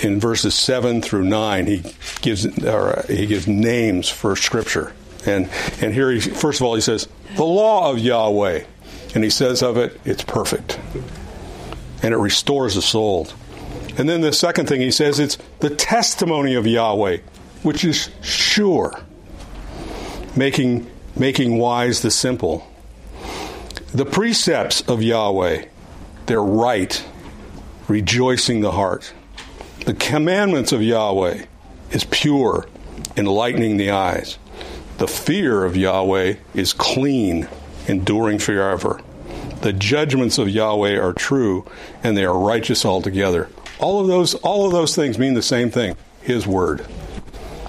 in 0.03 0.21
verses 0.21 0.55
seven 0.55 1.01
through 1.01 1.25
nine, 1.25 1.67
he 1.67 1.85
gives 2.21 2.47
or 2.65 3.05
he 3.09 3.27
gives 3.27 3.47
names 3.47 4.09
for 4.09 4.37
Scripture, 4.37 4.93
and 5.27 5.49
and 5.81 5.95
here 5.95 6.11
he 6.11 6.21
first 6.21 6.61
of 6.61 6.67
all 6.67 6.75
he 6.75 6.81
says 6.81 7.09
the 7.37 7.45
law 7.45 7.91
of 7.91 7.99
Yahweh, 7.99 8.65
and 9.15 9.25
he 9.25 9.31
says 9.31 9.63
of 9.63 9.77
it, 9.77 9.99
it's 10.05 10.23
perfect 10.23 10.79
and 12.05 12.13
it 12.13 12.19
restores 12.19 12.75
the 12.75 12.83
soul. 12.83 13.27
And 13.97 14.07
then 14.07 14.21
the 14.21 14.33
second 14.33 14.69
thing 14.69 14.83
he 14.83 14.91
says, 14.91 15.19
it's 15.19 15.39
the 15.61 15.71
testimony 15.71 16.55
of 16.55 16.67
Yahweh, 16.67 17.19
which 17.63 17.83
is 17.83 18.11
sure, 18.21 19.01
making, 20.37 20.91
making 21.17 21.57
wise 21.57 22.03
the 22.03 22.11
simple. 22.11 22.71
The 23.95 24.05
precepts 24.05 24.83
of 24.83 25.03
Yahweh, 25.03 25.65
they're 26.27 26.43
right, 26.43 27.03
rejoicing 27.89 28.61
the 28.61 28.73
heart. 28.73 29.15
The 29.87 29.95
commandments 29.95 30.73
of 30.73 30.83
Yahweh 30.83 31.47
is 31.91 32.05
pure, 32.05 32.67
enlightening 33.17 33.79
the 33.79 33.93
eyes. 33.93 34.39
The 34.99 35.09
fear 35.09 35.65
of 35.65 35.75
Yahweh 35.75 36.35
is 36.53 36.75
clean, 36.75 37.49
enduring 37.89 38.41
forever. 38.41 39.01
The 39.65 39.73
judgments 39.73 40.37
of 40.37 40.51
Yahweh 40.51 40.99
are 40.99 41.15
true 41.15 41.65
and 42.03 42.15
they 42.15 42.27
are 42.27 42.39
righteous 42.39 42.85
altogether. 42.85 43.49
All 43.81 43.99
of 43.99 44.09
those 44.09 44.35
all 44.35 44.67
of 44.67 44.73
those 44.73 44.95
things 44.95 45.19
mean 45.19 45.33
the 45.33 45.41
same 45.41 45.71
thing. 45.71 45.97
His 46.21 46.47
word. 46.47 46.85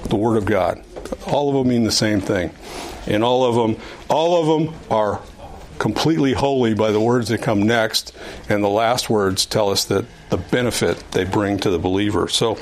The 0.09 0.17
word 0.17 0.35
of 0.35 0.43
God. 0.43 0.83
All 1.25 1.47
of 1.47 1.55
them 1.55 1.69
mean 1.69 1.85
the 1.85 1.93
same 1.93 2.19
thing. 2.19 2.51
And 3.07 3.23
all 3.23 3.45
of 3.45 3.55
them 3.55 3.81
all 4.09 4.41
of 4.41 4.67
them 4.67 4.75
are 4.91 5.21
completely 5.79 6.33
holy 6.33 6.73
by 6.73 6.91
the 6.91 6.99
words 6.99 7.29
that 7.29 7.41
come 7.41 7.63
next 7.63 8.11
and 8.49 8.61
the 8.61 8.67
last 8.67 9.09
words 9.09 9.45
tell 9.45 9.69
us 9.69 9.85
that 9.85 10.03
the 10.29 10.37
benefit 10.37 11.01
they 11.11 11.23
bring 11.23 11.57
to 11.59 11.69
the 11.69 11.79
believer. 11.79 12.27
So 12.27 12.55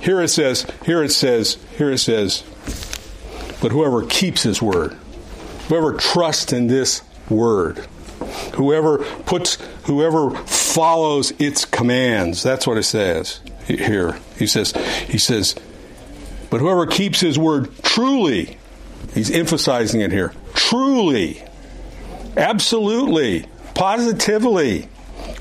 here 0.00 0.22
it 0.22 0.28
says, 0.28 0.66
here 0.86 1.02
it 1.02 1.12
says, 1.12 1.58
here 1.76 1.90
it 1.90 1.98
says, 1.98 2.42
but 3.60 3.70
whoever 3.70 4.06
keeps 4.06 4.44
his 4.44 4.62
word, 4.62 4.96
whoever 5.68 5.92
trusts 5.92 6.54
in 6.54 6.68
this 6.68 7.02
word, 7.28 7.86
Whoever 8.54 8.98
puts, 8.98 9.56
whoever 9.84 10.30
follows 10.30 11.32
its 11.38 11.64
commands. 11.64 12.42
That's 12.42 12.66
what 12.66 12.78
it 12.78 12.84
says 12.84 13.40
here. 13.66 14.18
He 14.38 14.46
says, 14.46 14.72
he 15.08 15.18
says, 15.18 15.54
but 16.50 16.60
whoever 16.60 16.86
keeps 16.86 17.20
his 17.20 17.38
word 17.38 17.70
truly, 17.82 18.56
he's 19.14 19.30
emphasizing 19.30 20.00
it 20.00 20.12
here, 20.12 20.32
truly, 20.54 21.42
absolutely, 22.36 23.46
positively, 23.74 24.88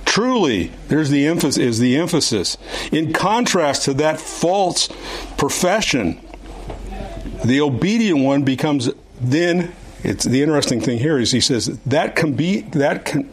truly 0.06 0.72
there's 0.88 1.10
the 1.10 1.28
emphasis 1.28 1.58
is 1.58 1.80
the 1.80 1.98
emphasis 1.98 2.58
in 2.92 3.12
contrast 3.12 3.84
to 3.84 3.94
that 3.94 4.18
false 4.18 4.88
profession 5.38 6.18
the 7.44 7.60
obedient 7.60 8.22
one 8.22 8.44
becomes 8.44 8.90
then 9.20 9.74
it's 10.06 10.24
the 10.24 10.44
interesting 10.44 10.82
thing 10.82 11.00
here 11.00 11.18
is 11.18 11.32
he 11.32 11.42
says 11.42 11.66
that 11.86 12.16
can 12.16 12.34
be 12.34 12.62
that 12.62 13.06
can 13.06 13.32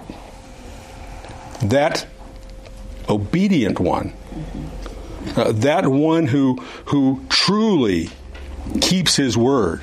that 1.62 2.06
obedient 3.08 3.78
one, 3.78 4.14
uh, 5.36 5.52
that 5.52 5.86
one 5.86 6.26
who 6.26 6.56
who 6.86 7.24
truly 7.28 8.08
keeps 8.80 9.16
his 9.16 9.36
word. 9.36 9.82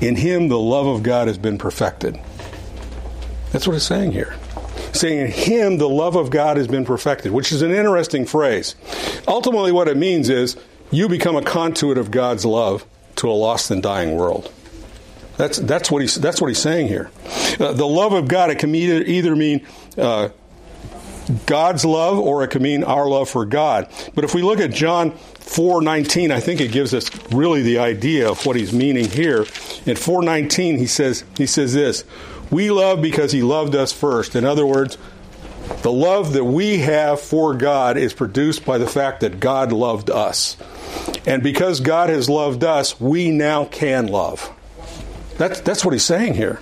In 0.00 0.14
him, 0.14 0.48
the 0.48 0.58
love 0.58 0.86
of 0.86 1.02
God 1.02 1.26
has 1.26 1.38
been 1.38 1.58
perfected. 1.58 2.20
That's 3.50 3.66
what 3.66 3.74
it's 3.74 3.84
saying 3.84 4.12
here. 4.12 4.36
Saying 4.92 5.18
in 5.18 5.30
him, 5.32 5.78
the 5.78 5.88
love 5.88 6.14
of 6.16 6.30
God 6.30 6.56
has 6.56 6.68
been 6.68 6.84
perfected, 6.84 7.32
which 7.32 7.50
is 7.50 7.62
an 7.62 7.72
interesting 7.72 8.26
phrase. 8.26 8.76
Ultimately, 9.26 9.72
what 9.72 9.88
it 9.88 9.96
means 9.96 10.28
is 10.28 10.56
you 10.90 11.08
become 11.08 11.34
a 11.34 11.42
conduit 11.42 11.98
of 11.98 12.10
God's 12.10 12.44
love 12.44 12.84
to 13.16 13.28
a 13.28 13.32
lost 13.32 13.70
and 13.70 13.82
dying 13.82 14.16
world. 14.16 14.52
That's 15.38 15.58
that's 15.58 15.88
what 15.88 16.02
he's 16.02 16.16
that's 16.16 16.40
what 16.40 16.48
he's 16.48 16.58
saying 16.58 16.88
here. 16.88 17.10
Uh, 17.60 17.72
the 17.72 17.86
love 17.86 18.12
of 18.12 18.26
God 18.26 18.50
it 18.50 18.58
can 18.58 18.74
either, 18.74 19.00
either 19.02 19.36
mean 19.36 19.64
uh, 19.96 20.30
God's 21.46 21.84
love 21.84 22.18
or 22.18 22.42
it 22.42 22.48
can 22.48 22.60
mean 22.60 22.82
our 22.82 23.08
love 23.08 23.30
for 23.30 23.46
God. 23.46 23.88
But 24.16 24.24
if 24.24 24.34
we 24.34 24.42
look 24.42 24.58
at 24.58 24.72
John 24.72 25.12
4:19, 25.12 26.32
I 26.32 26.40
think 26.40 26.60
it 26.60 26.72
gives 26.72 26.92
us 26.92 27.08
really 27.32 27.62
the 27.62 27.78
idea 27.78 28.28
of 28.28 28.44
what 28.44 28.56
he's 28.56 28.72
meaning 28.72 29.08
here. 29.08 29.42
In 29.86 29.96
4:19, 29.96 30.76
he 30.76 30.86
says 30.86 31.22
he 31.36 31.46
says 31.46 31.72
this: 31.72 32.02
"We 32.50 32.72
love 32.72 33.00
because 33.00 33.30
he 33.30 33.42
loved 33.42 33.76
us 33.76 33.92
first." 33.92 34.34
In 34.34 34.44
other 34.44 34.66
words, 34.66 34.98
the 35.82 35.92
love 35.92 36.32
that 36.32 36.44
we 36.44 36.78
have 36.78 37.20
for 37.20 37.54
God 37.54 37.96
is 37.96 38.12
produced 38.12 38.64
by 38.64 38.78
the 38.78 38.88
fact 38.88 39.20
that 39.20 39.38
God 39.38 39.70
loved 39.70 40.10
us. 40.10 40.56
And 41.26 41.44
because 41.44 41.78
God 41.78 42.10
has 42.10 42.28
loved 42.28 42.64
us, 42.64 43.00
we 43.00 43.30
now 43.30 43.66
can 43.66 44.08
love. 44.08 44.52
That's, 45.38 45.60
that's 45.60 45.84
what 45.84 45.94
he's 45.94 46.04
saying 46.04 46.34
here. 46.34 46.60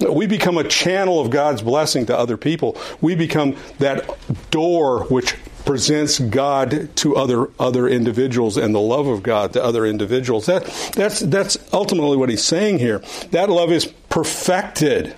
We 0.00 0.26
become 0.26 0.58
a 0.58 0.64
channel 0.64 1.20
of 1.20 1.30
God's 1.30 1.62
blessing 1.62 2.06
to 2.06 2.18
other 2.18 2.36
people. 2.36 2.76
We 3.00 3.14
become 3.14 3.56
that 3.78 4.10
door 4.50 5.04
which 5.04 5.36
presents 5.64 6.18
God 6.18 6.94
to 6.96 7.16
other 7.16 7.48
other 7.58 7.88
individuals 7.88 8.56
and 8.56 8.74
the 8.74 8.80
love 8.80 9.06
of 9.06 9.22
God 9.22 9.54
to 9.54 9.64
other 9.64 9.86
individuals. 9.86 10.46
That 10.46 10.64
that's 10.94 11.20
that's 11.20 11.56
ultimately 11.72 12.16
what 12.16 12.28
he's 12.28 12.44
saying 12.44 12.78
here. 12.78 12.98
That 13.30 13.50
love 13.50 13.72
is 13.72 13.86
perfected. 13.86 15.14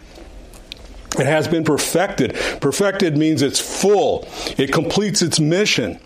It 1.18 1.26
has 1.26 1.48
been 1.48 1.64
perfected. 1.64 2.34
Perfected 2.60 3.16
means 3.16 3.42
it's 3.42 3.60
full. 3.60 4.28
It 4.58 4.72
completes 4.72 5.22
its 5.22 5.40
mission. 5.40 5.98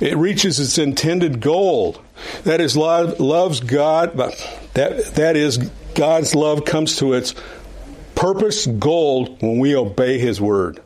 It 0.00 0.16
reaches 0.16 0.58
its 0.58 0.78
intended 0.78 1.40
goal. 1.40 2.00
That 2.44 2.60
is 2.60 2.76
love 2.76 3.20
loves 3.20 3.60
God. 3.60 4.16
But 4.16 4.34
that 4.74 5.14
that 5.16 5.36
is 5.36 5.70
God's 5.94 6.34
love 6.34 6.64
comes 6.64 6.96
to 6.96 7.12
its 7.14 7.34
purpose 8.14 8.66
goal 8.66 9.36
when 9.40 9.58
we 9.58 9.76
obey 9.76 10.18
his 10.18 10.40
word. 10.40 10.80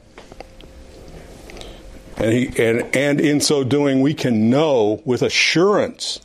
And, 2.17 2.33
he, 2.33 2.47
and, 2.63 2.97
and 2.97 3.21
in 3.21 3.41
so 3.41 3.63
doing, 3.63 4.01
we 4.01 4.15
can 4.15 4.51
know 4.51 5.01
with 5.05 5.23
assurance 5.23 6.21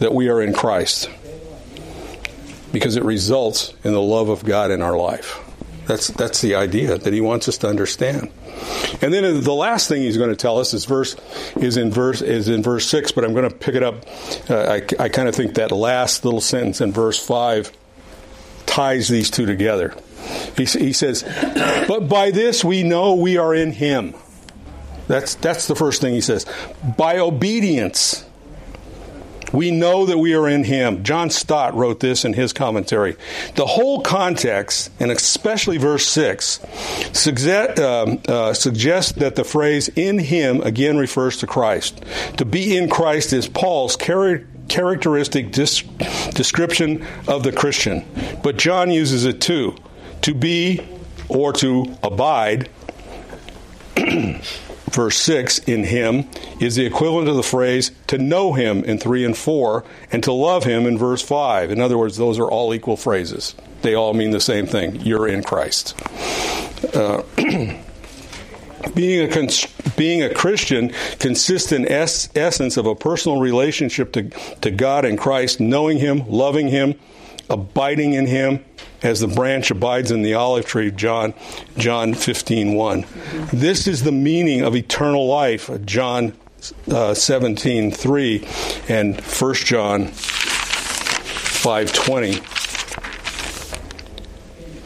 that 0.00 0.12
we 0.12 0.28
are 0.28 0.42
in 0.42 0.52
Christ 0.52 1.08
because 2.72 2.96
it 2.96 3.04
results 3.04 3.72
in 3.84 3.92
the 3.92 4.02
love 4.02 4.28
of 4.28 4.44
God 4.44 4.70
in 4.70 4.82
our 4.82 4.96
life. 4.96 5.38
That's, 5.86 6.08
that's 6.08 6.42
the 6.42 6.56
idea 6.56 6.98
that 6.98 7.12
he 7.12 7.20
wants 7.20 7.48
us 7.48 7.58
to 7.58 7.68
understand. 7.68 8.30
And 9.00 9.14
then 9.14 9.40
the 9.42 9.54
last 9.54 9.88
thing 9.88 10.02
he's 10.02 10.18
going 10.18 10.30
to 10.30 10.36
tell 10.36 10.58
us 10.58 10.74
is 10.74 10.84
verse 10.84 11.14
is 11.56 11.76
in 11.76 11.92
verse 11.92 12.20
is 12.20 12.48
in 12.48 12.62
verse 12.62 12.86
six, 12.86 13.12
but 13.12 13.24
I'm 13.24 13.32
going 13.32 13.48
to 13.48 13.54
pick 13.54 13.76
it 13.76 13.82
up. 13.82 14.04
Uh, 14.50 14.80
I, 14.80 15.04
I 15.04 15.08
kind 15.08 15.28
of 15.28 15.34
think 15.34 15.54
that 15.54 15.70
last 15.70 16.24
little 16.24 16.40
sentence 16.40 16.80
in 16.80 16.92
verse 16.92 17.24
five 17.24 17.72
ties 18.68 19.08
these 19.08 19.30
two 19.30 19.46
together. 19.46 19.94
He, 20.56 20.64
he 20.64 20.92
says, 20.92 21.24
"But 21.88 22.08
by 22.08 22.30
this 22.30 22.64
we 22.64 22.82
know 22.82 23.14
we 23.14 23.36
are 23.36 23.54
in 23.54 23.72
Him." 23.72 24.14
That's, 25.08 25.34
that's 25.36 25.66
the 25.66 25.74
first 25.74 26.00
thing 26.00 26.14
he 26.14 26.20
says. 26.20 26.46
By 26.96 27.18
obedience, 27.18 28.24
we 29.52 29.70
know 29.70 30.04
that 30.04 30.18
we 30.18 30.34
are 30.34 30.46
in 30.46 30.64
him. 30.64 31.02
John 31.02 31.30
Stott 31.30 31.74
wrote 31.74 32.00
this 32.00 32.26
in 32.26 32.34
his 32.34 32.52
commentary. 32.52 33.16
The 33.56 33.64
whole 33.64 34.02
context, 34.02 34.90
and 35.00 35.10
especially 35.10 35.78
verse 35.78 36.06
6, 36.06 36.60
suggest, 37.14 37.80
um, 37.80 38.20
uh, 38.28 38.52
suggests 38.52 39.12
that 39.12 39.34
the 39.34 39.44
phrase 39.44 39.88
in 39.88 40.18
him 40.18 40.60
again 40.60 40.98
refers 40.98 41.38
to 41.38 41.46
Christ. 41.46 42.04
To 42.36 42.44
be 42.44 42.76
in 42.76 42.90
Christ 42.90 43.32
is 43.32 43.48
Paul's 43.48 43.96
char- 43.96 44.44
characteristic 44.68 45.52
dis- 45.52 45.82
description 46.34 47.06
of 47.26 47.42
the 47.42 47.52
Christian. 47.52 48.04
But 48.42 48.56
John 48.56 48.90
uses 48.90 49.24
it 49.24 49.40
too. 49.40 49.76
To 50.22 50.34
be 50.34 50.86
or 51.28 51.52
to 51.54 51.96
abide 52.02 52.68
verse 54.90 55.16
6 55.16 55.58
in 55.60 55.84
him 55.84 56.28
is 56.60 56.76
the 56.76 56.86
equivalent 56.86 57.28
of 57.28 57.36
the 57.36 57.42
phrase 57.42 57.92
to 58.08 58.18
know 58.18 58.52
him 58.52 58.84
in 58.84 58.98
3 58.98 59.24
and 59.24 59.36
4 59.36 59.84
and 60.10 60.22
to 60.24 60.32
love 60.32 60.64
him 60.64 60.86
in 60.86 60.98
verse 60.98 61.22
5. 61.22 61.70
In 61.70 61.80
other 61.80 61.98
words, 61.98 62.16
those 62.16 62.38
are 62.38 62.50
all 62.50 62.74
equal 62.74 62.96
phrases. 62.96 63.54
They 63.82 63.94
all 63.94 64.14
mean 64.14 64.30
the 64.30 64.40
same 64.40 64.66
thing. 64.66 65.00
You're 65.00 65.28
in 65.28 65.42
Christ. 65.42 65.94
Uh, 66.94 67.22
being 68.94 69.28
a 69.28 69.32
cons- 69.32 69.66
being 69.96 70.22
a 70.22 70.32
Christian 70.32 70.92
consists 71.18 71.72
in 71.72 71.86
es- 71.86 72.28
essence 72.34 72.76
of 72.76 72.86
a 72.86 72.94
personal 72.94 73.40
relationship 73.40 74.12
to, 74.12 74.30
to 74.60 74.70
God 74.70 75.04
and 75.04 75.18
Christ, 75.18 75.60
knowing 75.60 75.98
Him, 75.98 76.24
loving 76.28 76.68
Him, 76.68 76.94
abiding 77.48 78.14
in 78.14 78.26
Him, 78.26 78.64
as 79.02 79.20
the 79.20 79.28
branch 79.28 79.70
abides 79.70 80.10
in 80.10 80.22
the 80.22 80.34
olive 80.34 80.66
tree 80.66 80.90
john 80.90 81.32
john 81.76 82.14
15 82.14 82.74
1 82.74 83.04
this 83.52 83.86
is 83.86 84.02
the 84.02 84.10
meaning 84.12 84.62
of 84.62 84.74
eternal 84.74 85.26
life 85.28 85.70
john 85.84 86.32
uh, 86.90 87.14
17 87.14 87.92
3 87.92 88.48
and 88.88 89.20
1 89.20 89.54
john 89.54 90.06
5 90.08 91.92
20 91.92 92.40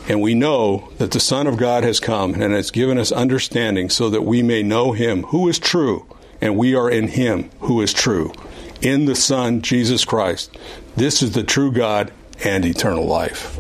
and 0.09 0.21
we 0.21 0.35
know 0.35 0.89
that 0.99 1.11
the 1.11 1.21
son 1.21 1.47
of 1.47 1.57
god 1.57 1.85
has 1.85 2.01
come 2.01 2.35
and 2.35 2.53
has 2.53 2.71
given 2.71 2.99
us 2.99 3.13
understanding 3.13 3.89
so 3.89 4.11
that 4.11 4.23
we 4.23 4.43
may 4.43 4.63
know 4.63 4.93
him 4.93 5.23
who 5.25 5.49
is 5.49 5.59
true 5.59 6.07
and 6.41 6.57
we 6.57 6.75
are 6.75 6.91
in 6.91 7.09
him 7.09 7.51
who 7.61 7.81
is 7.81 7.93
true 7.93 8.33
in 8.81 9.05
the 9.05 9.15
son 9.15 9.63
jesus 9.63 10.05
christ 10.05 10.57
this 10.97 11.23
is 11.23 11.33
the 11.33 11.45
true 11.45 11.73
god 11.73 12.13
and 12.45 12.65
eternal 12.65 13.07
life 13.07 13.59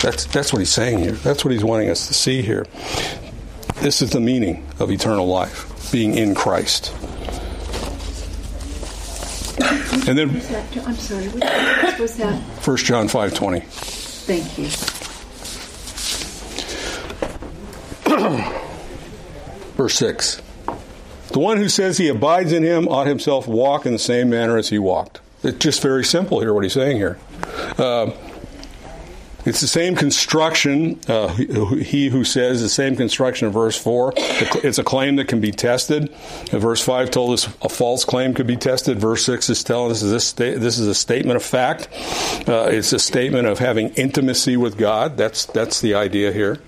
that's, 0.00 0.26
that's 0.26 0.52
what 0.52 0.58
he's 0.58 0.70
saying 0.70 0.98
here. 0.98 1.12
That's 1.12 1.44
what 1.44 1.52
he's 1.52 1.64
wanting 1.64 1.90
us 1.90 2.06
to 2.08 2.14
see 2.14 2.42
here. 2.42 2.66
This 3.76 4.02
is 4.02 4.10
the 4.10 4.20
meaning 4.20 4.66
of 4.78 4.90
eternal 4.90 5.26
life, 5.26 5.90
being 5.90 6.14
in 6.14 6.34
Christ. 6.34 6.94
And 10.08 10.16
then, 10.16 10.30
I'm 10.30 10.94
sorry, 10.94 11.28
what 11.28 11.98
was 11.98 12.16
that? 12.18 12.40
1 12.40 12.76
John 12.76 13.08
5.20. 13.08 13.62
Thank 14.26 14.58
you. 14.58 15.05
Verse 19.76 19.94
6. 19.98 20.42
The 21.28 21.38
one 21.38 21.58
who 21.58 21.68
says 21.68 21.98
he 21.98 22.08
abides 22.08 22.52
in 22.52 22.62
him 22.62 22.88
ought 22.88 23.06
himself 23.06 23.46
walk 23.46 23.84
in 23.84 23.92
the 23.92 23.98
same 23.98 24.30
manner 24.30 24.56
as 24.56 24.68
he 24.70 24.78
walked. 24.78 25.20
It's 25.42 25.58
just 25.58 25.82
very 25.82 26.04
simple 26.04 26.40
here, 26.40 26.54
what 26.54 26.62
he's 26.64 26.72
saying 26.72 26.96
here. 26.96 27.18
Uh, 27.78 28.12
it's 29.44 29.60
the 29.60 29.68
same 29.68 29.94
construction. 29.94 30.98
Uh, 31.06 31.28
he 31.28 32.08
who 32.08 32.24
says 32.24 32.62
the 32.62 32.68
same 32.68 32.96
construction 32.96 33.46
of 33.46 33.52
verse 33.52 33.76
4. 33.76 34.14
It's 34.16 34.78
a 34.78 34.84
claim 34.84 35.16
that 35.16 35.28
can 35.28 35.40
be 35.40 35.52
tested. 35.52 36.12
Verse 36.50 36.82
5 36.82 37.12
told 37.12 37.34
us 37.34 37.46
a 37.62 37.68
false 37.68 38.04
claim 38.04 38.34
could 38.34 38.48
be 38.48 38.56
tested. 38.56 38.98
Verse 38.98 39.24
6 39.24 39.50
is 39.50 39.62
telling 39.62 39.92
us 39.92 40.00
this, 40.00 40.32
this 40.32 40.78
is 40.78 40.88
a 40.88 40.94
statement 40.94 41.36
of 41.36 41.44
fact. 41.44 41.88
Uh, 42.48 42.68
it's 42.70 42.92
a 42.92 42.98
statement 42.98 43.46
of 43.46 43.60
having 43.60 43.90
intimacy 43.90 44.56
with 44.56 44.76
God. 44.76 45.16
That's, 45.16 45.46
that's 45.46 45.80
the 45.80 45.94
idea 45.94 46.32
here. 46.32 46.58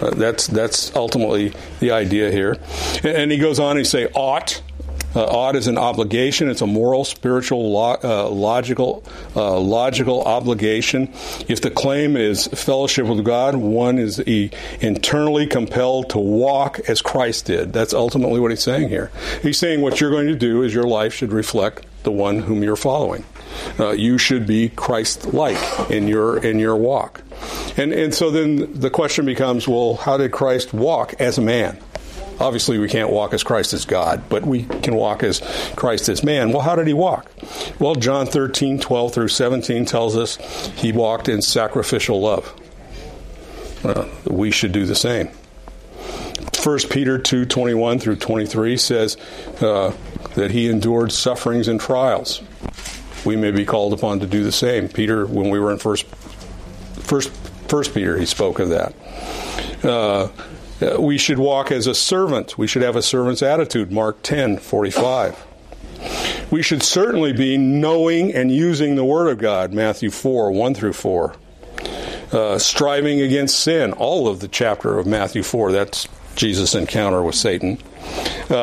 Uh, 0.00 0.10
that's 0.10 0.46
that's 0.46 0.94
ultimately 0.94 1.52
the 1.80 1.90
idea 1.90 2.30
here. 2.30 2.56
And, 2.98 3.06
and 3.06 3.32
he 3.32 3.38
goes 3.38 3.58
on. 3.58 3.76
He 3.76 3.84
say 3.84 4.06
ought. 4.14 4.62
Uh, 5.16 5.24
ought 5.24 5.56
is 5.56 5.66
an 5.66 5.78
obligation. 5.78 6.50
It's 6.50 6.60
a 6.60 6.66
moral, 6.66 7.02
spiritual, 7.02 7.72
lo- 7.72 7.96
uh, 8.04 8.28
logical, 8.28 9.02
uh, 9.34 9.58
logical 9.58 10.22
obligation. 10.22 11.08
If 11.48 11.62
the 11.62 11.70
claim 11.70 12.14
is 12.14 12.46
fellowship 12.48 13.06
with 13.06 13.24
God, 13.24 13.56
one 13.56 13.98
is 13.98 14.20
e- 14.28 14.50
internally 14.80 15.46
compelled 15.46 16.10
to 16.10 16.18
walk 16.18 16.80
as 16.88 17.00
Christ 17.00 17.46
did. 17.46 17.72
That's 17.72 17.94
ultimately 17.94 18.38
what 18.38 18.50
he's 18.50 18.62
saying 18.62 18.90
here. 18.90 19.10
He's 19.42 19.58
saying 19.58 19.80
what 19.80 19.98
you're 19.98 20.10
going 20.10 20.26
to 20.28 20.36
do 20.36 20.62
is 20.62 20.74
your 20.74 20.86
life 20.86 21.14
should 21.14 21.32
reflect 21.32 21.86
the 22.02 22.12
one 22.12 22.40
whom 22.40 22.62
you're 22.62 22.76
following. 22.76 23.24
Uh, 23.78 23.90
you 23.90 24.18
should 24.18 24.46
be 24.46 24.68
Christ-like 24.70 25.90
in 25.90 26.08
your 26.08 26.38
in 26.38 26.58
your 26.58 26.76
walk. 26.76 27.22
And 27.76 27.92
and 27.92 28.14
so 28.14 28.30
then 28.30 28.80
the 28.80 28.90
question 28.90 29.24
becomes, 29.24 29.68
well, 29.68 29.94
how 29.94 30.16
did 30.16 30.32
Christ 30.32 30.72
walk 30.72 31.14
as 31.20 31.38
a 31.38 31.42
man? 31.42 31.78
Obviously, 32.40 32.78
we 32.78 32.88
can't 32.88 33.10
walk 33.10 33.34
as 33.34 33.42
Christ 33.42 33.72
as 33.72 33.84
God, 33.84 34.22
but 34.28 34.46
we 34.46 34.62
can 34.62 34.94
walk 34.94 35.24
as 35.24 35.40
Christ 35.74 36.08
as 36.08 36.22
man. 36.22 36.52
Well, 36.52 36.62
how 36.62 36.76
did 36.76 36.86
he 36.86 36.92
walk? 36.92 37.28
Well, 37.80 37.96
John 37.96 38.26
13, 38.26 38.78
12 38.78 39.12
through 39.12 39.28
17 39.28 39.84
tells 39.86 40.16
us 40.16 40.36
he 40.76 40.92
walked 40.92 41.28
in 41.28 41.42
sacrificial 41.42 42.20
love. 42.20 42.54
We 44.24 44.52
should 44.52 44.70
do 44.70 44.86
the 44.86 44.94
same. 44.94 45.30
1 46.62 46.78
Peter 46.90 47.18
2, 47.18 47.46
21 47.46 47.98
through 47.98 48.16
23 48.16 48.76
says 48.76 49.16
uh, 49.60 49.92
that 50.34 50.50
he 50.50 50.68
endured 50.68 51.12
sufferings 51.12 51.66
and 51.66 51.80
trials. 51.80 52.42
We 53.24 53.36
may 53.36 53.50
be 53.50 53.64
called 53.64 53.92
upon 53.92 54.20
to 54.20 54.26
do 54.26 54.42
the 54.42 54.52
same. 54.52 54.88
Peter, 54.88 55.26
when 55.26 55.50
we 55.50 55.58
were 55.58 55.72
in 55.72 55.78
First, 55.78 56.06
First, 56.06 57.30
First 57.68 57.94
Peter, 57.94 58.16
he 58.16 58.26
spoke 58.26 58.58
of 58.58 58.70
that. 58.70 58.94
Uh, 59.84 60.28
uh, 60.80 61.00
we 61.00 61.18
should 61.18 61.38
walk 61.38 61.72
as 61.72 61.86
a 61.86 61.94
servant. 61.94 62.56
We 62.56 62.66
should 62.66 62.82
have 62.82 62.96
a 62.96 63.02
servant's 63.02 63.42
attitude, 63.42 63.90
Mark 63.90 64.22
10 64.22 64.58
45. 64.58 65.44
We 66.50 66.62
should 66.62 66.82
certainly 66.82 67.32
be 67.32 67.58
knowing 67.58 68.32
and 68.32 68.50
using 68.50 68.94
the 68.94 69.04
Word 69.04 69.28
of 69.28 69.38
God, 69.38 69.72
Matthew 69.72 70.10
4 70.10 70.52
1 70.52 70.74
through 70.74 70.92
4. 70.92 71.34
Uh, 72.30 72.58
striving 72.58 73.20
against 73.20 73.58
sin, 73.58 73.92
all 73.94 74.28
of 74.28 74.40
the 74.40 74.48
chapter 74.48 74.98
of 74.98 75.06
Matthew 75.06 75.42
4. 75.42 75.72
That's 75.72 76.06
Jesus' 76.36 76.74
encounter 76.74 77.22
with 77.22 77.34
Satan. 77.34 77.78
Uh, 78.50 78.54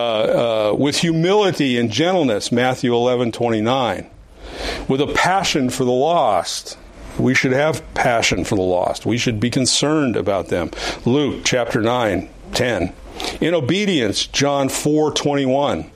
uh, 0.72 0.76
with 0.78 0.98
humility 0.98 1.78
and 1.78 1.92
gentleness, 1.92 2.52
Matthew 2.52 2.94
11 2.94 3.32
29. 3.32 4.10
With 4.88 5.02
a 5.02 5.08
passion 5.08 5.70
for 5.70 5.84
the 5.84 5.92
lost, 5.92 6.78
we 7.18 7.34
should 7.34 7.54
have 7.54 7.82
passion 7.94 8.44
for 8.44 8.56
the 8.56 8.62
lost. 8.62 9.06
We 9.06 9.18
should 9.18 9.40
be 9.40 9.50
concerned 9.50 10.16
about 10.16 10.50
them. 10.50 10.72
Luke 11.06 11.44
chapter 11.46 11.82
9, 11.82 12.30
10. 12.54 12.94
In 13.42 13.54
obedience, 13.54 14.28
John 14.28 14.70
4, 14.70 15.12
21. 15.12 15.90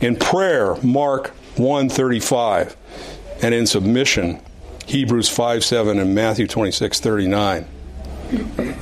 In 0.00 0.16
prayer, 0.16 0.76
Mark 0.82 1.28
1, 1.56 1.88
35. 1.88 2.76
And 3.42 3.54
in 3.54 3.66
submission, 3.66 4.40
Hebrews 4.86 5.28
5, 5.28 5.64
7 5.64 5.98
and 5.98 6.14
Matthew 6.14 6.46
26, 6.46 7.00
39. 7.00 7.66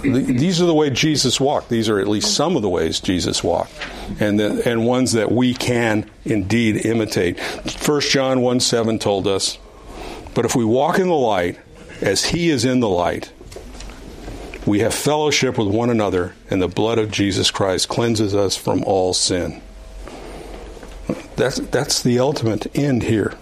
These 0.02 0.60
are 0.60 0.66
the 0.66 0.74
way 0.74 0.90
Jesus 0.90 1.40
walked. 1.40 1.68
These 1.68 1.88
are 1.88 1.98
at 2.00 2.08
least 2.08 2.34
some 2.34 2.56
of 2.56 2.62
the 2.62 2.68
ways 2.68 3.00
Jesus 3.00 3.42
walked, 3.42 3.72
and 4.20 4.38
the, 4.38 4.68
and 4.68 4.86
ones 4.86 5.12
that 5.12 5.30
we 5.30 5.54
can 5.54 6.08
indeed 6.24 6.84
imitate. 6.84 7.38
First 7.38 8.10
John 8.10 8.40
one 8.40 8.60
seven 8.60 8.98
told 8.98 9.26
us, 9.26 9.58
"But 10.34 10.44
if 10.44 10.54
we 10.54 10.64
walk 10.64 10.98
in 10.98 11.08
the 11.08 11.14
light, 11.14 11.58
as 12.00 12.26
He 12.26 12.50
is 12.50 12.64
in 12.64 12.80
the 12.80 12.88
light, 12.88 13.30
we 14.66 14.80
have 14.80 14.94
fellowship 14.94 15.58
with 15.58 15.68
one 15.68 15.90
another, 15.90 16.34
and 16.50 16.62
the 16.62 16.68
blood 16.68 16.98
of 16.98 17.10
Jesus 17.10 17.50
Christ 17.50 17.88
cleanses 17.88 18.34
us 18.34 18.56
from 18.56 18.82
all 18.84 19.12
sin." 19.14 19.60
That's 21.36 21.58
that's 21.58 22.02
the 22.02 22.18
ultimate 22.18 22.66
end 22.76 23.04
here. 23.04 23.34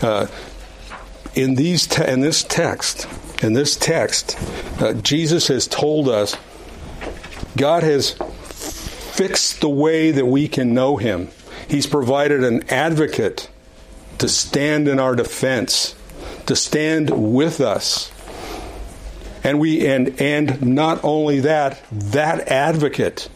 Uh, 0.00 0.26
in 1.34 1.54
these 1.54 1.86
te- 1.86 2.06
in 2.06 2.20
this 2.20 2.42
text, 2.42 3.06
in 3.42 3.52
this 3.52 3.76
text, 3.76 4.36
uh, 4.80 4.94
Jesus 4.94 5.48
has 5.48 5.66
told 5.66 6.08
us 6.08 6.36
God 7.56 7.82
has 7.82 8.10
fixed 8.10 9.60
the 9.60 9.68
way 9.68 10.12
that 10.12 10.26
we 10.26 10.48
can 10.48 10.72
know 10.72 10.96
Him. 10.96 11.28
He's 11.68 11.86
provided 11.86 12.44
an 12.44 12.68
advocate 12.70 13.50
to 14.18 14.28
stand 14.28 14.88
in 14.88 14.98
our 14.98 15.16
defense, 15.16 15.94
to 16.46 16.56
stand 16.56 17.10
with 17.10 17.60
us. 17.60 18.10
And 19.44 19.58
we 19.58 19.86
and 19.86 20.20
and 20.20 20.62
not 20.62 21.02
only 21.02 21.40
that, 21.40 21.82
that 21.90 22.48
advocate 22.48 23.28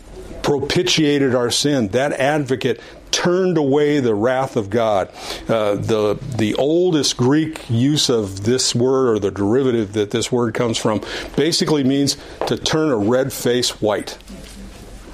propitiated 0.47 1.35
our 1.35 1.51
sin. 1.51 1.89
That 1.89 2.13
advocate 2.13 2.81
turned 3.11 3.57
away 3.59 4.01
the 4.01 4.15
wrath 4.15 4.57
of 4.57 4.71
God. 4.71 5.09
Uh, 5.49 5.77
the 5.77 6.19
the 6.37 6.55
oldest 6.55 7.17
Greek 7.17 7.69
use 7.69 8.09
of 8.09 8.45
this 8.45 8.75
word 8.75 9.09
or 9.09 9.19
the 9.19 9.31
derivative 9.31 9.93
that 9.95 10.11
this 10.11 10.31
word 10.31 10.55
comes 10.55 10.79
from 10.79 11.01
basically 11.37 11.85
means 11.85 12.17
to 12.47 12.57
turn 12.57 12.91
a 12.91 12.97
red 12.97 13.33
face 13.33 13.81
white. 13.81 14.19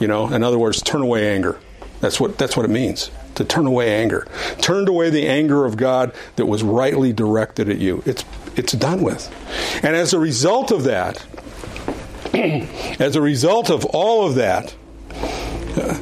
You 0.00 0.08
know, 0.08 0.32
in 0.32 0.42
other 0.42 0.58
words, 0.58 0.82
turn 0.82 1.02
away 1.02 1.32
anger. 1.34 1.58
That's 2.00 2.18
what 2.18 2.36
that's 2.38 2.56
what 2.56 2.66
it 2.66 2.70
means. 2.70 3.10
To 3.36 3.44
turn 3.44 3.66
away 3.66 3.94
anger. 3.94 4.26
Turned 4.60 4.88
away 4.88 5.08
the 5.08 5.26
anger 5.26 5.64
of 5.64 5.76
God 5.76 6.12
that 6.36 6.46
was 6.46 6.62
rightly 6.62 7.12
directed 7.12 7.68
at 7.68 7.78
you. 7.78 8.02
It's 8.04 8.24
it's 8.56 8.72
done 8.72 9.02
with. 9.02 9.30
And 9.82 9.96
as 9.96 10.12
a 10.12 10.18
result 10.18 10.70
of 10.70 10.84
that, 10.84 11.24
as 12.34 13.16
a 13.16 13.20
result 13.20 13.70
of 13.70 13.84
all 13.86 14.26
of 14.26 14.34
that, 14.34 14.74
uh, 15.76 15.98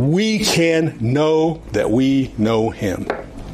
we 0.00 0.38
can 0.38 0.96
know 1.00 1.62
that 1.72 1.90
we 1.90 2.32
know 2.38 2.70
Him. 2.70 3.06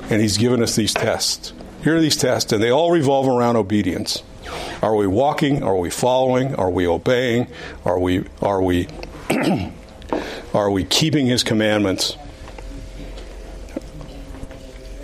And 0.08 0.22
He's 0.22 0.38
given 0.38 0.62
us 0.62 0.76
these 0.76 0.94
tests. 0.94 1.52
Here 1.82 1.96
are 1.96 2.00
these 2.00 2.16
tests, 2.16 2.52
and 2.52 2.62
they 2.62 2.70
all 2.70 2.92
revolve 2.92 3.26
around 3.26 3.56
obedience. 3.56 4.22
Are 4.80 4.94
we 4.94 5.06
walking? 5.06 5.62
Are 5.62 5.76
we 5.76 5.90
following? 5.90 6.54
Are 6.54 6.70
we 6.70 6.86
obeying? 6.86 7.48
Are 7.84 7.98
we 7.98 8.24
are 8.40 8.62
we 8.62 8.88
are 10.54 10.70
we 10.70 10.84
keeping 10.84 11.26
His 11.26 11.42
commandments? 11.42 12.16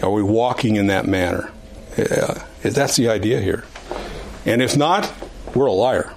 Are 0.00 0.10
we 0.10 0.22
walking 0.22 0.76
in 0.76 0.88
that 0.88 1.06
manner? 1.06 1.50
Uh, 1.96 2.40
that's 2.62 2.96
the 2.96 3.08
idea 3.08 3.40
here. 3.40 3.64
And 4.46 4.62
if 4.62 4.76
not, 4.76 5.12
we're 5.54 5.66
a 5.66 5.72
liar. 5.72 6.14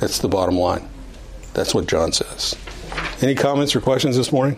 That's 0.00 0.18
the 0.18 0.28
bottom 0.28 0.56
line. 0.56 0.88
That's 1.54 1.74
what 1.74 1.86
John 1.86 2.12
says. 2.12 2.56
Any 3.20 3.34
comments 3.34 3.74
or 3.74 3.80
questions 3.80 4.16
this 4.16 4.30
morning? 4.30 4.56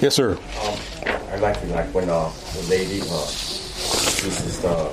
Yes, 0.00 0.14
sir. 0.14 0.32
Um, 0.32 0.78
I 1.04 1.36
like 1.36 1.56
it, 1.58 1.68
like 1.68 1.92
when 1.92 2.08
uh, 2.08 2.32
the 2.54 2.62
lady, 2.70 3.02
uh, 3.02 3.26
this 3.26 4.46
is 4.46 4.60
the, 4.62 4.90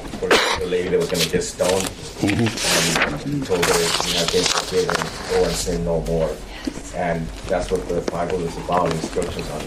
the 0.60 0.66
lady 0.66 0.89
that 0.89 1.00
was 1.00 1.10
going 1.10 1.24
to 1.24 1.30
get 1.30 1.44
stoned, 1.44 1.88
mm-hmm. 2.20 3.30
and 3.30 3.46
told 3.46 3.66
her 3.66 3.80
you 4.10 4.20
have 4.20 4.32
been 4.34 4.44
forgiven, 4.44 4.96
go 5.30 5.46
and 5.46 5.56
sin 5.56 5.86
no 5.86 6.02
more. 6.02 6.36
And 6.94 7.26
that's 7.48 7.72
what 7.72 7.88
the 7.88 8.02
Bible 8.12 8.41
is 8.44 8.58
about, 8.58 8.91
instructions 8.91 9.50
on 9.50 9.62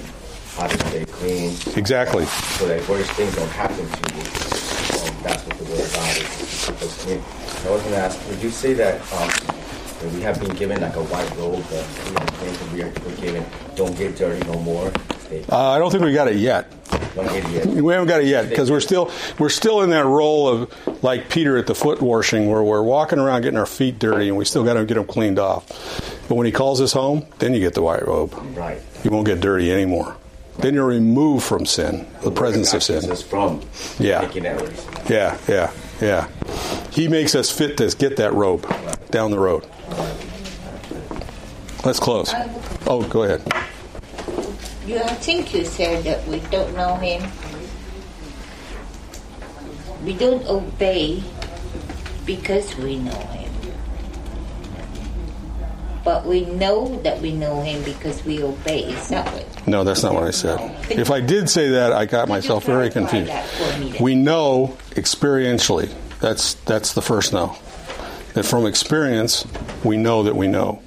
how 0.57 0.67
to 0.67 0.79
stay 0.89 1.07
clean. 1.07 1.57
Exactly. 1.75 2.27
So 2.27 2.69
that 2.69 2.87
worse 2.87 3.09
things 3.13 3.35
don't 3.35 3.49
happen 3.49 3.77
to 3.77 4.15
you. 4.15 4.21
Um, 5.01 5.23
that's 5.23 5.43
what 5.47 5.57
the 5.57 5.65
Word 5.65 5.81
of 5.81 5.93
God 5.95 6.17
is. 6.19 6.69
I 6.69 7.71
was 7.71 7.81
going 7.81 7.95
to 7.95 7.97
ask, 7.97 8.29
would 8.29 8.43
you 8.43 8.51
say 8.51 8.75
that 8.75 9.01
um, 9.15 9.56
we 10.03 10.21
have 10.21 10.41
been 10.41 10.55
given 10.57 10.81
like 10.81 10.97
a 10.97 11.03
white 11.05 11.31
robe 11.37 11.63
that 11.65 12.73
we 12.73 12.83
are 12.83 12.91
forgiven. 12.93 13.45
Don't 13.75 13.97
get 13.97 14.17
dirty 14.17 14.47
no 14.47 14.59
more. 14.61 14.93
Uh, 15.51 15.71
I 15.71 15.79
don't 15.79 15.91
think 15.91 16.05
we 16.05 16.13
got 16.13 16.29
it 16.29 16.37
yet. 16.37 16.71
Don't 17.15 17.27
get 17.27 17.45
it 17.45 17.51
yet. 17.51 17.67
We 17.67 17.93
haven't 17.93 18.09
got 18.09 18.21
it 18.21 18.27
yet 18.27 18.49
because 18.49 18.71
we're 18.71 18.81
still 18.81 19.11
we're 19.39 19.49
still 19.49 19.83
in 19.83 19.91
that 19.91 20.05
role 20.05 20.49
of 20.49 21.03
like 21.03 21.29
Peter 21.29 21.57
at 21.57 21.67
the 21.67 21.75
foot 21.75 22.01
washing, 22.01 22.49
where 22.49 22.63
we're 22.63 22.83
walking 22.83 23.19
around 23.19 23.43
getting 23.43 23.59
our 23.59 23.67
feet 23.67 23.99
dirty, 23.99 24.29
and 24.29 24.37
we 24.37 24.45
still 24.45 24.65
got 24.65 24.75
to 24.75 24.85
get 24.85 24.95
them 24.95 25.07
cleaned 25.07 25.39
off. 25.39 25.67
But 26.29 26.35
when 26.37 26.47
he 26.47 26.53
calls 26.53 26.81
us 26.81 26.93
home, 26.93 27.27
then 27.39 27.55
you 27.55 27.61
get 27.61 27.75
the 27.75 27.83
white 27.83 28.07
robe. 28.07 28.35
Right. 28.57 28.81
You 29.03 29.11
won't 29.11 29.27
get 29.27 29.41
dirty 29.41 29.73
anymore. 29.73 30.17
Then 30.59 30.75
you're 30.75 30.87
removed 30.87 31.45
from 31.45 31.67
sin, 31.67 32.07
the 32.23 32.31
presence 32.31 32.73
of 32.73 32.83
sin. 32.83 33.15
From 33.17 33.63
yeah. 33.99 34.31
Yeah, 35.09 35.39
yeah, 35.49 35.73
yeah. 36.01 36.29
He 36.91 37.09
makes 37.09 37.35
us 37.35 37.51
fit 37.51 37.77
to 37.79 37.95
get 37.97 38.17
that 38.17 38.33
robe 38.33 38.67
down 39.11 39.31
the 39.31 39.39
road. 39.39 39.67
Let's 41.85 42.01
close. 42.01 42.33
Oh, 42.87 43.07
go 43.09 43.23
ahead. 43.23 43.43
You, 44.87 44.99
I 44.99 45.15
think 45.15 45.55
you 45.55 45.65
said 45.65 46.05
that 46.05 46.27
we 46.27 46.41
don't 46.51 46.75
know 46.75 46.97
him. 46.97 47.23
We 50.05 50.15
don't 50.15 50.45
obey 50.47 51.23
because 52.25 52.77
we 52.77 52.97
know 52.97 53.11
him. 53.11 53.53
But 56.05 56.25
we 56.25 56.45
know 56.45 57.01
that 57.03 57.21
we 57.21 57.33
know 57.33 57.63
him 57.63 57.83
because 57.83 58.25
we 58.25 58.43
obey. 58.43 58.85
Is 58.85 59.09
that 59.09 59.33
what? 59.33 59.67
No, 59.67 59.83
that's 59.83 60.05
not 60.05 60.15
what 60.15 60.23
I 60.23 60.31
said. 60.31 60.59
If 60.91 61.11
I 61.11 61.21
did 61.21 61.51
say 61.51 61.71
that, 61.71 61.93
I 61.93 62.07
got 62.07 62.29
myself 62.29 62.65
very 62.65 62.91
confused. 62.91 63.33
We 64.01 64.15
know 64.15 64.77
experientially. 64.91 65.93
That's 66.21 66.55
that's 66.55 66.95
the 66.95 67.03
first 67.03 67.33
know. 67.33 67.57
That 68.37 68.45
from 68.45 68.67
experience, 68.67 69.47
we 69.83 69.97
know 69.97 70.25
that 70.25 70.37
we 70.37 70.47
know. 70.47 70.83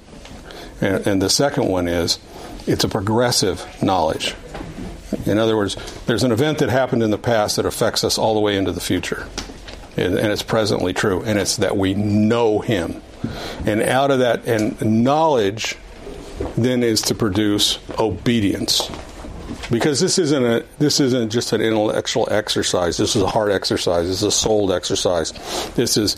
And, 0.80 1.04
and 1.04 1.20
the 1.20 1.28
second 1.28 1.66
one 1.66 1.88
is 1.88 2.20
it's 2.64 2.84
a 2.84 2.88
progressive 2.88 3.66
knowledge. 3.82 4.36
In 5.26 5.36
other 5.36 5.56
words, 5.56 5.74
there's 6.06 6.22
an 6.22 6.30
event 6.30 6.58
that 6.58 6.68
happened 6.68 7.02
in 7.02 7.10
the 7.10 7.18
past 7.18 7.56
that 7.56 7.66
affects 7.66 8.04
us 8.04 8.18
all 8.18 8.34
the 8.34 8.40
way 8.40 8.56
into 8.56 8.70
the 8.70 8.80
future. 8.80 9.26
And, 9.96 10.16
and 10.16 10.30
it's 10.30 10.44
presently 10.44 10.92
true. 10.92 11.24
And 11.24 11.40
it's 11.40 11.56
that 11.56 11.76
we 11.76 11.92
know 11.92 12.60
Him. 12.60 13.02
And 13.66 13.82
out 13.82 14.12
of 14.12 14.20
that, 14.20 14.46
and 14.46 15.02
knowledge 15.02 15.76
then 16.56 16.84
is 16.84 17.02
to 17.02 17.16
produce 17.16 17.80
obedience. 17.98 18.88
Because 19.70 19.98
this 20.00 20.18
isn't 20.18 20.44
a 20.44 20.64
this 20.78 21.00
isn't 21.00 21.30
just 21.30 21.52
an 21.52 21.60
intellectual 21.60 22.28
exercise. 22.30 22.96
This 22.96 23.16
is 23.16 23.22
a 23.22 23.26
heart 23.26 23.50
exercise. 23.50 24.06
This 24.06 24.18
is 24.18 24.22
a 24.22 24.30
soul 24.30 24.72
exercise. 24.72 25.32
This 25.74 25.96
is 25.96 26.16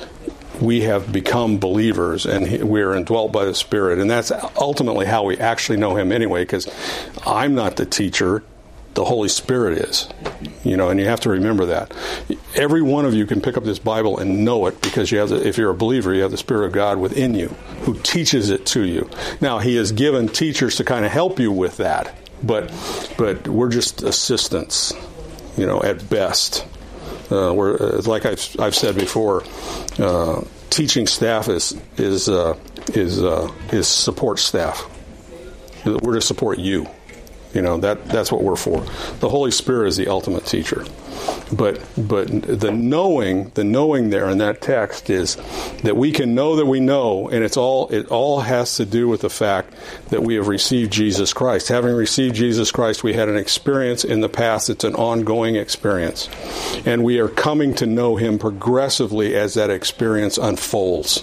we 0.63 0.83
have 0.83 1.13
become 1.13 1.59
believers 1.59 2.25
and 2.25 2.69
we 2.69 2.81
are 2.83 2.95
indwelt 2.95 3.33
by 3.33 3.45
the 3.45 3.55
Spirit. 3.55 3.99
And 3.99 4.11
that's 4.11 4.31
ultimately 4.57 5.07
how 5.07 5.25
we 5.25 5.37
actually 5.39 5.79
know 5.79 5.97
Him 5.97 6.13
anyway, 6.13 6.43
because 6.43 6.69
I'm 7.27 7.55
not 7.55 7.77
the 7.77 7.85
teacher, 7.85 8.45
the 8.95 9.05
Holy 9.05 9.29
Spirit 9.29 9.79
is. 9.79 10.09
You 10.63 10.77
know, 10.77 10.91
and 10.91 11.01
you 11.01 11.07
have 11.07 11.21
to 11.21 11.31
remember 11.31 11.67
that. 11.67 11.93
Every 12.55 12.83
one 12.83 13.05
of 13.05 13.15
you 13.15 13.27
can 13.27 13.41
pick 13.41 13.57
up 13.57 13.65
this 13.65 13.79
Bible 13.79 14.19
and 14.19 14.45
know 14.45 14.67
it 14.67 14.81
because 14.81 15.11
you 15.11 15.19
have 15.19 15.31
the, 15.31 15.47
if 15.47 15.59
you're 15.59 15.71
a 15.71 15.75
believer, 15.75 16.15
you 16.15 16.23
have 16.23 16.31
the 16.31 16.37
Spirit 16.37 16.67
of 16.67 16.73
God 16.73 16.99
within 16.99 17.35
you 17.35 17.49
who 17.83 17.99
teaches 17.99 18.51
it 18.51 18.65
to 18.67 18.83
you. 18.85 19.11
Now, 19.41 19.59
He 19.59 19.77
has 19.77 19.91
given 19.91 20.29
teachers 20.29 20.77
to 20.77 20.85
kind 20.85 21.05
of 21.05 21.11
help 21.11 21.41
you 21.41 21.51
with 21.51 21.79
that, 21.79 22.17
but 22.43 22.73
but 23.19 23.49
we're 23.49 23.71
just 23.71 24.03
assistants, 24.03 24.95
you 25.57 25.67
know, 25.67 25.83
at 25.83 26.09
best. 26.09 26.67
Uh, 27.33 27.53
we're 27.55 27.77
uh, 27.77 28.03
like 28.05 28.27
I've, 28.27 28.57
I've 28.59 28.75
said 28.75 28.95
before, 28.95 29.43
uh, 29.99 30.43
teaching 30.69 31.07
staff 31.07 31.49
is 31.49 31.81
is 31.97 32.29
uh, 32.29 32.59
is 32.89 33.23
uh, 33.23 33.51
is 33.73 33.89
support 33.89 34.39
staff. 34.39 34.87
We're 35.87 36.15
to 36.15 36.21
support 36.21 36.59
you. 36.59 36.87
You 37.55 37.63
know 37.63 37.77
that 37.79 38.07
that's 38.07 38.33
what 38.33 38.43
we're 38.43 38.57
for. 38.57 38.81
The 39.21 39.29
Holy 39.29 39.51
Spirit 39.51 39.89
is 39.89 39.97
the 39.97 40.09
ultimate 40.09 40.47
teacher. 40.47 40.85
But 41.53 41.83
but 41.97 42.29
the 42.29 42.71
knowing, 42.71 43.51
the 43.51 43.65
knowing 43.65 44.11
there 44.11 44.29
in 44.31 44.39
that 44.39 44.63
text 44.63 45.11
is 45.11 45.37
that 45.83 45.97
we 45.97 46.13
can 46.13 46.35
know 46.35 46.57
that 46.57 46.67
we 46.67 46.81
know, 46.81 47.29
and 47.29 47.45
it's 47.45 47.57
all 47.57 47.89
it 47.89 48.09
all 48.09 48.41
has 48.41 48.77
to 48.77 48.87
do 48.87 49.07
with 49.09 49.21
the 49.21 49.31
fact 49.31 49.75
that 50.09 50.23
we 50.23 50.35
have 50.37 50.49
received 50.49 50.93
Jesus 50.93 51.33
Christ. 51.33 51.69
Having 51.69 51.95
received 51.95 52.35
Jesus 52.35 52.73
Christ, 52.73 53.05
we 53.05 53.13
had 53.13 53.29
an 53.29 53.37
experience 53.37 54.05
in 54.05 54.21
the 54.21 54.29
past. 54.29 54.71
It's 54.71 54.85
an 54.85 54.95
ongoing 54.95 55.57
experience, 55.57 56.29
and 56.87 57.05
we 57.05 57.19
are 57.19 57.29
coming 57.29 57.75
to 57.75 57.87
know 57.87 58.17
Him 58.17 58.39
progressively 58.39 59.35
as 59.35 59.55
that 59.55 59.71
experience 59.71 60.39
unfolds. 60.39 61.23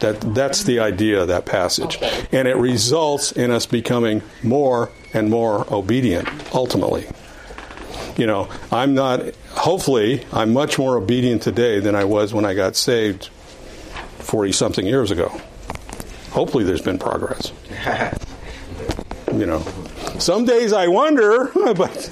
That 0.00 0.20
that's 0.34 0.64
the 0.64 0.80
idea 0.80 1.22
of 1.22 1.28
that 1.28 1.46
passage, 1.46 1.96
okay. 1.96 2.26
and 2.30 2.46
it 2.46 2.56
results 2.56 3.32
in 3.32 3.50
us 3.50 3.64
becoming 3.66 4.22
more 4.42 4.90
and 5.14 5.30
more 5.30 5.66
obedient 5.72 6.28
ultimately. 6.54 7.06
you 8.16 8.26
know, 8.26 8.48
I'm 8.72 8.94
not, 8.94 9.20
hopefully, 9.50 10.24
I'm 10.32 10.52
much 10.52 10.78
more 10.78 10.96
obedient 10.96 11.42
today 11.42 11.80
than 11.80 11.94
I 11.94 12.04
was 12.04 12.32
when 12.32 12.44
I 12.44 12.54
got 12.54 12.76
saved 12.76 13.26
40 14.18 14.52
something 14.52 14.86
years 14.86 15.10
ago. 15.10 15.28
Hopefully, 16.30 16.64
there's 16.64 16.82
been 16.82 16.98
progress. 16.98 17.52
you 19.32 19.46
know, 19.46 19.60
some 20.18 20.44
days 20.44 20.72
I 20.72 20.88
wonder, 20.88 21.50
but 21.54 22.10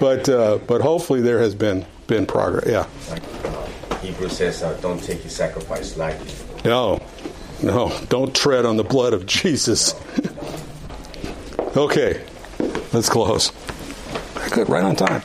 but 0.00 0.28
uh, 0.28 0.58
but 0.66 0.80
hopefully 0.80 1.20
there 1.20 1.40
has 1.40 1.54
been 1.54 1.84
been 2.06 2.26
progress. 2.26 2.66
Yeah. 2.68 3.98
Hebrew 4.00 4.28
says, 4.28 4.62
uh, 4.62 4.78
don't 4.80 5.02
take 5.02 5.22
your 5.24 5.30
sacrifice 5.30 5.96
lightly. 5.96 6.32
No, 6.64 7.00
no, 7.62 7.98
don't 8.08 8.34
tread 8.34 8.64
on 8.64 8.76
the 8.76 8.84
blood 8.84 9.12
of 9.12 9.26
Jesus. 9.26 9.94
okay, 11.76 12.24
let's 12.92 13.08
close. 13.08 13.52
Good, 14.50 14.68
right 14.68 14.84
on 14.84 14.96
time. 14.96 15.22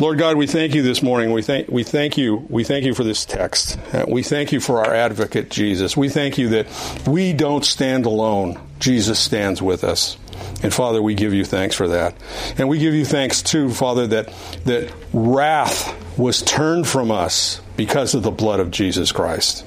Lord 0.00 0.18
God, 0.18 0.36
we 0.36 0.46
thank 0.46 0.74
you 0.74 0.82
this 0.82 1.02
morning. 1.02 1.32
We 1.32 1.42
thank 1.42 1.68
we 1.68 1.82
thank 1.82 2.16
you 2.16 2.46
we 2.48 2.62
thank 2.62 2.84
you 2.84 2.94
for 2.94 3.02
this 3.02 3.24
text. 3.24 3.78
Uh, 3.92 4.04
we 4.06 4.22
thank 4.22 4.52
you 4.52 4.60
for 4.60 4.78
our 4.78 4.94
advocate 4.94 5.50
Jesus. 5.50 5.96
We 5.96 6.08
thank 6.08 6.38
you 6.38 6.50
that 6.50 6.66
we 7.06 7.32
don't 7.32 7.64
stand 7.64 8.06
alone. 8.06 8.60
Jesus 8.78 9.18
stands 9.18 9.60
with 9.60 9.82
us. 9.82 10.16
And 10.62 10.72
Father, 10.72 11.02
we 11.02 11.14
give 11.14 11.34
you 11.34 11.44
thanks 11.44 11.74
for 11.74 11.88
that. 11.88 12.14
And 12.58 12.68
we 12.68 12.78
give 12.78 12.94
you 12.94 13.04
thanks 13.04 13.42
too, 13.42 13.70
Father, 13.70 14.06
that 14.08 14.32
that 14.64 14.92
wrath 15.12 15.94
was 16.18 16.42
turned 16.42 16.86
from 16.86 17.10
us 17.10 17.60
because 17.76 18.14
of 18.14 18.22
the 18.22 18.30
blood 18.30 18.60
of 18.60 18.70
Jesus 18.70 19.10
Christ. 19.10 19.64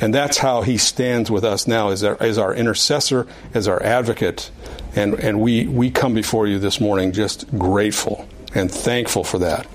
And 0.00 0.14
that's 0.14 0.38
how 0.38 0.62
he 0.62 0.78
stands 0.78 1.30
with 1.30 1.44
us 1.44 1.66
now 1.66 1.90
as 1.90 2.02
our, 2.02 2.16
as 2.20 2.38
our 2.38 2.54
intercessor, 2.54 3.26
as 3.52 3.68
our 3.68 3.82
advocate. 3.82 4.50
And, 4.96 5.14
and 5.14 5.40
we, 5.40 5.66
we 5.66 5.90
come 5.90 6.14
before 6.14 6.46
you 6.46 6.58
this 6.58 6.80
morning 6.80 7.12
just 7.12 7.46
grateful 7.58 8.26
and 8.54 8.70
thankful 8.70 9.24
for 9.24 9.38
that. 9.38 9.66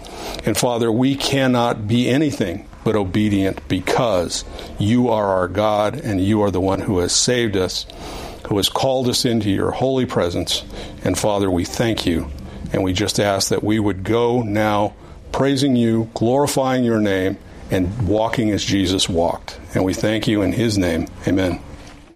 And 0.45 0.57
Father, 0.57 0.91
we 0.91 1.15
cannot 1.15 1.87
be 1.87 2.09
anything 2.09 2.67
but 2.83 2.95
obedient 2.95 3.67
because 3.67 4.43
you 4.79 5.09
are 5.09 5.25
our 5.25 5.47
God 5.47 5.95
and 5.95 6.19
you 6.19 6.41
are 6.41 6.51
the 6.51 6.61
one 6.61 6.81
who 6.81 6.99
has 6.99 7.13
saved 7.13 7.55
us, 7.55 7.85
who 8.47 8.57
has 8.57 8.69
called 8.69 9.07
us 9.07 9.25
into 9.25 9.49
your 9.49 9.71
holy 9.71 10.05
presence. 10.05 10.63
And 11.03 11.17
Father, 11.17 11.49
we 11.49 11.65
thank 11.65 12.05
you. 12.05 12.29
And 12.73 12.83
we 12.83 12.93
just 12.93 13.19
ask 13.19 13.49
that 13.49 13.63
we 13.63 13.79
would 13.79 14.03
go 14.03 14.41
now 14.41 14.95
praising 15.31 15.75
you, 15.75 16.09
glorifying 16.13 16.83
your 16.83 16.99
name, 16.99 17.37
and 17.71 18.07
walking 18.07 18.51
as 18.51 18.63
Jesus 18.63 19.09
walked. 19.09 19.59
And 19.73 19.83
we 19.83 19.93
thank 19.93 20.27
you 20.27 20.41
in 20.41 20.53
his 20.53 20.77
name. 20.77 21.07
Amen. 21.27 21.61